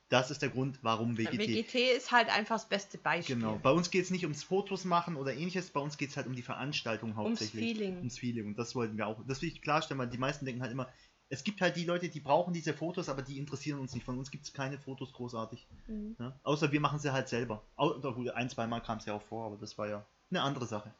das 0.08 0.30
ist 0.30 0.42
der 0.42 0.50
Grund, 0.50 0.78
warum 0.82 1.18
WGT. 1.18 1.38
WGT 1.38 1.74
ist 1.96 2.12
halt 2.12 2.28
einfach 2.28 2.56
das 2.56 2.68
beste 2.68 2.98
Beispiel. 2.98 3.36
Genau. 3.36 3.58
Bei 3.62 3.70
uns 3.70 3.90
geht 3.90 4.04
es 4.04 4.10
nicht 4.10 4.24
ums 4.24 4.44
Fotos 4.44 4.84
machen 4.84 5.16
oder 5.16 5.32
ähnliches, 5.32 5.70
bei 5.70 5.80
uns 5.80 5.96
geht 5.96 6.10
es 6.10 6.16
halt 6.16 6.26
um 6.26 6.36
die 6.36 6.42
Veranstaltung 6.42 7.16
hauptsächlich. 7.16 7.64
Ums 7.64 7.78
Feeling. 7.78 7.96
Ums 7.96 8.18
Feeling. 8.18 8.46
Und 8.48 8.58
das 8.58 8.74
wollten 8.74 8.98
wir 8.98 9.06
auch. 9.06 9.18
Das 9.26 9.42
will 9.42 9.48
ich 9.48 9.62
klarstellen, 9.62 9.98
weil 9.98 10.10
die 10.10 10.18
meisten 10.18 10.44
denken 10.44 10.62
halt 10.62 10.70
immer, 10.70 10.92
es 11.32 11.44
gibt 11.44 11.62
halt 11.62 11.76
die 11.76 11.86
Leute, 11.86 12.10
die 12.10 12.20
brauchen 12.20 12.52
diese 12.52 12.74
Fotos, 12.74 13.08
aber 13.08 13.22
die 13.22 13.38
interessieren 13.38 13.80
uns 13.80 13.94
nicht. 13.94 14.04
Von 14.04 14.18
uns 14.18 14.30
gibt 14.30 14.44
es 14.44 14.52
keine 14.52 14.76
Fotos 14.76 15.14
großartig. 15.14 15.66
Mhm. 15.86 16.14
Ja? 16.18 16.38
Außer 16.42 16.70
wir 16.72 16.80
machen 16.80 16.98
sie 16.98 17.10
halt 17.10 17.26
selber. 17.26 17.62
ein, 17.78 18.50
zwei 18.50 18.66
Mal 18.66 18.80
kam 18.80 18.98
es 18.98 19.06
ja 19.06 19.14
auch 19.14 19.22
vor, 19.22 19.46
aber 19.46 19.56
das 19.56 19.78
war 19.78 19.88
ja 19.88 20.04
eine 20.30 20.42
andere 20.42 20.66
Sache. 20.66 20.92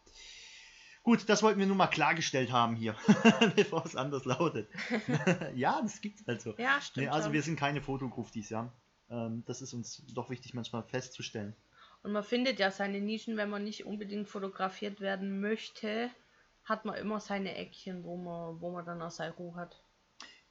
Gut, 1.03 1.29
das 1.29 1.43
wollten 1.43 1.61
wir 1.61 1.67
nur 1.67 1.77
mal 1.77 1.87
klargestellt 1.87 2.51
haben 2.51 2.77
hier, 2.77 2.97
bevor 3.57 3.85
es 3.85 3.95
anders 3.95 4.25
lautet. 4.25 4.71
ja, 5.55 5.83
das 5.83 6.01
gibt 6.01 6.21
es 6.21 6.27
halt 6.27 6.41
so. 6.41 6.55
Ja, 6.57 6.81
stimmt. 6.81 7.09
Nee, 7.09 7.13
also 7.13 7.25
schon. 7.25 7.35
wir 7.35 7.43
sind 7.43 7.61
keine 7.61 7.83
Fotogruftis, 7.83 8.49
ja. 8.49 8.73
Ähm, 9.11 9.43
das 9.47 9.61
ist 9.61 9.75
uns 9.75 10.03
doch 10.15 10.31
wichtig 10.31 10.55
manchmal 10.55 10.83
festzustellen. 10.85 11.55
Und 12.03 12.13
man 12.13 12.25
findet 12.25 12.59
ja 12.59 12.71
seine 12.71 13.03
Nischen, 13.03 13.37
wenn 13.37 13.51
man 13.51 13.65
nicht 13.65 13.85
unbedingt 13.85 14.31
fotografiert 14.31 15.03
werden 15.03 15.43
möchte, 15.43 16.09
hat 16.65 16.87
man 16.87 16.95
immer 16.95 17.21
seine 17.21 17.55
Eckchen, 17.55 18.03
wo 18.05 18.17
man, 18.17 18.63
wo 18.63 18.71
man 18.71 18.87
dann 18.87 19.03
auch 19.03 19.11
seine 19.11 19.35
Ruhe 19.35 19.57
hat. 19.57 19.83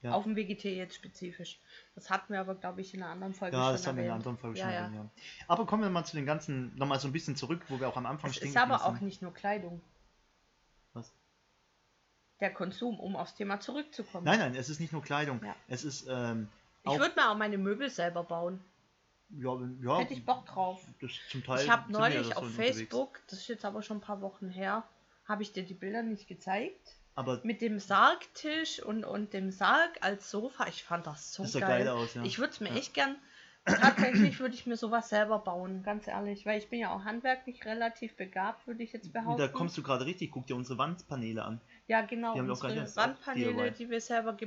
Ja. 0.02 0.14
Auf 0.14 0.24
dem 0.24 0.36
WGT 0.36 0.64
jetzt 0.66 0.96
spezifisch. 0.96 1.60
Das 1.94 2.10
hatten 2.10 2.34
wir 2.34 2.40
aber, 2.40 2.56
glaube 2.56 2.82
ich, 2.82 2.94
in 2.94 3.04
einer 3.04 3.12
anderen 3.12 3.36
Folge 3.36 3.56
ja, 3.56 3.62
schon. 3.62 3.68
Ja, 3.68 3.72
das 3.74 3.88
haben 3.88 3.98
wir 3.98 4.04
in 4.04 4.10
einer 4.10 4.16
anderen 4.16 4.38
Folge 4.38 4.58
ja, 4.58 4.66
schon. 4.66 4.74
Ja. 4.74 5.02
ja. 5.04 5.10
Aber 5.48 5.66
kommen 5.68 5.84
wir 5.84 5.92
mal 5.92 6.04
zu 6.06 6.16
den 6.16 6.26
ganzen, 6.26 6.76
nochmal 6.76 7.00
so 7.00 7.08
ein 7.08 7.12
bisschen 7.12 7.36
zurück, 7.36 7.62
wo 7.70 7.80
wir 7.80 7.88
auch 7.88 7.98
am 7.98 8.08
Anfang 8.08 8.32
es 8.32 8.38
stehen. 8.38 8.50
Ist 8.50 8.58
aber 8.58 8.84
auch 8.86 9.00
nicht 9.00 9.22
nur 9.22 9.32
Kleidung. 9.32 9.80
Was? 10.94 11.14
Der 12.40 12.52
Konsum, 12.52 13.00
um 13.00 13.16
aufs 13.16 13.36
Thema 13.36 13.60
zurückzukommen. 13.60 14.26
Nein, 14.26 14.40
nein, 14.40 14.56
es 14.56 14.70
ist 14.70 14.80
nicht 14.80 14.92
nur 14.92 15.04
Kleidung. 15.04 15.40
Es 15.68 15.84
ist. 15.84 16.08
Ähm, 16.10 16.48
ich 16.84 16.98
würde 16.98 17.16
mal 17.16 17.32
auch 17.32 17.38
meine 17.38 17.60
Möbel 17.60 17.92
selber 17.92 18.24
bauen. 18.24 18.60
Ja, 19.30 19.56
ja. 19.84 20.00
Hätte 20.00 20.16
ich 20.16 20.26
Bock 20.26 20.48
drauf. 20.48 20.84
zum 21.30 21.44
Teil 21.44 21.64
ich 21.64 21.70
habe 21.70 21.92
neulich 21.92 22.36
auf 22.36 22.52
Facebook, 22.54 23.10
unterwegs. 23.10 23.28
das 23.30 23.40
ist 23.40 23.48
jetzt 23.48 23.66
aber 23.66 23.84
schon 23.84 23.98
ein 23.98 24.02
paar 24.02 24.22
Wochen 24.22 24.50
her, 24.50 24.84
habe 25.26 25.44
ich 25.44 25.54
dir 25.54 25.64
die 25.64 25.76
Bilder 25.76 26.02
nicht 26.02 26.28
gezeigt 26.28 26.98
aber 27.16 27.42
mit 27.44 27.62
dem 27.62 27.80
Sargtisch 27.80 28.82
und, 28.82 29.04
und 29.04 29.34
dem 29.34 29.52
Sarg 29.52 29.98
als 30.02 30.30
Sofa, 30.32 30.68
ich 30.68 30.84
fand 30.84 31.08
das 31.08 31.34
so 31.34 31.44
das 31.44 31.54
geil. 31.54 31.86
geil 31.86 31.88
aus, 31.90 32.14
ja. 32.14 32.24
Ich 32.24 32.40
würde 32.40 32.52
es 32.52 32.60
mir 32.60 32.70
ja. 32.70 32.76
echt 32.76 32.94
gern, 32.94 33.16
tatsächlich 33.66 34.40
würde 34.40 34.56
ich 34.56 34.66
mir 34.66 34.78
sowas 34.78 35.10
selber 35.10 35.40
bauen, 35.40 35.84
ganz 35.84 36.08
ehrlich, 36.08 36.46
weil 36.46 36.58
ich 36.60 36.70
bin 36.70 36.80
ja 36.80 36.94
auch 36.94 37.04
handwerklich 37.04 37.66
relativ 37.66 38.16
begabt, 38.16 38.66
würde 38.68 38.84
ich 38.84 38.94
jetzt 38.94 39.12
behaupten. 39.12 39.42
Da 39.42 39.48
kommst 39.48 39.78
du 39.78 39.84
gerade 39.84 40.06
richtig, 40.06 40.32
guck 40.32 40.48
dir 40.48 40.56
unsere 40.56 40.78
Wandpaneele 40.78 41.44
an. 41.44 41.62
Ja, 41.88 42.02
genau, 42.02 42.34
die 42.34 42.40
haben 42.40 42.50
unsere 42.50 42.96
Wandpaneele, 42.96 43.72
die 43.72 43.90
wir 43.90 44.02
selber 44.02 44.38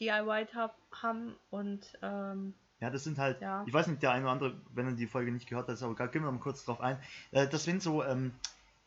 DIY 0.00 0.46
haben 0.92 1.36
und 1.50 1.98
ähm, 2.02 2.54
ja, 2.82 2.90
das 2.90 3.04
sind 3.04 3.16
halt, 3.18 3.40
ja. 3.40 3.62
ich 3.64 3.72
weiß 3.72 3.86
nicht, 3.86 4.02
der 4.02 4.10
eine 4.10 4.24
oder 4.24 4.32
andere, 4.32 4.60
wenn 4.74 4.86
er 4.86 4.92
die 4.94 5.06
Folge 5.06 5.30
nicht 5.30 5.48
gehört 5.48 5.68
hat, 5.68 5.74
ist 5.74 5.84
aber 5.84 5.94
gehen 6.08 6.24
wir 6.24 6.32
mal 6.32 6.40
kurz 6.40 6.64
drauf 6.64 6.80
ein. 6.80 6.98
Äh, 7.30 7.46
das 7.46 7.62
sind 7.62 7.80
so, 7.80 8.02
ähm, 8.02 8.32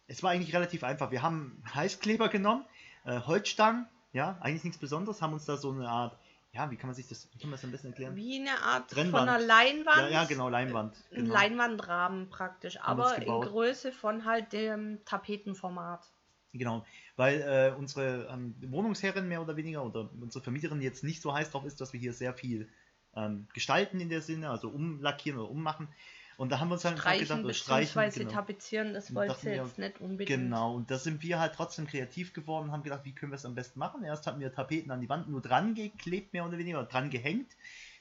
es 0.07 0.21
war 0.21 0.31
eigentlich 0.31 0.53
relativ 0.53 0.83
einfach. 0.83 1.11
Wir 1.11 1.21
haben 1.21 1.63
Heißkleber 1.73 2.27
genommen, 2.27 2.65
äh, 3.05 3.21
Holzstangen, 3.21 3.87
ja, 4.13 4.37
eigentlich 4.41 4.63
nichts 4.63 4.79
Besonderes, 4.79 5.21
haben 5.21 5.33
uns 5.33 5.45
da 5.45 5.57
so 5.57 5.71
eine 5.71 5.87
Art, 5.89 6.17
ja, 6.53 6.71
wie 6.71 6.77
kann 6.77 6.87
man 6.87 6.95
sich 6.95 7.07
das, 7.07 7.27
wie 7.33 7.37
kann 7.37 7.49
man 7.49 7.57
das 7.57 7.65
am 7.65 7.71
besten 7.71 7.87
erklären? 7.87 8.15
Wie 8.15 8.39
eine 8.39 8.61
Art 8.61 8.89
Trennwand. 8.89 9.27
von 9.27 9.29
einer 9.29 9.45
Leinwand. 9.45 9.97
Ja, 9.97 10.07
ja 10.09 10.23
genau, 10.25 10.49
Leinwand. 10.49 10.95
Genau. 11.09 11.21
Ein 11.21 11.25
Leinwandrahmen 11.27 12.29
praktisch, 12.29 12.79
aber 12.81 13.17
in 13.17 13.41
Größe 13.41 13.91
von 13.91 14.25
halt 14.25 14.53
dem 14.53 15.03
Tapetenformat. 15.05 16.09
Genau, 16.53 16.85
weil 17.17 17.41
äh, 17.41 17.77
unsere 17.77 18.29
ähm, 18.31 18.55
Wohnungsherrin 18.67 19.27
mehr 19.27 19.41
oder 19.41 19.57
weniger 19.57 19.83
oder 19.83 20.09
unsere 20.21 20.41
Vermieterin 20.41 20.81
jetzt 20.81 21.03
nicht 21.03 21.21
so 21.21 21.33
heiß 21.33 21.51
drauf 21.51 21.65
ist, 21.65 21.81
dass 21.81 21.91
wir 21.91 21.99
hier 21.99 22.13
sehr 22.13 22.33
viel 22.33 22.69
ähm, 23.15 23.47
gestalten 23.53 23.99
in 23.99 24.09
der 24.09 24.21
Sinne, 24.21 24.49
also 24.49 24.69
umlackieren 24.69 25.39
oder 25.39 25.49
ummachen, 25.49 25.89
Und 26.37 26.51
da 26.51 26.59
haben 26.59 26.67
wir 26.69 26.73
uns 26.73 26.81
dann 26.81 26.97
streichen 26.97 27.23
gedacht, 27.23 27.39
oder 27.39 27.47
beziehungsweise 27.47 28.19
genau. 28.19 28.31
tapezieren, 28.31 28.93
das 28.93 29.15
wollte 29.15 29.43
wir, 29.43 29.55
jetzt 29.55 29.77
nicht 29.77 30.01
unbedingt. 30.01 30.41
Genau, 30.41 30.75
und 30.75 30.91
da 30.91 30.97
sind 30.97 31.23
wir 31.23 31.39
halt 31.39 31.53
trotzdem 31.55 31.87
kreativ 31.87 32.33
geworden 32.33 32.65
und 32.65 32.71
haben 32.71 32.83
gedacht, 32.83 33.05
wie 33.05 33.13
können 33.13 33.31
wir 33.31 33.37
es 33.37 33.45
am 33.45 33.55
besten 33.55 33.79
machen. 33.79 34.03
Erst 34.03 34.27
hatten 34.27 34.39
wir 34.39 34.51
Tapeten 34.51 34.91
an 34.91 35.01
die 35.01 35.09
Wand 35.09 35.29
nur 35.29 35.41
dran 35.41 35.75
geklebt, 35.75 36.33
mehr 36.33 36.45
oder 36.45 36.57
weniger, 36.57 36.79
oder 36.79 36.87
dran 36.87 37.09
gehängt. 37.09 37.51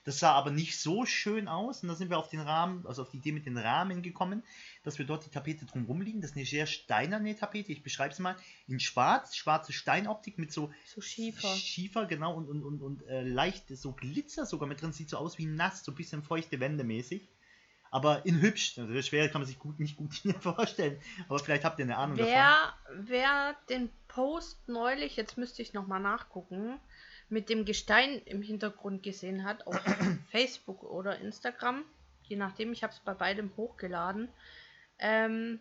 Das 0.05 0.19
sah 0.19 0.33
aber 0.33 0.51
nicht 0.51 0.79
so 0.79 1.07
schön 1.07 1.49
aus 1.49 1.83
und 1.83 1.89
da 1.89 1.95
sind 1.95 2.11
wir 2.11 2.19
auf 2.19 2.29
den 2.29 2.41
Rahmen, 2.41 2.87
also 2.87 3.03
auf 3.03 3.11
die 3.11 3.17
Idee 3.17 3.33
mit 3.33 3.47
den 3.47 3.57
Rahmen 3.57 4.03
gekommen, 4.03 4.43
dass 4.83 4.99
wir 4.99 5.07
dort 5.07 5.25
die 5.25 5.31
Tapete 5.31 5.65
drumherum 5.65 6.03
liegen. 6.03 6.21
Das 6.21 6.33
ist 6.33 6.37
eine 6.37 6.45
sehr 6.45 6.67
steinerne 6.67 7.35
Tapete, 7.35 7.73
ich 7.73 7.83
beschreibe 7.83 8.13
es 8.13 8.19
mal, 8.19 8.37
in 8.69 8.81
schwarz, 8.81 9.35
schwarze 9.35 9.73
Steinoptik 9.73 10.37
mit 10.37 10.53
so 10.53 10.71
So 10.85 11.01
Schiefer. 11.01 11.49
Schiefer, 11.57 12.05
genau, 12.05 12.35
und, 12.35 12.49
und, 12.51 12.63
und, 12.63 12.83
und 12.83 13.07
äh, 13.07 13.23
leicht 13.23 13.75
so 13.75 13.93
Glitzer 13.93 14.45
sogar 14.45 14.69
mit 14.69 14.83
drin, 14.83 14.93
sieht 14.93 15.09
so 15.09 15.17
aus 15.17 15.39
wie 15.39 15.47
nass, 15.47 15.83
so 15.83 15.93
ein 15.93 15.95
bisschen 15.95 16.23
feuchte 16.23 16.61
Wände 16.61 16.85
mäßig. 16.85 17.27
Aber 17.95 18.27
in 18.27 18.41
hübsch, 18.41 18.77
also 18.77 19.01
schwer 19.03 19.29
kann 19.29 19.43
man 19.43 19.47
sich 19.47 19.61
gut, 19.61 19.79
nicht 19.79 19.97
gut 19.97 20.13
vorstellen, 20.41 21.01
aber 21.29 21.39
vielleicht 21.39 21.63
habt 21.63 21.79
ihr 21.79 21.85
eine 21.85 21.97
Ahnung 21.97 22.17
davon. 22.17 22.33
Wer, 22.33 22.75
wer 22.91 23.57
den 23.69 23.89
Post 24.09 24.69
neulich, 24.69 25.15
jetzt 25.15 25.39
müsste 25.39 25.63
ich 25.63 25.75
nochmal 25.75 26.01
nachgucken, 26.01 26.81
mit 27.29 27.49
dem 27.49 27.65
Gestein 27.65 28.21
im 28.25 28.43
Hintergrund 28.43 29.05
gesehen 29.05 29.45
hat, 29.45 29.69
auf 29.69 29.81
Facebook 30.33 30.83
oder 30.83 31.21
Instagram, 31.21 31.85
je 32.25 32.35
nachdem, 32.35 32.73
ich 32.73 32.83
habe 32.83 32.93
es 32.93 32.99
bei 32.99 33.15
beidem 33.15 33.53
hochgeladen, 33.57 34.29
ähm, 34.99 35.61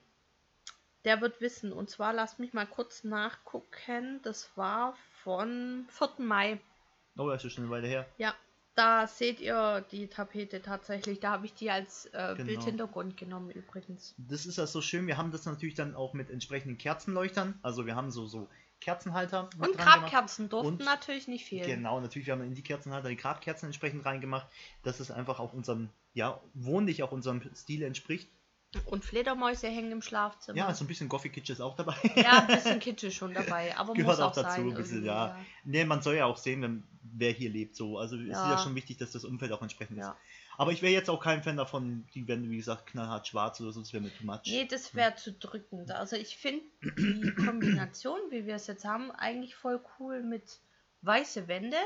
der 1.06 1.22
wird 1.22 1.39
wissen. 1.39 1.72
Und 1.72 1.91
zwar, 1.91 2.13
lasst 2.13 2.39
mich 2.39 2.52
mal 2.52 2.65
kurz 2.65 3.04
nachgucken, 3.04 4.22
das 4.24 4.50
war 4.58 4.98
von 5.24 5.86
4. 5.89 6.26
Mai. 6.26 6.60
Oh, 7.15 7.30
das 7.30 7.46
ist 7.46 7.54
schon 7.54 7.65
eine 7.65 7.72
Weile 7.72 7.88
her. 7.88 8.08
Ja, 8.17 8.34
da 8.75 9.05
seht 9.07 9.39
ihr 9.39 9.86
die 9.91 10.07
Tapete 10.07 10.62
tatsächlich. 10.62 11.19
Da 11.19 11.31
habe 11.31 11.45
ich 11.45 11.53
die 11.53 11.69
als 11.69 12.05
äh, 12.07 12.33
Genau. 12.36 12.45
Bildhintergrund 12.47 13.17
genommen 13.17 13.49
übrigens. 13.51 14.15
Das 14.17 14.45
ist 14.45 14.57
ja 14.57 14.65
so 14.67 14.81
schön, 14.81 15.07
wir 15.07 15.17
haben 15.17 15.31
das 15.31 15.45
natürlich 15.45 15.75
dann 15.75 15.95
auch 15.95 16.13
mit 16.13 16.29
entsprechenden 16.29 16.77
Kerzenleuchtern, 16.77 17.59
also 17.62 17.86
wir 17.86 17.95
haben 17.95 18.09
so, 18.12 18.25
so 18.25 18.47
Kerzenhalter 18.81 19.49
Und. 19.59 19.77
Grabkerzen 19.77 20.49
durften 20.49 20.73
Und- 20.73 20.86
natürlich 20.86 21.27
nicht 21.27 21.45
fehlen. 21.45 21.65
Genau, 21.67 22.01
natürlich, 22.01 22.25
wir 22.27 22.33
haben 22.33 22.41
in 22.43 22.53
die 22.55 22.63
Kerzenhalter 22.63 23.09
die 23.09 23.15
Grabkerzen 23.15 23.67
entsprechend 23.67 24.05
reingemacht, 24.05 24.47
dass 24.83 24.99
es 24.99 25.09
einfach 25.12 25.39
auch 25.39 25.53
unserem, 25.53 25.89
ja, 26.13 26.41
wohnlich 26.53 27.01
auch 27.03 27.12
unserem 27.12 27.41
Stil 27.55 27.83
entspricht. 27.83 28.27
Und 28.86 29.05
Fledermäuse 29.05 29.67
hängen 29.67 29.91
im 29.91 30.01
Schlafzimmer. 30.01 30.57
Ja, 30.57 30.73
so 30.73 30.83
ein 30.83 30.88
bisschen 30.88 31.07
Gothic 31.07 31.33
Kitsch 31.33 31.51
ist 31.51 31.62
auch 31.62 31.75
dabei. 31.75 31.95
Ja, 32.15 32.39
ein 32.39 32.47
bisschen 32.47 32.79
kitschig 32.81 33.15
schon 33.15 33.31
dabei, 33.33 33.77
aber 33.77 33.93
Gehört 33.93 34.17
muss 34.17 34.19
auch 34.19 34.31
auch, 34.31 34.36
dazu 34.36 34.49
sein. 34.49 34.67
ein 34.69 34.73
bisschen, 34.73 35.05
irgendwie, 35.05 35.07
ja. 35.07 35.38
Nee, 35.63 35.86
man 35.86 36.01
soll 36.01 36.15
ja 36.15 36.25
auch 36.25 36.38
sehen, 36.38 36.63
wenn, 36.63 36.83
wer 37.15 37.32
hier 37.32 37.49
lebt, 37.49 37.76
so. 37.76 37.97
Also 37.97 38.15
es 38.15 38.23
ist 38.23 38.30
Ja. 38.30 38.52
ja 38.52 38.58
schon 38.58 38.76
wichtig, 38.76 38.97
dass 38.97 39.12
das 39.12 39.23
Umfeld 39.26 39.52
auch 39.52 39.62
entsprechend 39.62 39.97
ist. 39.97 40.06
Ja. 40.06 40.17
Aber 40.58 40.71
ich 40.71 40.82
wäre 40.82 40.93
jetzt 40.93 41.10
auch 41.10 41.19
kein 41.21 41.41
Fan 41.43 41.58
davon, 41.58 42.06
die 42.13 42.28
Wände, 42.28 42.49
wie 42.49 42.58
gesagt, 42.58 42.88
knallhart 42.88 43.28
schwarz 43.28 43.60
oder 43.62 43.71
so, 43.71 43.80
das 43.80 43.91
wäre 43.93 44.04
mir 44.04 44.15
too 44.15 44.26
much. 44.26 44.41
Nee, 44.45 44.67
das 44.67 44.93
wäre 44.93 45.15
zu 45.15 45.32
drückend. 45.34 45.91
Also 45.91 46.15
ich 46.15 46.38
finde 46.38 46.63
die 46.82 47.34
Kombination, 47.45 48.19
wie 48.30 48.45
wir 48.45 48.56
es 48.56 48.67
jetzt 48.67 48.86
haben, 48.86 49.12
eigentlich 49.12 49.56
voll 49.56 49.82
cool 49.99 50.21
mit 50.21 50.60
weiße 51.02 51.47
Wände 51.47 51.78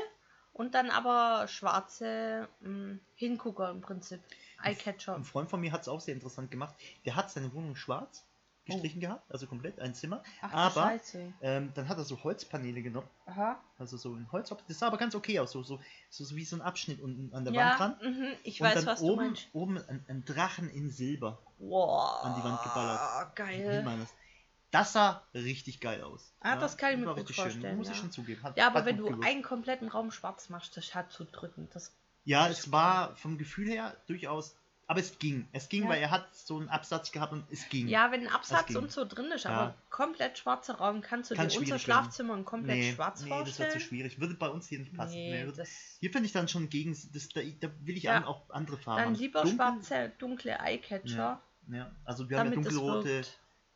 und 0.52 0.74
dann 0.74 0.90
aber 0.90 1.48
schwarze 1.48 2.48
mh, 2.60 2.98
Hingucker 3.14 3.70
im 3.70 3.80
Prinzip. 3.80 4.20
Eyecatcher. 4.62 5.14
Ein 5.14 5.24
Freund 5.24 5.48
von 5.48 5.60
mir 5.60 5.72
hat 5.72 5.82
es 5.82 5.88
auch 5.88 6.00
sehr 6.00 6.14
interessant 6.14 6.50
gemacht. 6.50 6.74
Der 7.04 7.16
hat 7.16 7.30
seine 7.30 7.52
Wohnung 7.54 7.76
schwarz 7.76 8.24
gestrichen 8.68 9.00
gehabt, 9.00 9.30
also 9.32 9.46
komplett 9.46 9.80
ein 9.80 9.94
Zimmer. 9.94 10.22
Oh. 10.24 10.46
Ach, 10.50 10.72
du 10.74 10.80
aber 10.80 11.00
ähm, 11.40 11.72
dann 11.74 11.88
hat 11.88 11.98
er 11.98 12.04
so 12.04 12.22
Holzpaneele 12.22 12.82
genommen, 12.82 13.08
Aha. 13.26 13.60
also 13.78 13.96
so 13.96 14.14
ein 14.14 14.30
Holz. 14.30 14.54
Das 14.68 14.78
sah 14.78 14.86
aber 14.86 14.98
ganz 14.98 15.14
okay 15.14 15.38
aus, 15.40 15.52
so, 15.52 15.62
so, 15.62 15.80
so, 16.10 16.36
wie 16.36 16.44
so 16.44 16.56
ein 16.56 16.62
Abschnitt 16.62 17.00
unten 17.00 17.34
an 17.34 17.44
der 17.44 17.52
Ja, 17.54 17.78
Wand 17.78 18.00
dran. 18.00 18.12
mhm, 18.14 18.26
ich 18.44 18.60
Und 18.60 18.66
weiß, 18.68 18.74
dann 18.76 18.86
was 18.86 19.00
du 19.00 19.06
oben, 19.12 19.26
meinst. 19.26 19.48
oben 19.52 19.78
ein, 19.78 20.04
ein 20.08 20.24
Drachen 20.24 20.70
in 20.70 20.90
Silber. 20.90 21.38
Wow, 21.58 22.24
an 22.24 22.34
die 22.38 22.44
Wand 22.44 22.62
geballert. 22.62 23.34
Geil. 23.36 23.82
das? 23.84 24.14
Das 24.70 24.92
sah 24.92 25.22
richtig 25.34 25.80
geil 25.80 26.02
aus. 26.02 26.34
Ah, 26.40 26.56
das 26.56 26.76
kann 26.76 26.92
ich 26.92 26.98
mir 26.98 27.06
gut 27.06 27.16
richtig 27.16 27.36
schön, 27.36 27.44
vorstellen, 27.44 27.76
Muss 27.78 27.86
ja. 27.86 27.94
ich 27.94 27.98
schon 27.98 28.12
zugeben. 28.12 28.42
Hat, 28.42 28.56
Ja, 28.58 28.66
aber 28.66 28.84
wenn 28.84 28.98
du 28.98 29.04
gewirkt. 29.04 29.24
einen 29.24 29.42
kompletten 29.42 29.88
Raum 29.88 30.10
schwarz 30.10 30.50
machst, 30.50 30.76
das 30.76 30.94
hat 30.94 31.10
zu 31.10 31.24
drückend. 31.24 31.74
Das 31.74 31.96
Ja, 32.24 32.48
es 32.48 32.70
war 32.70 33.16
vom 33.16 33.38
Gefühl 33.38 33.68
her 33.70 33.96
durchaus. 34.06 34.54
Aber 34.90 35.00
es 35.00 35.18
ging. 35.18 35.46
Es 35.52 35.68
ging, 35.68 35.84
Ja. 35.84 35.90
weil 35.90 36.00
er 36.00 36.10
hat 36.10 36.34
so 36.34 36.56
einen 36.58 36.70
Absatz 36.70 37.12
gehabt 37.12 37.32
und 37.34 37.44
es 37.50 37.68
ging. 37.68 37.88
Ja, 37.88 38.10
wenn 38.10 38.22
ein 38.26 38.32
Absatz 38.32 38.74
und 38.74 38.90
so 38.90 39.04
drin 39.04 39.30
ist, 39.32 39.44
Ja. 39.44 39.50
aber 39.50 39.74
komplett 39.90 40.38
schwarzer 40.38 40.76
Raum, 40.76 41.02
kannst 41.02 41.30
du 41.30 41.34
Kann 41.34 41.46
dir 41.48 41.58
unser 41.58 41.66
schwierig 41.66 41.70
werden. 41.88 42.02
Schlafzimmer 42.04 42.42
komplett 42.42 42.76
nee, 42.78 42.92
schwarz 42.94 43.20
nee, 43.22 43.28
das 43.28 43.36
wird 43.38 43.46
vorstellen? 43.48 43.72
zu 43.72 43.80
schwierig. 43.80 44.18
Würde 44.18 44.34
bei 44.34 44.48
uns 44.48 44.66
hier 44.66 44.78
nicht 44.78 44.94
passen. 44.96 45.12
Nee, 45.12 45.44
Nee, 45.44 45.64
hier 46.00 46.10
finde 46.10 46.24
ich 46.26 46.32
dann 46.32 46.48
schon 46.48 46.70
gegen. 46.70 46.96
Das, 47.12 47.28
da, 47.28 47.40
da 47.60 47.68
will 47.82 47.98
ich 47.98 48.04
Ja. 48.04 48.26
auch 48.26 48.48
andere 48.48 48.78
Farben. 48.78 49.04
dann 49.04 49.14
lieber 49.14 49.42
Dunkel- 49.42 49.56
schwarze, 49.56 50.12
dunkle 50.18 50.58
Eyecatcher, 50.58 51.16
Ja. 51.16 51.42
Ja, 51.70 51.90
also 52.06 52.30
wir 52.30 52.38
haben 52.38 52.48
ja 52.48 52.54
dunkelrote. 52.54 53.24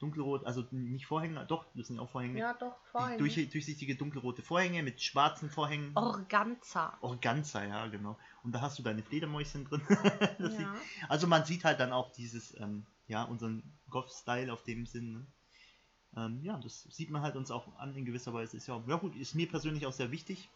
Dunkelrot, 0.03 0.45
also 0.45 0.65
nicht 0.71 1.07
Vorhänge, 1.07 1.45
doch, 1.47 1.65
das 1.75 1.87
sind 1.87 1.97
ja 1.97 2.03
auch 2.03 2.11
Vorhänge. 2.11 2.38
Ja, 2.38 2.53
doch, 2.55 2.77
Vorhänge. 2.91 3.19
durch, 3.19 3.35
durchsichtige 3.35 3.95
dunkelrote 3.97 4.43
Vorhänge 4.43 4.83
mit 4.83 5.01
schwarzen 5.01 5.49
Vorhängen. 5.49 5.93
Organza. 5.97 6.99
Organza, 7.01 7.65
ja, 7.65 7.87
genau. 7.87 8.19
Und 8.43 8.53
da 8.55 8.61
hast 8.61 8.79
du 8.79 8.83
deine 8.83 9.03
Fledermäuschen 9.03 9.65
drin. 9.65 9.81
Das 10.38 10.53
sieht, 10.53 10.61
Ja. 10.61 10.75
also 11.09 11.27
man 11.27 11.45
sieht 11.45 11.65
halt 11.65 11.79
dann 11.81 11.93
auch 11.93 12.11
dieses, 12.12 12.59
ähm, 12.61 12.85
ja, 13.07 13.23
unseren 13.25 13.62
Goth-Style 13.91 14.53
auf 14.53 14.62
dem 14.65 14.87
Sinn. 14.87 15.12
Ne? 15.12 15.27
Ähm, 16.17 16.41
ja, 16.43 16.59
das 16.59 16.83
sieht 16.91 17.11
man 17.11 17.23
halt 17.23 17.37
uns 17.37 17.51
auch 17.51 17.79
an 17.79 17.95
in 17.95 18.05
gewisser 18.05 18.35
Weise. 18.35 18.57
Ist 18.57 18.67
ja, 18.67 18.75
auch- 18.75 18.87
ja 18.88 18.97
gut, 18.97 19.15
ist 19.17 19.35
mir 19.35 19.49
persönlich 19.49 19.87
auch 19.87 19.93
sehr 19.93 20.11
wichtig. 20.11 20.49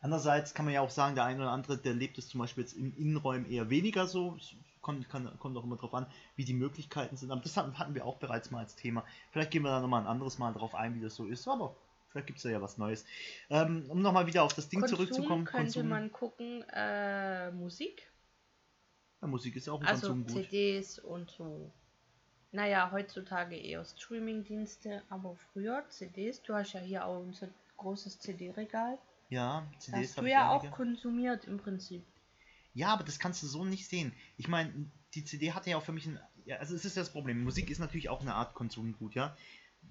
Andererseits 0.00 0.54
kann 0.54 0.64
man 0.64 0.74
ja 0.74 0.80
auch 0.80 0.90
sagen, 0.90 1.14
der 1.16 1.24
eine 1.24 1.40
oder 1.40 1.50
andere, 1.50 1.76
der 1.78 1.94
lebt 1.94 2.18
es 2.18 2.28
zum 2.28 2.38
Beispiel 2.40 2.62
jetzt 2.62 2.74
in 2.74 2.94
Innenräumen 2.94 3.50
eher 3.50 3.68
weniger 3.70 4.06
so. 4.06 4.38
Kommt, 4.80 5.08
kann, 5.08 5.30
kommt 5.38 5.56
auch 5.56 5.64
immer 5.64 5.76
drauf 5.76 5.94
an, 5.94 6.06
wie 6.36 6.44
die 6.44 6.54
Möglichkeiten 6.54 7.16
sind. 7.16 7.30
Aber 7.30 7.40
das 7.40 7.56
hatten, 7.56 7.94
wir 7.94 8.06
auch 8.06 8.16
bereits 8.18 8.50
mal 8.50 8.60
als 8.60 8.76
Thema. 8.76 9.04
Vielleicht 9.30 9.50
gehen 9.50 9.62
wir 9.62 9.70
da 9.70 9.80
nochmal 9.80 10.02
ein 10.02 10.06
anderes 10.06 10.38
Mal 10.38 10.52
drauf 10.52 10.74
ein, 10.74 10.94
wie 10.94 11.00
das 11.00 11.14
so 11.14 11.26
ist. 11.26 11.46
Aber 11.48 11.74
vielleicht 12.08 12.26
gibt 12.26 12.38
es 12.38 12.44
da 12.44 12.50
ja 12.50 12.62
was 12.62 12.78
Neues. 12.78 13.04
Ähm, 13.50 13.84
um 13.88 14.00
nochmal 14.02 14.26
wieder 14.26 14.42
auf 14.42 14.54
das 14.54 14.68
Ding 14.68 14.80
Konsum 14.80 14.98
zurückzukommen. 14.98 15.44
könnte 15.44 15.82
man 15.82 16.12
gucken, 16.12 16.64
äh, 16.72 17.50
Musik, 17.50 18.10
Ja, 19.20 19.28
Musik 19.28 19.56
ist 19.56 19.66
ja 19.66 19.72
auch 19.72 19.80
ein 19.80 19.86
also 19.86 20.08
Konsum 20.08 20.26
gut. 20.26 20.44
CDs 20.44 20.98
und 20.98 21.30
so. 21.30 21.70
Naja, 22.50 22.90
heutzutage 22.92 23.56
eher 23.56 23.84
Streaming-Dienste, 23.84 25.02
aber 25.10 25.36
früher 25.52 25.84
CDs. 25.90 26.42
Du 26.42 26.54
hast 26.54 26.72
ja 26.72 26.80
hier 26.80 27.04
auch 27.04 27.20
unser 27.20 27.48
großes 27.76 28.20
CD-Regal. 28.20 28.98
Ja, 29.28 29.66
CDs 29.78 30.00
hast 30.00 30.12
du 30.12 30.16
habe 30.18 30.28
ich 30.28 30.32
ja 30.32 30.50
auch 30.50 30.70
konsumiert 30.70 31.44
im 31.44 31.58
Prinzip. 31.58 32.02
Ja, 32.74 32.88
aber 32.92 33.04
das 33.04 33.18
kannst 33.18 33.42
du 33.42 33.46
so 33.46 33.64
nicht 33.64 33.88
sehen. 33.88 34.12
Ich 34.36 34.48
meine, 34.48 34.72
die 35.14 35.24
CD 35.24 35.52
hatte 35.52 35.70
ja 35.70 35.78
auch 35.78 35.84
für 35.84 35.92
mich 35.92 36.06
ein. 36.06 36.18
Ja, 36.44 36.56
also 36.56 36.74
es 36.74 36.84
ist 36.84 36.96
das 36.96 37.10
Problem. 37.10 37.42
Musik 37.42 37.70
ist 37.70 37.78
natürlich 37.78 38.08
auch 38.08 38.20
eine 38.20 38.34
Art 38.34 38.54
Konsumgut, 38.54 39.14
ja. 39.14 39.36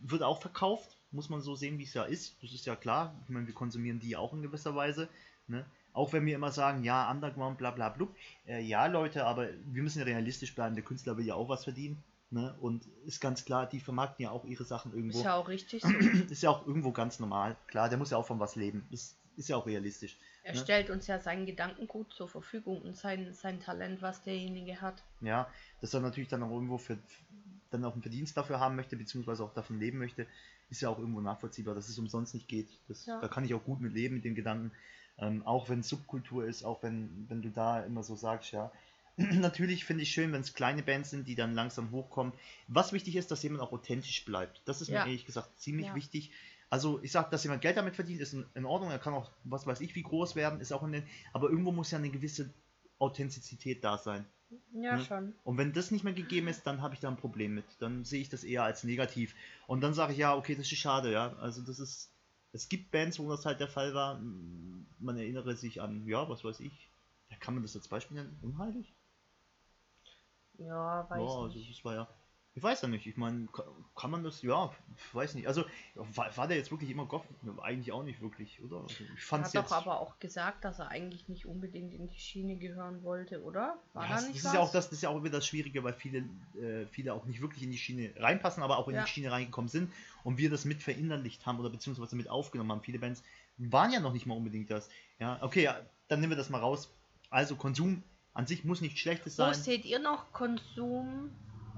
Wird 0.02 0.24
auch 0.24 0.42
verkauft, 0.42 0.98
muss 1.12 1.30
man 1.30 1.42
so 1.42 1.56
sehen, 1.56 1.78
wie 1.80 1.84
es 1.84 1.94
ja 1.94 2.04
ist. 2.04 2.36
Das 2.42 2.52
ist 2.52 2.66
ja 2.66 2.76
klar. 2.76 3.16
Ich 3.24 3.30
meine, 3.30 3.48
wir 3.48 3.54
konsumieren 3.54 4.00
die 4.00 4.16
auch 4.16 4.34
in 4.34 4.42
gewisser 4.42 4.76
Weise. 4.76 5.08
Ne? 5.48 5.66
Auch 5.94 6.14
wenn 6.14 6.26
wir 6.26 6.36
immer 6.36 6.52
sagen, 6.52 6.84
ja, 6.84 7.10
Underground, 7.10 7.58
bla 7.58 7.72
bla 7.72 7.90
blub. 7.90 8.16
Äh, 8.46 8.62
ja, 8.62 8.86
Leute, 8.88 9.26
aber 9.26 9.50
wir 9.66 9.84
müssen 9.84 10.02
realistisch 10.02 10.54
bleiben. 10.54 10.76
Der 10.76 10.84
Künstler 10.84 11.18
will 11.18 11.26
ja 11.26 11.36
auch 11.36 11.50
was 11.50 11.64
verdienen. 11.64 12.04
Ne? 12.30 12.54
Und 12.60 12.86
ist 13.06 13.22
ganz 13.22 13.46
klar, 13.46 13.68
die 13.68 13.80
vermarkten 13.80 14.24
ja 14.24 14.32
auch 14.32 14.44
ihre 14.44 14.66
Sachen 14.66 14.94
irgendwo. 14.94 15.18
Ist 15.18 15.24
ja 15.24 15.36
auch 15.36 15.48
richtig 15.48 15.84
so. 15.84 15.90
ist 16.30 16.44
ja 16.44 16.50
auch 16.50 16.68
irgendwo 16.68 16.92
ganz 16.92 17.20
normal. 17.20 17.56
Klar, 17.68 17.90
der 17.90 17.98
muss 17.98 18.12
ja 18.12 18.18
auch 18.18 18.28
von 18.28 18.40
was 18.40 18.56
leben. 18.56 18.86
Das 18.92 19.16
ist 19.38 19.48
ja 19.48 19.56
auch 19.56 19.66
realistisch. 19.66 20.18
Er 20.48 20.54
Ne? 20.54 20.60
stellt 20.62 20.90
uns 20.90 21.08
ja 21.08 21.20
sein 21.20 21.46
Gedankengut 21.46 22.14
zur 22.14 22.30
Verfügung 22.30 22.82
und 22.82 22.96
sein, 22.96 23.34
sein 23.34 23.60
Talent, 23.60 24.02
was 24.02 24.24
derjenige 24.24 24.80
hat. 24.80 25.04
Ja, 25.20 25.46
dass 25.82 25.94
er 25.94 26.00
natürlich 26.00 26.30
dann 26.30 26.42
auch 26.42 26.52
irgendwo 26.52 26.78
für 26.78 26.98
dann 27.70 27.84
auch 27.84 27.92
einen 27.92 28.02
Verdienst 28.02 28.38
dafür 28.38 28.62
haben 28.62 28.78
möchte, 28.78 28.96
beziehungsweise 28.96 29.44
auch 29.44 29.54
davon 29.54 29.78
leben 29.78 29.98
möchte, 29.98 30.26
ist 30.70 30.80
ja 30.80 30.88
auch 30.88 31.00
irgendwo 31.00 31.20
nachvollziehbar, 31.20 31.76
dass 31.76 31.90
es 31.90 32.00
umsonst 32.00 32.34
nicht 32.34 32.48
geht. 32.48 32.70
Das, 32.88 33.06
Ja. 33.06 33.20
Da 33.20 33.28
kann 33.28 33.44
ich 33.44 33.54
auch 33.54 33.64
gut 33.66 33.82
mit 33.82 33.94
leben, 33.94 34.16
mit 34.16 34.24
dem 34.24 34.36
Gedanken. 34.36 34.72
Ähm, 35.20 35.46
auch 35.46 35.68
wenn 35.68 35.82
es 35.82 35.90
Subkultur 35.90 36.46
ist, 36.46 36.64
auch 36.64 36.82
wenn, 36.82 37.26
wenn 37.28 37.42
du 37.42 37.50
da 37.50 37.82
immer 37.84 38.04
so 38.04 38.16
sagst, 38.16 38.54
ja. 38.54 38.72
Natürlich 39.18 39.84
finde 39.84 40.04
ich 40.04 40.12
schön, 40.12 40.32
wenn 40.32 40.42
es 40.42 40.54
kleine 40.54 40.82
Bands 40.82 41.10
sind, 41.10 41.28
die 41.28 41.36
dann 41.36 41.56
langsam 41.56 41.92
hochkommen. 41.92 42.32
Was 42.70 42.94
wichtig 42.94 43.18
ist, 43.18 43.32
dass 43.32 43.44
jemand 43.44 43.62
auch 43.64 43.74
authentisch 43.74 44.24
bleibt. 44.24 44.62
Das 44.64 44.80
ist 44.80 44.88
Ja. 44.88 45.04
mir 45.04 45.08
ehrlich 45.10 45.26
gesagt 45.26 45.60
ziemlich 45.60 45.88
Ja. 45.88 45.96
wichtig. 45.96 46.32
Also 46.70 47.02
ich 47.02 47.12
sage, 47.12 47.30
dass 47.32 47.44
jemand 47.44 47.62
Geld 47.62 47.78
damit 47.78 47.96
verdient, 47.96 48.20
ist 48.20 48.34
in, 48.34 48.66
Ordnung. 48.66 48.92
Er 48.92 49.00
kann 49.00 49.14
auch, 49.14 49.32
was 49.44 49.66
weiß 49.66 49.82
ich, 49.82 49.96
wie 49.96 50.04
groß 50.04 50.36
werden, 50.36 50.60
ist 50.60 50.74
auch 50.74 50.84
in 50.84 50.92
den. 50.92 51.04
Aber 51.34 51.50
irgendwo 51.50 51.72
muss 51.72 51.92
ja 51.92 51.98
eine 51.98 52.10
gewisse 52.10 52.54
Authentizität 53.00 53.84
da 53.84 53.98
sein. 53.98 54.26
Ja, 54.74 54.96
Ne? 54.98 55.06
schon. 55.06 55.34
Und 55.44 55.58
wenn 55.58 55.74
das 55.74 55.92
nicht 55.92 56.04
mehr 56.04 56.14
gegeben 56.14 56.48
ist, 56.48 56.66
dann 56.68 56.82
habe 56.82 56.94
ich 56.94 57.00
da 57.00 57.10
ein 57.10 57.18
Problem 57.18 57.54
mit. 57.54 57.66
Dann 57.80 58.06
sehe 58.06 58.22
ich 58.22 58.30
das 58.30 58.44
eher 58.44 58.64
als 58.64 58.84
negativ. 58.84 59.36
Und 59.66 59.82
dann 59.82 59.94
sage 59.94 60.14
ich, 60.14 60.20
ja, 60.20 60.36
okay, 60.36 60.56
das 60.56 60.72
ist 60.72 60.78
schade, 60.78 61.12
ja. 61.12 61.36
Also 61.38 61.62
das 61.62 61.80
ist. 61.80 62.12
Es 62.54 62.70
gibt 62.70 62.92
Bands, 62.92 63.20
wo 63.20 63.30
das 63.30 63.46
halt 63.46 63.60
der 63.60 63.68
Fall 63.68 63.94
war. 63.94 64.20
Man 64.20 65.18
erinnere 65.18 65.56
sich 65.56 65.82
an, 65.82 66.08
ja, 66.08 66.28
was 66.30 66.44
weiß 66.44 66.62
ich. 66.62 66.90
Ja, 67.30 67.38
kann 67.38 67.54
man 67.54 67.64
das 67.64 67.76
als 67.76 67.88
Beispiel 67.88 68.16
nennen? 68.16 68.38
Unheilig? 68.42 68.94
Ja, 70.58 71.08
weiß 71.10 71.20
ja, 71.20 71.26
also 71.26 71.48
nicht. 71.58 71.70
das 71.70 71.86
war 71.86 71.94
ja. 71.94 72.08
Ich 72.58 72.64
weiß 72.64 72.82
ja 72.82 72.88
nicht, 72.88 73.06
ich 73.06 73.18
meine, 73.18 73.48
kann 73.96 74.10
man 74.10 74.24
das, 74.24 74.42
ja, 74.42 74.74
ich 74.96 75.14
weiß 75.14 75.36
nicht. 75.36 75.48
Also, 75.48 75.64
war, 75.94 76.36
war 76.36 76.48
der 76.48 76.58
jetzt 76.58 76.72
wirklich 76.72 76.90
immer 76.90 77.06
Goff? 77.06 77.24
Eigentlich 77.62 77.92
auch 77.92 78.02
nicht 78.02 78.20
wirklich, 78.20 78.60
oder? 78.64 78.78
Also, 78.78 79.04
ich 79.16 79.24
fand's 79.24 79.54
er 79.54 79.62
hat 79.62 79.70
doch 79.70 79.76
aber 79.76 80.00
auch 80.00 80.18
gesagt, 80.18 80.66
dass 80.66 80.80
er 80.80 80.90
eigentlich 80.90 81.30
nicht 81.30 81.46
unbedingt 81.46 81.94
in 81.94 82.10
die 82.10 82.18
Schiene 82.18 82.56
gehören 82.56 83.04
wollte, 83.04 83.44
oder? 83.44 83.78
War 83.94 84.10
ja, 84.10 84.16
da 84.16 84.22
nicht 84.22 84.38
das 84.38 84.46
was? 84.46 84.46
Ist 84.46 84.54
ja 84.56 84.60
auch 84.60 84.72
das, 84.72 84.86
das 84.86 84.94
ist 84.94 85.04
ja 85.04 85.10
auch 85.10 85.24
wieder 85.24 85.38
das 85.38 85.46
Schwierige, 85.46 85.84
weil 85.84 85.94
viele, 85.94 86.28
äh, 86.60 86.88
viele 86.88 87.14
auch 87.14 87.26
nicht 87.26 87.42
wirklich 87.42 87.62
in 87.62 87.70
die 87.70 87.78
Schiene 87.78 88.12
reinpassen, 88.18 88.64
aber 88.64 88.80
auch 88.80 88.88
in 88.88 88.96
ja. 88.96 89.04
die 89.04 89.08
Schiene 89.08 89.32
reingekommen 89.32 89.70
sind 89.70 89.94
und 90.24 90.40
wir 90.40 90.50
das 90.50 90.66
mit 90.66 90.82
verinnerlicht 90.82 91.46
haben 91.46 91.60
oder 91.60 91.70
beziehungsweise 91.70 92.16
mit 92.16 92.28
aufgenommen 92.28 92.72
haben. 92.72 92.82
Viele 92.82 92.98
Bands 92.98 93.22
waren 93.60 93.92
ja 93.92 94.00
noch 94.00 94.14
nicht 94.14 94.26
mal 94.26 94.34
unbedingt 94.36 94.72
das. 94.72 94.90
Ja, 95.20 95.38
okay, 95.44 95.62
ja, 95.62 95.80
dann 96.08 96.22
nehmen 96.22 96.32
wir 96.32 96.38
das 96.38 96.50
mal 96.50 96.62
raus. 96.62 96.90
Also 97.30 97.56
Konsum 97.56 98.02
an 98.34 98.48
sich 98.48 98.64
muss 98.64 98.82
nicht 98.82 98.98
schlechtes 98.98 99.36
sein. 99.36 99.52
Wo 99.52 99.54
seht 99.54 99.86
ihr 99.86 100.00
noch 100.00 100.34
Konsum 100.34 101.30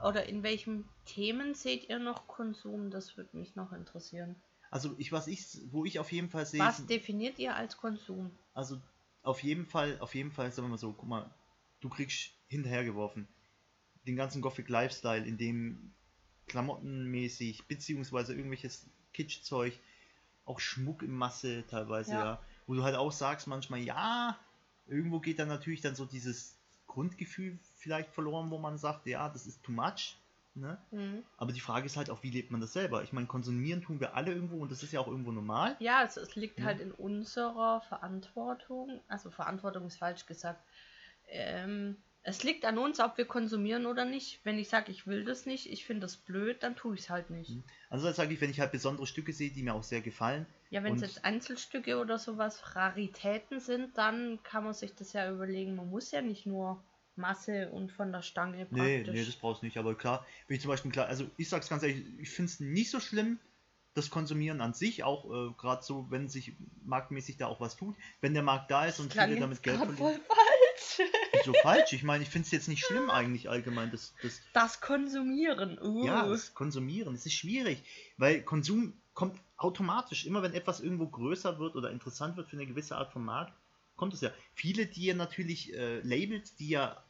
oder 0.03 0.25
in 0.27 0.43
welchen 0.43 0.87
Themen 1.05 1.53
seht 1.55 1.89
ihr 1.89 1.99
noch 1.99 2.27
Konsum? 2.27 2.91
Das 2.91 3.17
würde 3.17 3.37
mich 3.37 3.55
noch 3.55 3.71
interessieren. 3.71 4.35
Also 4.71 4.93
ich 4.97 5.11
was 5.11 5.27
ich, 5.27 5.45
wo 5.71 5.85
ich 5.85 5.99
auf 5.99 6.11
jeden 6.11 6.29
Fall 6.29 6.45
sehe. 6.45 6.59
Was 6.59 6.85
definiert 6.85 7.39
ihr 7.39 7.55
als 7.55 7.77
Konsum? 7.77 8.31
Also 8.53 8.79
auf 9.23 9.43
jeden 9.43 9.65
Fall, 9.65 9.99
auf 9.99 10.15
jeden 10.15 10.31
Fall, 10.31 10.51
sagen 10.51 10.67
wir 10.67 10.71
mal 10.71 10.77
so, 10.77 10.93
guck 10.93 11.09
mal, 11.09 11.33
du 11.81 11.89
kriegst 11.89 12.31
hinterhergeworfen 12.47 13.27
den 14.05 14.15
ganzen 14.15 14.41
Gothic 14.41 14.69
Lifestyle, 14.69 15.25
in 15.25 15.37
dem 15.37 15.93
klamottenmäßig, 16.47 17.67
beziehungsweise 17.67 18.33
irgendwelches 18.33 18.89
Kitschzeug, 19.13 19.73
auch 20.45 20.59
Schmuck 20.59 21.03
in 21.03 21.11
Masse 21.11 21.63
teilweise, 21.67 22.13
ja. 22.13 22.23
ja. 22.23 22.43
Wo 22.65 22.73
du 22.73 22.83
halt 22.83 22.95
auch 22.95 23.11
sagst 23.11 23.47
manchmal, 23.47 23.79
ja, 23.79 24.37
irgendwo 24.87 25.19
geht 25.19 25.39
dann 25.39 25.47
natürlich 25.47 25.81
dann 25.81 25.95
so 25.95 26.05
dieses 26.05 26.58
Grundgefühl 26.89 27.57
vielleicht 27.77 28.11
verloren, 28.11 28.49
wo 28.51 28.57
man 28.57 28.77
sagt, 28.77 29.07
ja, 29.07 29.29
das 29.29 29.47
ist 29.47 29.63
too 29.63 29.71
much. 29.71 30.17
Ne? 30.55 30.77
Mhm. 30.91 31.23
Aber 31.37 31.53
die 31.53 31.61
Frage 31.61 31.85
ist 31.85 31.95
halt 31.95 32.09
auch, 32.09 32.23
wie 32.23 32.31
lebt 32.31 32.51
man 32.51 32.59
das 32.59 32.73
selber? 32.73 33.03
Ich 33.03 33.13
meine, 33.13 33.27
konsumieren 33.27 33.81
tun 33.81 33.99
wir 33.99 34.15
alle 34.15 34.33
irgendwo 34.33 34.57
und 34.57 34.71
das 34.71 34.83
ist 34.83 34.91
ja 34.91 34.99
auch 34.99 35.07
irgendwo 35.07 35.31
normal. 35.31 35.77
Ja, 35.79 36.03
es, 36.03 36.17
es 36.17 36.35
liegt 36.35 36.59
ja. 36.59 36.65
halt 36.65 36.81
in 36.81 36.91
unserer 36.91 37.81
Verantwortung. 37.81 38.99
Also 39.07 39.29
Verantwortung 39.29 39.85
ist 39.85 39.97
falsch 39.97 40.25
gesagt. 40.25 40.61
Ähm, 41.27 41.95
es 42.23 42.43
liegt 42.43 42.65
an 42.65 42.77
uns, 42.77 42.99
ob 42.99 43.17
wir 43.17 43.25
konsumieren 43.25 43.85
oder 43.85 44.05
nicht. 44.05 44.41
Wenn 44.43 44.59
ich 44.59 44.69
sage, 44.69 44.91
ich 44.91 45.07
will 45.07 45.23
das 45.23 45.45
nicht, 45.45 45.71
ich 45.71 45.85
finde 45.85 46.01
das 46.01 46.17
blöd, 46.17 46.61
dann 46.61 46.75
tue 46.75 46.95
ich 46.95 47.01
es 47.01 47.09
halt 47.09 47.29
nicht. 47.29 47.51
Mhm. 47.51 47.63
Also 47.89 48.11
sage 48.11 48.33
ich, 48.33 48.41
wenn 48.41 48.51
ich 48.51 48.59
halt 48.59 48.71
besondere 48.71 49.07
Stücke 49.07 49.33
sehe, 49.33 49.51
die 49.51 49.63
mir 49.63 49.73
auch 49.73 49.83
sehr 49.83 50.01
gefallen. 50.01 50.45
Ja, 50.69 50.83
wenn 50.83 50.95
es 50.95 51.01
jetzt 51.01 51.25
Einzelstücke 51.25 51.97
oder 51.97 52.19
sowas 52.19 52.75
Raritäten 52.75 53.59
sind, 53.59 53.97
dann 53.97 54.39
kann 54.43 54.63
man 54.63 54.73
sich 54.73 54.93
das 54.93 55.13
ja 55.13 55.31
überlegen. 55.31 55.75
Man 55.75 55.89
muss 55.89 56.11
ja 56.11 56.21
nicht 56.21 56.45
nur 56.45 56.83
Masse 57.15 57.69
und 57.69 57.91
von 57.91 58.11
der 58.11 58.21
Stange 58.21 58.65
praktisch. 58.65 59.07
Nee, 59.07 59.11
nee, 59.11 59.25
das 59.25 59.35
brauchst 59.35 59.61
du 59.61 59.65
nicht. 59.65 59.77
Aber 59.77 59.95
klar, 59.95 60.25
wenn 60.47 60.55
ich 60.55 60.61
zum 60.61 60.69
Beispiel 60.69 60.91
klar, 60.91 61.07
also 61.07 61.25
ich 61.37 61.49
sag's 61.49 61.69
ganz 61.69 61.83
ehrlich, 61.83 62.03
ich 62.19 62.29
finde 62.29 62.51
es 62.51 62.59
nicht 62.59 62.91
so 62.91 62.99
schlimm, 62.99 63.39
das 63.95 64.09
Konsumieren 64.09 64.61
an 64.61 64.73
sich, 64.73 65.03
auch 65.03 65.25
äh, 65.25 65.53
gerade 65.57 65.83
so, 65.83 66.07
wenn 66.09 66.29
sich 66.29 66.53
marktmäßig 66.85 67.37
da 67.37 67.47
auch 67.47 67.59
was 67.59 67.75
tut. 67.75 67.95
Wenn 68.21 68.33
der 68.33 68.43
Markt 68.43 68.71
da 68.71 68.85
ist 68.85 68.99
und 68.99 69.11
viele 69.11 69.39
damit 69.39 69.63
Geld 69.63 69.77
verlieren. 69.77 69.97
Voll 69.97 70.19
falsch. 70.27 71.09
Wieso 71.33 71.53
falsch? 71.61 71.93
Ich 71.93 72.03
meine, 72.03 72.23
ich 72.23 72.29
finde 72.29 72.45
es 72.45 72.51
jetzt 72.51 72.67
nicht 72.67 72.85
schlimm 72.85 73.09
eigentlich 73.09 73.49
allgemein. 73.49 73.91
Das, 73.91 74.13
das, 74.21 74.41
das 74.53 74.81
Konsumieren. 74.81 75.79
Uh. 75.81 76.05
Ja, 76.05 76.27
das 76.27 76.53
Konsumieren. 76.53 77.15
Es 77.15 77.25
ist 77.25 77.33
schwierig, 77.33 77.83
weil 78.17 78.41
Konsum 78.41 78.93
kommt 79.13 79.39
automatisch. 79.57 80.25
Immer 80.25 80.41
wenn 80.41 80.53
etwas 80.53 80.79
irgendwo 80.79 81.07
größer 81.07 81.59
wird 81.59 81.75
oder 81.75 81.91
interessant 81.91 82.37
wird 82.37 82.49
für 82.49 82.57
eine 82.57 82.65
gewisse 82.65 82.97
Art 82.97 83.11
von 83.11 83.23
Markt, 83.23 83.53
kommt 83.95 84.13
es 84.13 84.21
ja. 84.21 84.31
Viele, 84.53 84.85
die 84.85 85.05
ja 85.05 85.13
natürlich 85.13 85.73
äh, 85.73 85.99
Labels, 86.01 86.55
die 86.55 86.69
ja 86.69 87.03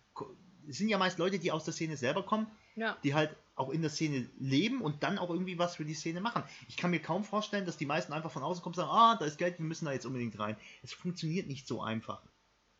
sind 0.68 0.90
ja 0.90 0.98
meist 0.98 1.18
Leute, 1.18 1.40
die 1.40 1.52
aus 1.52 1.66
der 1.66 1.74
Szene 1.74 1.98
selber 1.98 2.24
kommen, 2.24 2.48
ja. 2.76 2.98
die 3.04 3.14
halt 3.14 3.36
auch 3.56 3.70
in 3.70 3.82
der 3.82 3.90
Szene 3.90 4.30
leben 4.40 4.82
und 4.82 5.04
dann 5.04 5.18
auch 5.18 5.30
irgendwie 5.30 5.58
was 5.58 5.76
für 5.76 5.86
die 5.86 5.94
Szene 5.94 6.22
machen. 6.22 6.44
Ich 6.68 6.78
kann 6.78 6.92
mir 6.92 7.02
kaum 7.02 7.24
vorstellen, 7.24 7.66
dass 7.66 7.78
die 7.78 7.86
meisten 7.86 8.14
einfach 8.14 8.32
von 8.32 8.44
außen 8.44 8.64
kommen 8.64 8.74
und 8.74 8.78
sagen, 8.78 8.92
ah, 8.92 9.18
da 9.18 9.26
ist 9.26 9.38
Geld, 9.38 9.60
wir 9.60 9.66
müssen 9.66 9.86
da 9.86 9.92
jetzt 9.92 10.06
unbedingt 10.06 10.40
rein. 10.40 10.56
Es 10.82 10.94
funktioniert 10.94 11.48
nicht 11.48 11.68
so 11.68 11.82
einfach. 11.82 12.22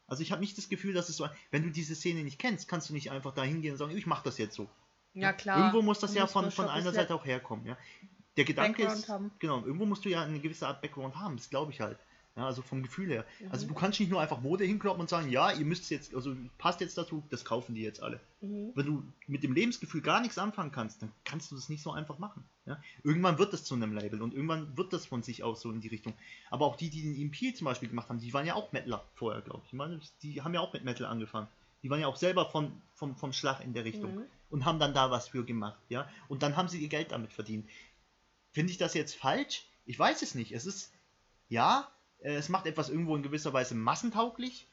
Also 0.10 0.24
ich 0.24 0.32
habe 0.32 0.42
nicht 0.42 0.58
das 0.58 0.70
Gefühl, 0.70 0.94
dass 0.94 1.10
es 1.10 1.18
so, 1.18 1.28
wenn 1.52 1.64
du 1.64 1.70
diese 1.70 1.96
Szene 1.96 2.24
nicht 2.24 2.40
kennst, 2.40 2.68
kannst 2.68 2.90
du 2.90 2.94
nicht 2.94 3.12
einfach 3.12 3.34
da 3.34 3.44
hingehen 3.44 3.74
und 3.74 3.78
sagen, 3.78 3.96
ich 3.96 4.08
mache 4.08 4.24
das 4.24 4.38
jetzt 4.38 4.56
so. 4.56 4.68
Ja 5.14 5.34
klar. 5.34 5.58
Irgendwo 5.58 5.82
muss 5.82 6.00
das 6.00 6.14
ja 6.14 6.28
von, 6.28 6.52
von 6.52 6.68
einer 6.68 6.92
Seite 6.92 7.16
auch 7.16 7.26
herkommen. 7.26 7.66
Ja. 7.66 7.78
Der 8.38 8.46
Gedanke 8.46 8.84
Background 8.84 9.00
ist, 9.04 9.10
haben. 9.10 9.32
genau, 9.40 9.66
irgendwo 9.66 9.86
musst 9.86 10.06
du 10.06 10.10
ja 10.10 10.24
eine 10.24 10.40
gewisse 10.40 10.68
Art 10.68 10.82
Background 10.82 11.16
haben, 11.16 11.36
das 11.38 11.50
glaube 11.50 11.72
ich 11.72 11.82
halt. 11.82 12.00
Ja, 12.40 12.46
also 12.46 12.62
vom 12.62 12.82
Gefühl 12.84 13.10
her. 13.10 13.26
Mhm. 13.42 13.52
Also 13.52 13.68
du 13.68 13.74
kannst 13.74 14.00
nicht 14.00 14.10
nur 14.10 14.22
einfach 14.22 14.40
Mode 14.40 14.64
hinkloppen 14.64 15.02
und 15.02 15.10
sagen, 15.10 15.30
ja, 15.30 15.52
ihr 15.52 15.66
müsst 15.66 15.90
jetzt, 15.90 16.16
also 16.16 16.34
passt 16.58 16.80
jetzt 16.80 16.98
dazu, 16.98 17.22
das 17.30 17.44
kaufen 17.44 17.76
die 17.76 17.82
jetzt 17.82 18.02
alle. 18.02 18.22
Mhm. 18.40 18.72
Wenn 18.76 18.86
du 18.86 19.04
mit 19.28 19.44
dem 19.44 19.52
Lebensgefühl 19.52 20.02
gar 20.02 20.22
nichts 20.22 20.38
anfangen 20.38 20.72
kannst, 20.72 21.02
dann 21.02 21.12
kannst 21.26 21.52
du 21.52 21.56
das 21.56 21.68
nicht 21.68 21.84
so 21.84 21.92
einfach 21.92 22.18
machen. 22.18 22.46
Ja? 22.66 22.82
Irgendwann 23.04 23.40
wird 23.40 23.52
das 23.52 23.66
zu 23.66 23.76
einem 23.76 23.92
Label 23.92 24.22
und 24.22 24.34
irgendwann 24.34 24.78
wird 24.78 24.94
das 24.94 25.06
von 25.06 25.22
sich 25.22 25.44
aus 25.44 25.60
so 25.60 25.70
in 25.70 25.82
die 25.82 25.90
Richtung. 25.90 26.14
Aber 26.50 26.66
auch 26.66 26.78
die, 26.78 26.90
die 26.90 27.02
den 27.02 27.30
EP 27.30 27.54
zum 27.58 27.66
Beispiel 27.66 27.90
gemacht 27.90 28.08
haben, 28.08 28.20
die 28.20 28.34
waren 28.34 28.46
ja 28.46 28.54
auch 28.54 28.72
Metaler 28.72 29.04
vorher, 29.16 29.42
glaube 29.42 29.64
ich. 29.66 29.74
ich 29.74 29.78
meine, 29.78 30.00
die 30.22 30.42
haben 30.42 30.54
ja 30.54 30.62
auch 30.62 30.72
mit 30.72 30.86
Metal 30.86 31.08
angefangen. 31.08 31.50
Die 31.84 31.90
waren 31.90 32.00
ja 32.00 32.08
auch 32.08 32.16
selber 32.16 32.50
von, 32.50 32.72
vom, 32.94 33.18
vom 33.18 33.34
Schlag 33.34 33.60
in 33.66 33.74
der 33.74 33.84
Richtung 33.84 34.16
mhm. 34.16 34.26
und 34.50 34.64
haben 34.64 34.80
dann 34.80 34.94
da 34.94 35.12
was 35.12 35.28
für 35.28 35.44
gemacht, 35.44 35.80
ja. 35.90 36.10
Und 36.30 36.42
dann 36.42 36.56
haben 36.56 36.70
sie 36.70 36.80
ihr 36.80 36.90
Geld 36.90 37.12
damit 37.12 37.34
verdient. 37.34 37.70
Finde 38.52 38.72
ich 38.72 38.78
das 38.78 38.94
jetzt 38.94 39.16
falsch? 39.16 39.66
Ich 39.86 40.00
weiß 40.00 40.22
es 40.22 40.36
nicht. 40.36 40.54
Es 40.54 40.66
ist, 40.66 40.94
ja, 41.50 41.90
es 42.22 42.50
macht 42.50 42.66
etwas 42.66 42.90
irgendwo 42.90 43.16
in 43.16 43.24
gewisser 43.24 43.54
Weise 43.54 43.76
massentauglich, 43.76 44.68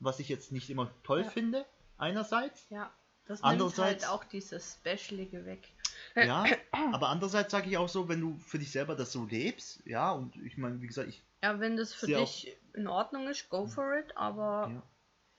was 0.00 0.18
ich 0.18 0.28
jetzt 0.28 0.52
nicht 0.52 0.70
immer 0.70 0.90
toll 1.04 1.22
ja. 1.22 1.30
finde, 1.30 1.64
einerseits. 1.98 2.66
Ja, 2.70 2.92
das 3.26 3.42
andererseits 3.42 4.06
halt 4.06 4.14
auch 4.14 4.24
dieses 4.24 4.74
Specialige 4.74 5.44
weg. 5.46 5.68
Ja, 6.16 6.44
aber 6.92 7.08
andererseits 7.08 7.52
sage 7.52 7.70
ich 7.70 7.76
auch 7.76 7.88
so, 7.88 8.08
wenn 8.08 8.20
du 8.20 8.36
für 8.38 8.58
dich 8.58 8.70
selber 8.70 8.96
das 8.96 9.12
so 9.12 9.24
lebst, 9.24 9.80
ja, 9.86 10.10
und 10.12 10.34
ich 10.44 10.58
meine, 10.58 10.80
wie 10.80 10.86
gesagt, 10.86 11.08
ich. 11.08 11.22
Ja, 11.42 11.58
wenn 11.60 11.76
das 11.76 11.92
für 11.92 12.06
dich 12.06 12.56
in 12.74 12.86
Ordnung 12.86 13.28
ist, 13.28 13.48
go 13.48 13.66
for 13.66 13.96
it, 13.96 14.16
aber. 14.16 14.70
Ja. 14.72 14.82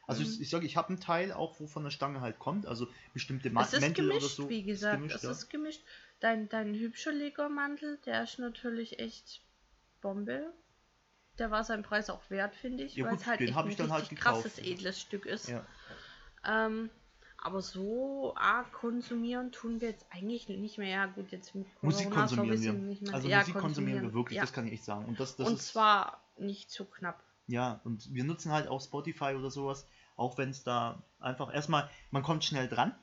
Also 0.05 0.21
ich, 0.21 0.41
ich 0.41 0.49
sage, 0.49 0.65
ich 0.65 0.75
habe 0.75 0.89
einen 0.89 0.99
Teil 0.99 1.31
auch, 1.31 1.57
wo 1.61 1.67
von 1.67 1.83
der 1.83 1.91
Stange 1.91 2.19
halt 2.19 2.37
kommt, 2.37 2.65
also 2.65 2.87
bestimmte 3.13 3.49
Ma 3.49 3.63
es 3.63 3.71
ist 3.71 3.79
Mäntel 3.79 4.07
gemischt, 4.09 4.25
oder 4.25 4.33
so. 4.33 4.49
Wie 4.49 4.63
gesagt, 4.63 4.95
ist 4.95 4.99
gemischt, 4.99 5.15
es 5.15 5.23
ja. 5.23 5.31
ist 5.31 5.49
gemischt. 5.49 5.81
Dein, 6.19 6.49
dein 6.49 6.73
hübscher 6.73 7.13
Lego-Mantel, 7.13 7.99
der 8.05 8.23
ist 8.23 8.37
natürlich 8.37 8.99
echt 8.99 9.41
Bombe 10.01 10.53
der 11.39 11.51
war 11.51 11.63
sein 11.63 11.83
Preis 11.83 12.09
auch 12.09 12.29
wert, 12.29 12.55
finde 12.55 12.83
ich, 12.83 12.95
ja, 12.95 13.05
weil 13.05 13.15
es 13.15 13.25
halt 13.25 13.41
echt 13.41 13.57
ein 13.57 13.91
halt 13.91 14.15
krasses, 14.15 14.59
edles 14.59 14.99
Stück 14.99 15.25
ist. 15.25 15.49
Ja. 15.49 15.65
Ähm, 16.45 16.89
aber 17.37 17.61
so 17.61 18.33
arg 18.37 18.71
konsumieren 18.71 19.51
tun 19.51 19.81
wir 19.81 19.89
jetzt 19.89 20.05
eigentlich 20.11 20.47
nicht 20.47 20.77
mehr. 20.77 20.89
Ja, 20.89 21.05
gut, 21.07 21.31
jetzt 21.31 21.53
mit 21.55 21.67
Corona 21.75 21.93
Musik 21.93 22.11
konsumieren 22.11 22.61
wir. 22.61 22.73
Nicht 22.73 23.01
mehr. 23.01 23.13
Also 23.13 23.27
ja, 23.27 23.39
Musik 23.39 23.55
konsumieren 23.55 24.01
wir 24.01 24.13
wirklich, 24.13 24.37
ja. 24.37 24.43
das 24.43 24.53
kann 24.53 24.65
ich 24.65 24.73
echt 24.73 24.85
sagen. 24.85 25.05
Und, 25.05 25.19
das, 25.19 25.35
das 25.35 25.47
und 25.47 25.55
ist, 25.55 25.67
zwar 25.67 26.23
nicht 26.37 26.71
zu 26.71 26.85
knapp. 26.85 27.21
Ja, 27.47 27.81
und 27.83 28.13
wir 28.13 28.23
nutzen 28.23 28.51
halt 28.51 28.69
auch 28.69 28.81
Spotify 28.81 29.35
oder 29.37 29.51
sowas, 29.51 29.87
auch 30.15 30.37
wenn 30.37 30.51
es 30.51 30.63
da 30.63 31.03
einfach 31.19 31.53
erstmal, 31.53 31.89
man 32.11 32.23
kommt 32.23 32.45
schnell 32.45 32.69
dran. 32.69 32.95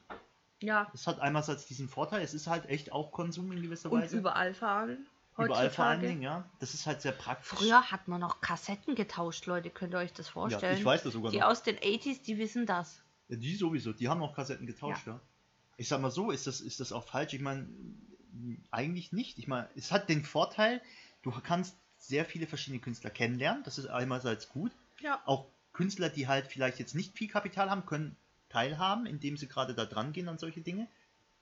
Ja. 0.63 0.91
Es 0.95 1.07
hat 1.07 1.21
einerseits 1.21 1.67
diesen 1.67 1.89
Vorteil, 1.89 2.23
es 2.23 2.33
ist 2.33 2.47
halt 2.47 2.67
echt 2.67 2.93
auch 2.93 3.13
Konsum 3.13 3.53
in 3.53 3.63
gewisser 3.63 3.93
und 3.93 4.01
Weise. 4.01 4.17
Und 4.17 4.21
überall 4.21 4.55
fahren. 4.55 5.07
Überall 5.39 5.71
vor 5.71 5.87
allen 5.87 6.01
Dingen, 6.01 6.23
ja. 6.23 6.45
Das 6.59 6.75
ist 6.75 6.87
halt 6.87 7.01
sehr 7.01 7.13
praktisch. 7.13 7.59
Früher 7.59 7.91
hat 7.91 8.09
man 8.09 8.21
noch 8.21 8.41
Kassetten 8.41 8.95
getauscht, 8.95 9.47
Leute. 9.47 9.71
Könnt 9.71 9.95
ihr 9.95 9.99
euch 9.99 10.13
das 10.13 10.29
vorstellen? 10.29 10.75
Ja, 10.75 10.79
ich 10.79 10.85
weiß 10.85 11.03
das 11.03 11.15
sogar 11.15 11.31
Die 11.31 11.39
noch. 11.39 11.47
aus 11.47 11.63
den 11.63 11.77
80s, 11.77 12.23
die 12.23 12.39
wissen 12.39 12.67
das. 12.67 13.03
Ja, 13.29 13.37
die 13.37 13.55
sowieso. 13.55 13.93
Die 13.93 14.09
haben 14.09 14.19
noch 14.19 14.35
Kassetten 14.35 14.67
getauscht, 14.67 15.07
ja. 15.07 15.15
ja. 15.15 15.21
Ich 15.77 15.89
sag 15.89 16.01
mal 16.01 16.11
so, 16.11 16.31
ist 16.31 16.47
das, 16.47 16.61
ist 16.61 16.81
das 16.81 16.93
auch 16.93 17.05
falsch? 17.05 17.33
Ich 17.33 17.41
meine, 17.41 17.67
eigentlich 18.71 19.13
nicht. 19.13 19.39
Ich 19.39 19.49
meine, 19.49 19.69
es 19.77 19.93
hat 19.93 20.09
den 20.09 20.25
Vorteil, 20.25 20.83
du 21.23 21.31
kannst 21.31 21.77
sehr 21.97 22.25
viele 22.25 22.47
verschiedene 22.47 22.81
Künstler 22.81 23.11
kennenlernen. 23.11 23.63
Das 23.63 23.79
ist 23.79 23.87
einerseits 23.87 24.49
gut. 24.49 24.73
Ja. 25.01 25.23
Auch 25.25 25.47
Künstler, 25.73 26.11
die 26.11 26.29
halt 26.29 26.49
vielleicht 26.49 26.79
jetzt 26.79 26.95
nicht 26.95 27.17
viel 27.17 27.29
Kapital 27.29 27.71
haben, 27.71 27.87
können 27.87 28.17
teilhaben, 28.49 29.07
indem 29.07 29.37
sie 29.37 29.49
gerade 29.49 29.75
da 29.75 29.85
dran 29.85 30.13
gehen 30.13 30.29
an 30.29 30.39
solche 30.39 30.61
Dinge. 30.61 30.89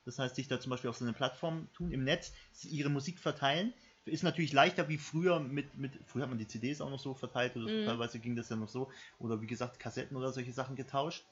Das 0.09 0.19
heißt, 0.19 0.37
sich 0.37 0.49
da 0.49 0.59
zum 0.59 0.71
Beispiel 0.71 0.91
auf 0.91 0.97
so 0.97 1.05
eine 1.05 1.13
Plattform 1.13 1.69
tun, 1.75 1.93
im 1.93 2.05
Netz, 2.05 2.33
ihre 2.65 2.89
Musik 2.89 3.19
verteilen 3.19 3.73
ist 4.09 4.23
natürlich 4.23 4.53
leichter 4.53 4.89
wie 4.89 4.99
früher 4.99 5.41
mit, 5.41 5.77
mit 5.77 5.93
früher 6.07 6.23
hat 6.23 6.31
man 6.31 6.39
die 6.39 6.47
CDs 6.47 6.81
auch 6.81 6.91
noch 6.91 6.99
so 6.99 7.15
verteilt 7.15 7.57
oder 7.57 7.71
mhm. 7.71 7.85
teilweise 7.85 8.19
ging 8.19 8.37
das 8.37 8.49
ja 8.49 8.57
noch 8.57 8.69
so 8.69 8.91
oder 9.19 9.41
wie 9.41 9.47
gesagt 9.47 9.79
Kassetten 9.79 10.17
oder 10.17 10.33
solche 10.33 10.53
Sachen 10.53 10.77
getauscht. 10.77 11.25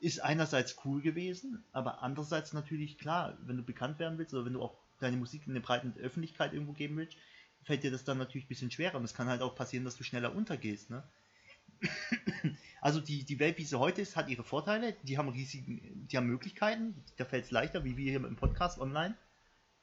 Ist 0.00 0.20
einerseits 0.20 0.76
cool 0.84 1.02
gewesen, 1.02 1.64
aber 1.72 2.02
andererseits 2.02 2.52
natürlich 2.52 2.98
klar, 2.98 3.36
wenn 3.44 3.56
du 3.56 3.64
bekannt 3.64 3.98
werden 3.98 4.18
willst 4.18 4.32
oder 4.32 4.44
wenn 4.44 4.52
du 4.52 4.62
auch 4.62 4.76
deine 5.00 5.16
Musik 5.16 5.46
in 5.46 5.54
der 5.54 5.60
breiten 5.60 5.92
Öffentlichkeit 5.98 6.52
irgendwo 6.52 6.72
geben 6.72 6.96
willst, 6.96 7.16
fällt 7.64 7.82
dir 7.82 7.90
das 7.90 8.04
dann 8.04 8.18
natürlich 8.18 8.44
ein 8.44 8.48
bisschen 8.48 8.70
schwerer 8.70 8.96
und 8.96 9.04
es 9.04 9.14
kann 9.14 9.28
halt 9.28 9.42
auch 9.42 9.56
passieren, 9.56 9.84
dass 9.84 9.96
du 9.96 10.04
schneller 10.04 10.34
untergehst, 10.34 10.90
ne? 10.90 11.02
Also 12.80 13.00
die, 13.00 13.24
die 13.24 13.38
Welt, 13.38 13.58
wie 13.58 13.64
sie 13.64 13.78
heute 13.78 14.00
ist, 14.00 14.16
hat 14.16 14.28
ihre 14.28 14.44
Vorteile, 14.44 14.94
die 15.02 15.18
haben 15.18 15.28
riesigen, 15.28 16.06
die 16.08 16.16
haben 16.16 16.26
Möglichkeiten, 16.26 17.02
da 17.16 17.24
fällt 17.24 17.46
es 17.46 17.50
leichter, 17.50 17.84
wie 17.84 17.96
wir 17.96 18.10
hier 18.10 18.24
im 18.24 18.36
Podcast 18.36 18.78
online 18.78 19.16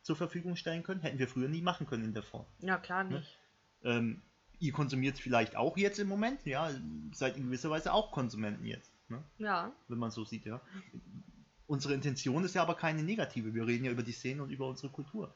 zur 0.01 0.15
Verfügung 0.15 0.55
stellen 0.55 0.83
können. 0.83 1.01
Hätten 1.01 1.19
wir 1.19 1.27
früher 1.27 1.49
nie 1.49 1.61
machen 1.61 1.87
können 1.87 2.05
in 2.05 2.13
der 2.13 2.23
Form. 2.23 2.45
Ja, 2.59 2.77
klar 2.77 3.03
ne? 3.03 3.17
nicht. 3.17 3.37
Ne? 3.81 3.91
Ähm, 3.91 4.21
ihr 4.59 4.71
konsumiert 4.71 5.17
vielleicht 5.17 5.55
auch 5.55 5.77
jetzt 5.77 5.99
im 5.99 6.07
Moment, 6.07 6.45
ja, 6.45 6.71
seid 7.11 7.37
in 7.37 7.45
gewisser 7.45 7.69
Weise 7.69 7.91
auch 7.91 8.11
Konsumenten 8.11 8.65
jetzt. 8.65 8.91
Ne? 9.09 9.23
Ja. 9.37 9.71
Wenn 9.87 9.99
man 9.99 10.11
so 10.11 10.23
sieht, 10.23 10.45
ja. 10.45 10.61
unsere 11.67 11.93
Intention 11.93 12.43
ist 12.43 12.55
ja 12.55 12.61
aber 12.61 12.75
keine 12.75 13.03
negative. 13.03 13.53
Wir 13.53 13.67
reden 13.67 13.85
ja 13.85 13.91
über 13.91 14.03
die 14.03 14.13
Szene 14.13 14.41
und 14.43 14.51
über 14.51 14.67
unsere 14.67 14.89
Kultur. 14.89 15.35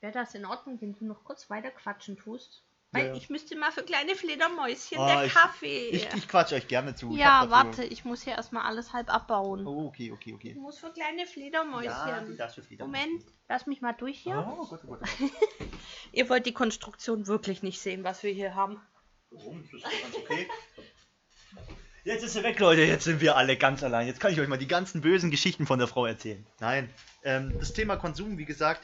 Wäre 0.00 0.12
das 0.12 0.34
in 0.34 0.44
Ordnung, 0.44 0.80
wenn 0.80 0.94
du 0.94 1.06
noch 1.06 1.24
kurz 1.24 1.48
weiter 1.48 1.70
quatschen 1.70 2.16
tust? 2.16 2.62
Weil 2.94 3.06
Ja. 3.06 3.14
ich 3.14 3.30
müsste 3.30 3.56
mal 3.56 3.72
für 3.72 3.82
kleine 3.82 4.14
Fledermäuschen 4.14 4.98
Ah, 4.98 5.06
der 5.06 5.24
ich- 5.24 5.32
Kaffee. 5.34 5.88
Ich, 5.88 6.06
ich 6.14 6.28
quatsch 6.28 6.52
euch 6.52 6.68
gerne 6.68 6.94
zu. 6.94 7.10
Ich 7.12 7.18
ja, 7.18 7.46
dafür- 7.46 7.50
warte, 7.50 7.84
ich 7.84 8.04
muss 8.04 8.20
hier 8.22 8.34
erstmal 8.34 8.64
alles 8.66 8.92
halb 8.92 9.08
abbauen. 9.12 9.66
Oh, 9.66 9.86
okay, 9.86 10.12
okay, 10.12 10.30
Ich 10.30 10.34
okay. 10.34 10.54
muss 10.54 10.78
für 10.78 10.92
kleine 10.92 11.26
Fledermäuschen. 11.26 11.86
Ja, 11.90 12.20
darfst 12.36 12.58
du 12.58 12.68
wieder 12.68 12.84
Moment, 12.84 13.24
lass 13.48 13.66
mich 13.66 13.80
mal 13.80 13.94
durch 13.94 14.18
hier. 14.18 14.46
Oh, 14.46 14.66
Gott, 14.66 14.80
oh 14.84 14.88
Gott. 14.88 15.00
Ihr 16.12 16.28
wollt 16.28 16.44
die 16.44 16.52
Konstruktion 16.52 17.26
wirklich 17.26 17.62
nicht 17.62 17.80
sehen, 17.80 18.04
was 18.04 18.22
wir 18.22 18.32
hier 18.32 18.54
haben. 18.54 18.78
Warum? 19.30 19.62
Das 19.72 19.72
ist 19.90 20.02
ganz 20.02 20.14
okay. 20.14 20.46
Jetzt 22.04 22.24
ist 22.24 22.32
sie 22.34 22.42
weg, 22.42 22.58
Leute. 22.58 22.82
Jetzt 22.82 23.04
sind 23.04 23.20
wir 23.22 23.36
alle 23.36 23.56
ganz 23.56 23.82
allein. 23.82 24.06
Jetzt 24.06 24.20
kann 24.20 24.32
ich 24.32 24.40
euch 24.40 24.48
mal 24.48 24.58
die 24.58 24.66
ganzen 24.66 25.00
bösen 25.00 25.30
Geschichten 25.30 25.66
von 25.66 25.78
der 25.78 25.88
Frau 25.88 26.04
erzählen. 26.04 26.44
Nein, 26.60 26.92
ähm, 27.22 27.54
das 27.58 27.72
Thema 27.72 27.96
Konsum, 27.96 28.36
wie 28.38 28.44
gesagt, 28.44 28.82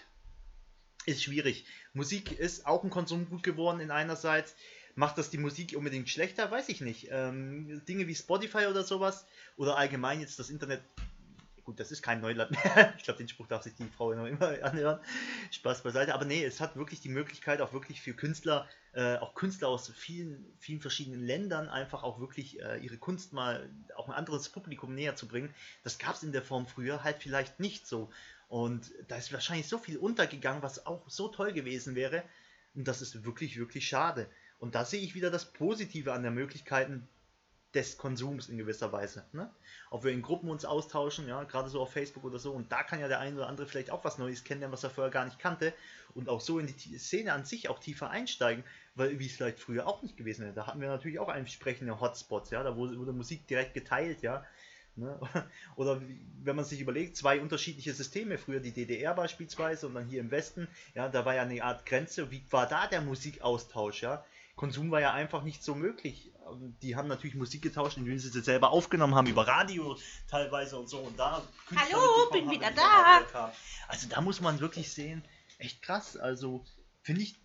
ist 1.04 1.22
schwierig. 1.24 1.66
Musik 1.98 2.38
ist 2.38 2.64
auch 2.64 2.84
ein 2.84 2.90
Konsumgut 2.90 3.42
geworden 3.42 3.80
in 3.80 3.90
einerseits. 3.90 4.54
Macht 4.94 5.18
das 5.18 5.30
die 5.30 5.38
Musik 5.38 5.74
unbedingt 5.76 6.08
schlechter? 6.08 6.48
Weiß 6.48 6.68
ich 6.68 6.80
nicht. 6.80 7.08
Ähm, 7.10 7.82
Dinge 7.86 8.06
wie 8.06 8.14
Spotify 8.14 8.66
oder 8.66 8.84
sowas 8.84 9.26
oder 9.56 9.76
allgemein 9.76 10.20
jetzt 10.20 10.38
das 10.38 10.48
Internet. 10.48 10.80
Gut, 11.64 11.80
das 11.80 11.90
ist 11.90 12.02
kein 12.02 12.20
Neuland 12.20 12.52
mehr. 12.52 12.94
Ich 12.98 13.02
glaube, 13.02 13.18
den 13.18 13.28
Spruch 13.28 13.48
darf 13.48 13.64
sich 13.64 13.74
die 13.74 13.88
Frau 13.96 14.12
immer 14.12 14.64
anhören. 14.64 15.00
Spaß 15.50 15.82
beiseite. 15.82 16.14
Aber 16.14 16.24
nee, 16.24 16.44
es 16.44 16.60
hat 16.60 16.76
wirklich 16.76 17.00
die 17.00 17.08
Möglichkeit, 17.08 17.60
auch 17.60 17.72
wirklich 17.72 18.00
für 18.00 18.14
Künstler, 18.14 18.68
äh, 18.92 19.16
auch 19.16 19.34
Künstler 19.34 19.68
aus 19.68 19.90
vielen, 19.90 20.46
vielen 20.60 20.80
verschiedenen 20.80 21.26
Ländern, 21.26 21.68
einfach 21.68 22.04
auch 22.04 22.20
wirklich 22.20 22.62
äh, 22.62 22.78
ihre 22.78 22.96
Kunst 22.96 23.32
mal 23.32 23.68
auch 23.96 24.08
ein 24.08 24.14
anderes 24.14 24.48
Publikum 24.48 24.94
näher 24.94 25.16
zu 25.16 25.26
bringen. 25.26 25.52
Das 25.82 25.98
gab 25.98 26.14
es 26.14 26.22
in 26.22 26.30
der 26.30 26.42
Form 26.42 26.68
früher 26.68 27.02
halt 27.02 27.16
vielleicht 27.18 27.58
nicht 27.58 27.88
so. 27.88 28.08
Und 28.48 28.92
da 29.08 29.16
ist 29.16 29.32
wahrscheinlich 29.32 29.68
so 29.68 29.78
viel 29.78 29.98
untergegangen, 29.98 30.62
was 30.62 30.86
auch 30.86 31.08
so 31.08 31.28
toll 31.28 31.52
gewesen 31.52 31.94
wäre. 31.94 32.22
Und 32.74 32.88
das 32.88 33.02
ist 33.02 33.24
wirklich, 33.24 33.58
wirklich 33.58 33.86
schade. 33.86 34.28
Und 34.58 34.74
da 34.74 34.84
sehe 34.84 35.02
ich 35.02 35.14
wieder 35.14 35.30
das 35.30 35.52
Positive 35.52 36.12
an 36.12 36.22
der 36.22 36.32
Möglichkeiten 36.32 37.06
des 37.74 37.98
Konsums 37.98 38.48
in 38.48 38.56
gewisser 38.56 38.92
Weise. 38.92 39.26
Ne? 39.32 39.50
Ob 39.90 40.02
wir 40.02 40.10
in 40.10 40.22
Gruppen 40.22 40.48
uns 40.48 40.64
austauschen, 40.64 41.28
ja, 41.28 41.44
gerade 41.44 41.68
so 41.68 41.82
auf 41.82 41.92
Facebook 41.92 42.24
oder 42.24 42.38
so, 42.38 42.52
und 42.52 42.72
da 42.72 42.82
kann 42.82 42.98
ja 42.98 43.08
der 43.08 43.20
eine 43.20 43.36
oder 43.36 43.46
andere 43.46 43.66
vielleicht 43.66 43.90
auch 43.90 44.04
was 44.04 44.16
Neues 44.16 44.42
kennenlernen, 44.44 44.72
was 44.72 44.84
er 44.84 44.90
vorher 44.90 45.10
gar 45.10 45.26
nicht 45.26 45.38
kannte, 45.38 45.74
und 46.14 46.30
auch 46.30 46.40
so 46.40 46.58
in 46.58 46.66
die 46.66 46.98
Szene 46.98 47.32
an 47.32 47.44
sich 47.44 47.68
auch 47.68 47.78
tiefer 47.78 48.08
einsteigen, 48.10 48.64
weil 48.94 49.18
wie 49.18 49.26
es 49.26 49.32
vielleicht 49.32 49.60
früher 49.60 49.86
auch 49.86 50.02
nicht 50.02 50.16
gewesen 50.16 50.44
wäre. 50.44 50.54
Da 50.54 50.66
hatten 50.66 50.80
wir 50.80 50.88
natürlich 50.88 51.18
auch 51.18 51.32
entsprechende 51.32 52.00
Hotspots, 52.00 52.50
ja, 52.50 52.62
da 52.62 52.74
wurde, 52.74 52.98
wurde 52.98 53.12
Musik 53.12 53.46
direkt 53.46 53.74
geteilt, 53.74 54.22
ja. 54.22 54.46
Ne? 54.98 55.18
Oder 55.76 56.02
wenn 56.42 56.56
man 56.56 56.64
sich 56.64 56.80
überlegt, 56.80 57.16
zwei 57.16 57.40
unterschiedliche 57.40 57.92
Systeme, 57.94 58.38
früher 58.38 58.60
die 58.60 58.72
DDR 58.72 59.14
beispielsweise 59.14 59.86
und 59.86 59.94
dann 59.94 60.06
hier 60.06 60.20
im 60.20 60.30
Westen, 60.30 60.68
ja, 60.94 61.08
da 61.08 61.24
war 61.24 61.34
ja 61.34 61.42
eine 61.42 61.62
Art 61.62 61.86
Grenze. 61.86 62.30
Wie 62.30 62.42
war 62.50 62.66
da 62.68 62.86
der 62.86 63.00
Musikaustausch, 63.00 64.02
ja? 64.02 64.24
Konsum 64.56 64.90
war 64.90 65.00
ja 65.00 65.12
einfach 65.12 65.44
nicht 65.44 65.62
so 65.62 65.74
möglich. 65.74 66.32
Und 66.44 66.76
Die 66.82 66.96
haben 66.96 67.08
natürlich 67.08 67.36
Musik 67.36 67.62
getauscht, 67.62 67.96
indem 67.96 68.18
sie 68.18 68.28
sie 68.28 68.40
selber 68.40 68.70
aufgenommen 68.70 69.14
haben, 69.14 69.28
über 69.28 69.46
Radio 69.46 69.96
teilweise 70.28 70.76
und 70.78 70.88
so. 70.88 70.98
Und 70.98 71.18
da 71.18 71.42
Künstler 71.68 71.96
Hallo, 71.96 72.30
bin 72.32 72.50
wieder 72.50 72.70
da. 72.72 73.52
Also 73.86 74.08
da 74.08 74.20
muss 74.20 74.40
man 74.40 74.58
wirklich 74.58 74.92
sehen, 74.92 75.24
echt 75.58 75.80
krass. 75.82 76.16
Also 76.16 76.64
finde 77.02 77.22
ich, 77.22 77.36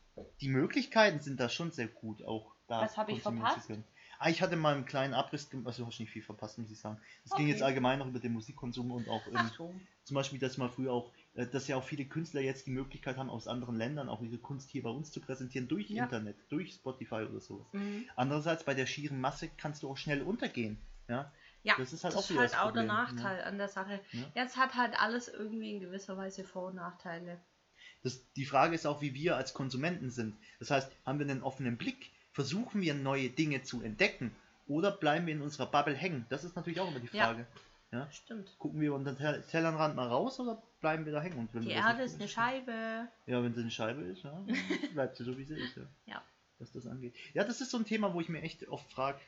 die 0.41 0.49
Möglichkeiten 0.49 1.21
sind 1.21 1.39
da 1.39 1.49
schon 1.49 1.71
sehr 1.71 1.87
gut, 1.87 2.23
auch 2.23 2.53
da 2.67 2.81
Was 2.81 2.97
hab 2.97 3.09
ich 3.09 3.21
verpasst? 3.21 3.67
können. 3.67 3.83
Ah, 4.25 4.29
ich 4.29 4.41
hatte 4.41 4.55
mal 4.55 4.73
einen 4.73 4.85
kleinen 4.85 5.13
Abriss 5.13 5.49
gemacht, 5.49 5.67
also 5.67 5.85
hast 5.85 5.99
nicht 5.99 6.09
viel 6.11 6.21
verpasst, 6.21 6.57
muss 6.57 6.71
ich 6.71 6.79
sagen. 6.79 6.97
Es 7.25 7.31
ging 7.31 7.41
Okay. 7.45 7.51
jetzt 7.51 7.61
allgemein 7.61 7.99
noch 7.99 8.07
über 8.07 8.19
den 8.19 8.31
Musikkonsum 8.31 8.91
und 8.91 9.09
auch 9.09 9.27
ähm, 9.27 9.51
so. 9.57 9.75
zum 10.05 10.15
Beispiel, 10.15 10.39
dass 10.39 10.57
mal 10.57 10.69
früher 10.69 10.93
auch, 10.93 11.11
äh, 11.33 11.45
dass 11.45 11.67
ja 11.67 11.75
auch 11.75 11.83
viele 11.83 12.05
Künstler 12.05 12.39
jetzt 12.39 12.65
die 12.65 12.71
Möglichkeit 12.71 13.17
haben, 13.17 13.29
aus 13.29 13.49
anderen 13.49 13.75
Ländern 13.75 14.07
auch 14.07 14.21
ihre 14.21 14.37
Kunst 14.37 14.69
hier 14.69 14.83
bei 14.83 14.89
uns 14.89 15.11
zu 15.11 15.19
präsentieren, 15.19 15.67
durch 15.67 15.89
Ja. 15.89 16.03
Internet, 16.05 16.37
durch 16.49 16.71
Spotify 16.73 17.25
oder 17.29 17.41
sowas. 17.41 17.67
Mhm. 17.73 18.05
Andererseits, 18.15 18.63
bei 18.63 18.73
der 18.73 18.85
schieren 18.85 19.19
Masse 19.19 19.49
kannst 19.57 19.83
du 19.83 19.89
auch 19.89 19.97
schnell 19.97 20.21
untergehen. 20.21 20.77
Ja, 21.09 21.29
Ja, 21.63 21.75
Das 21.77 21.91
ist 21.91 22.05
halt 22.05 22.13
das 22.15 22.23
auch 22.25 22.29
ist 22.29 22.37
halt 22.37 22.53
auch 22.55 22.71
der 22.71 22.81
Problem, 22.83 22.87
Nachteil 22.87 23.43
an 23.43 23.57
der 23.57 23.67
Sache. 23.67 23.99
Ja. 24.13 24.21
Jetzt 24.35 24.55
hat 24.55 24.75
halt 24.75 24.97
alles 25.01 25.27
irgendwie 25.27 25.73
in 25.73 25.81
gewisser 25.81 26.15
Weise 26.15 26.45
Vor- 26.45 26.67
und 26.67 26.75
Nachteile. 26.75 27.41
das, 28.03 28.21
die 28.35 28.45
Frage 28.45 28.73
ist 28.73 28.85
auch, 28.85 29.01
wie 29.01 29.13
wir 29.13 29.35
als 29.35 29.53
Konsumenten 29.53 30.09
sind. 30.11 30.37
Das 30.59 30.71
heißt, 30.71 30.89
haben 31.05 31.19
wir 31.19 31.25
einen 31.29 31.43
offenen 31.43 31.77
Blick? 31.77 32.11
Versuchen 32.33 32.81
wir 32.81 32.93
neue 32.93 33.29
Dinge 33.29 33.63
zu 33.63 33.81
entdecken? 33.81 34.35
Oder 34.67 34.91
bleiben 34.91 35.25
wir 35.27 35.33
in 35.33 35.41
unserer 35.41 35.65
Bubble 35.67 35.95
hängen? 35.95 36.25
Das 36.29 36.43
ist 36.43 36.55
natürlich 36.55 36.79
auch 36.79 36.89
immer 36.89 36.99
die 36.99 37.15
Ja. 37.15 37.25
Frage. 37.25 37.47
Stimmt. 38.11 38.57
Gucken 38.57 38.81
wir 38.81 38.91
unter 38.95 39.11
den 39.13 39.17
Tell- 39.19 39.43
Tellerrand 39.43 39.95
mal 39.95 40.07
raus 40.07 40.39
oder 40.39 40.63
bleiben 40.81 41.05
wir 41.05 41.13
da 41.13 41.21
hängen? 41.21 41.37
Und 41.37 41.53
wenn 41.53 41.61
Die 41.61 41.69
Erde 41.69 42.01
ist 42.01 42.15
eine 42.15 42.27
Scheibe. 42.27 43.07
Ja, 43.27 43.43
wenn 43.43 43.53
sie 43.53 43.61
eine 43.61 43.69
Scheibe 43.69 44.01
ist, 44.01 44.23
ja, 44.23 44.43
bleibt 44.95 45.15
sie 45.15 45.23
so, 45.23 45.37
wie 45.37 45.43
sie 45.43 45.55
ist. 45.59 45.77
Ja. 45.77 45.83
Ja. 46.07 46.23
Was 46.57 46.71
das 46.71 46.87
angeht. 46.87 47.15
Ja, 47.35 47.43
das 47.43 47.61
ist 47.61 47.69
so 47.69 47.77
ein 47.77 47.85
Thema, 47.85 48.11
wo 48.15 48.19
ich 48.21 48.29
mir 48.29 48.41
echt 48.41 48.67
oft 48.67 48.91
frage, 48.91 49.19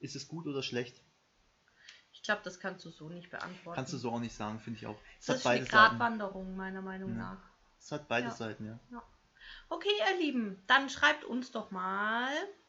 ist 0.00 0.16
es 0.16 0.28
gut 0.28 0.46
oder 0.46 0.62
schlecht? 0.62 1.00
Ich 2.12 2.22
glaube, 2.22 2.42
das 2.44 2.60
kannst 2.60 2.84
du 2.84 2.90
so 2.90 3.08
nicht 3.08 3.30
beantworten. 3.30 3.74
Kannst 3.76 3.94
du 3.94 3.96
so 3.96 4.10
auch 4.10 4.20
nicht 4.20 4.34
sagen, 4.34 4.60
finde 4.60 4.78
ich 4.80 4.86
auch. 4.86 4.98
Es 5.18 5.26
das 5.26 5.36
hat 5.36 5.40
ist 5.40 5.46
eine. 5.46 5.64
Gratwanderung, 5.64 6.56
meiner 6.56 6.82
Meinung 6.82 7.10
Ja. 7.12 7.16
nach. 7.16 7.42
Es 7.78 7.90
hat 7.90 8.06
beide 8.08 8.26
Ja. 8.28 8.34
Seiten, 8.34 8.66
ja. 8.66 8.78
Okay, 9.68 9.88
ihr 9.98 10.24
Lieben, 10.24 10.62
dann 10.66 10.88
schreibt 10.90 11.24
uns 11.24 11.50
doch 11.50 11.70
mal. 11.70 12.28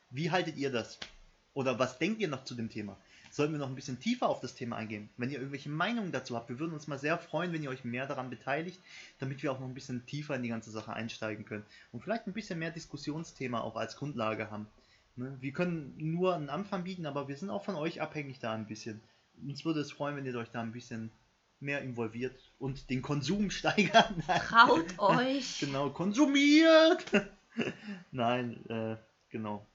Wie 0.10 0.32
haltet 0.32 0.58
ihr 0.58 0.72
das? 0.72 1.00
Oder 1.54 1.80
was 1.80 2.00
denkt 2.00 2.20
ihr 2.20 2.28
noch 2.28 2.44
zu 2.44 2.56
dem 2.56 2.70
Thema? 2.70 2.98
Sollten 3.32 3.54
wir 3.54 3.60
noch 3.60 3.68
ein 3.68 3.76
bisschen 3.76 4.00
tiefer 4.00 4.30
auf 4.30 4.40
das 4.40 4.56
Thema 4.56 4.78
eingehen? 4.78 5.10
Wenn 5.18 5.30
ihr 5.30 5.40
irgendwelche 5.40 5.70
Meinungen 5.70 6.14
dazu 6.14 6.36
habt, 6.38 6.48
wir 6.48 6.58
würden 6.58 6.74
uns 6.74 6.88
mal 6.88 6.98
sehr 6.98 7.18
freuen, 7.18 7.52
wenn 7.52 7.64
ihr 7.64 7.70
euch 7.70 7.84
mehr 7.84 8.08
daran 8.08 8.30
beteiligt, 8.30 8.80
damit 9.20 9.44
wir 9.44 9.52
auch 9.52 9.60
noch 9.60 9.68
ein 9.68 9.74
bisschen 9.74 10.06
tiefer 10.06 10.36
in 10.36 10.44
die 10.44 10.50
ganze 10.50 10.72
Sache 10.72 10.94
einsteigen 10.94 11.44
können. 11.44 11.66
Und 11.92 12.02
vielleicht 12.02 12.28
ein 12.28 12.34
bisschen 12.34 12.60
mehr 12.60 12.72
Diskussionsthema 12.72 13.60
auch 13.60 13.76
als 13.76 13.98
Grundlage 13.98 14.52
haben. 14.52 14.68
Ne? 15.18 15.36
Wir 15.42 15.52
können 15.52 15.94
nur 15.98 16.36
einen 16.36 16.50
Anfang 16.50 16.84
bieten, 16.86 17.06
aber 17.06 17.28
wir 17.28 17.36
sind 17.36 17.50
auch 17.50 17.66
von 17.66 17.76
euch 17.76 18.02
abhängig 18.02 18.40
da 18.40 18.54
ein 18.54 18.68
bisschen. 18.68 19.02
Uns 19.46 19.66
würde 19.66 19.82
es 19.82 19.92
freuen, 19.92 20.16
wenn 20.16 20.26
ihr 20.26 20.36
euch 20.38 20.52
da 20.52 20.62
ein 20.62 20.72
bisschen 20.72 21.12
mehr 21.60 21.82
involviert 21.82 22.38
und 22.60 22.90
den 22.90 23.02
Konsum 23.02 23.50
steigert. 23.52 24.14
Traut 24.28 24.86
euch. 25.00 25.60
Genau, 25.60 25.90
konsumiert! 25.90 27.06
Nein, 28.12 28.66
äh, 28.70 28.98
genau. 29.30 29.66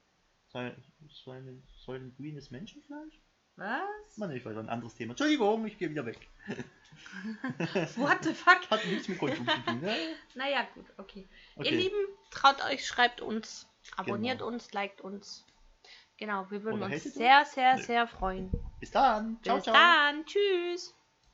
Silent, 0.53 1.65
Silent 1.85 2.17
Green 2.17 2.37
ist 2.37 2.51
Menschenfleisch? 2.51 3.21
Was? 3.57 4.17
Mann, 4.17 4.33
ich 4.33 4.45
weiß 4.45 4.57
ein 4.57 4.69
anderes 4.69 4.95
Thema. 4.95 5.11
Entschuldigung, 5.13 5.67
ich 5.67 5.79
gehe 5.79 5.91
wieder 5.91 6.05
weg. 6.07 6.19
What 7.97 8.25
the 8.25 8.33
fuck? 8.35 8.69
Hat 8.71 8.85
nichts 8.87 9.07
mit 9.09 9.19
Konsum 9.19 9.47
zu 9.47 9.61
tun, 9.63 9.81
ne? 9.81 9.97
Naja, 10.35 10.67
gut, 10.75 10.87
okay. 10.97 11.29
Ihr 11.57 11.61
Okay. 11.61 11.77
Lieben, 11.77 11.97
traut 12.31 12.63
euch, 12.65 12.87
schreibt 12.87 13.21
uns, 13.21 13.69
abonniert 13.97 14.39
Genau. 14.39 14.51
uns, 14.51 14.73
liked 14.73 15.01
uns. 15.03 15.45
Genau, 16.17 16.51
wir 16.51 16.63
würden 16.65 16.83
Oder 16.83 16.93
uns 16.93 17.05
sehr, 17.05 17.45
sehr, 17.45 17.77
Nö. 17.77 17.83
sehr 17.83 18.07
freuen. 18.07 18.51
Bis 18.81 18.91
dann. 18.91 19.39
Ciao, 19.43 19.57
Bis 19.57 19.65
ciao. 19.65 19.75
dann. 19.75 20.25
Tschüss. 20.27 20.95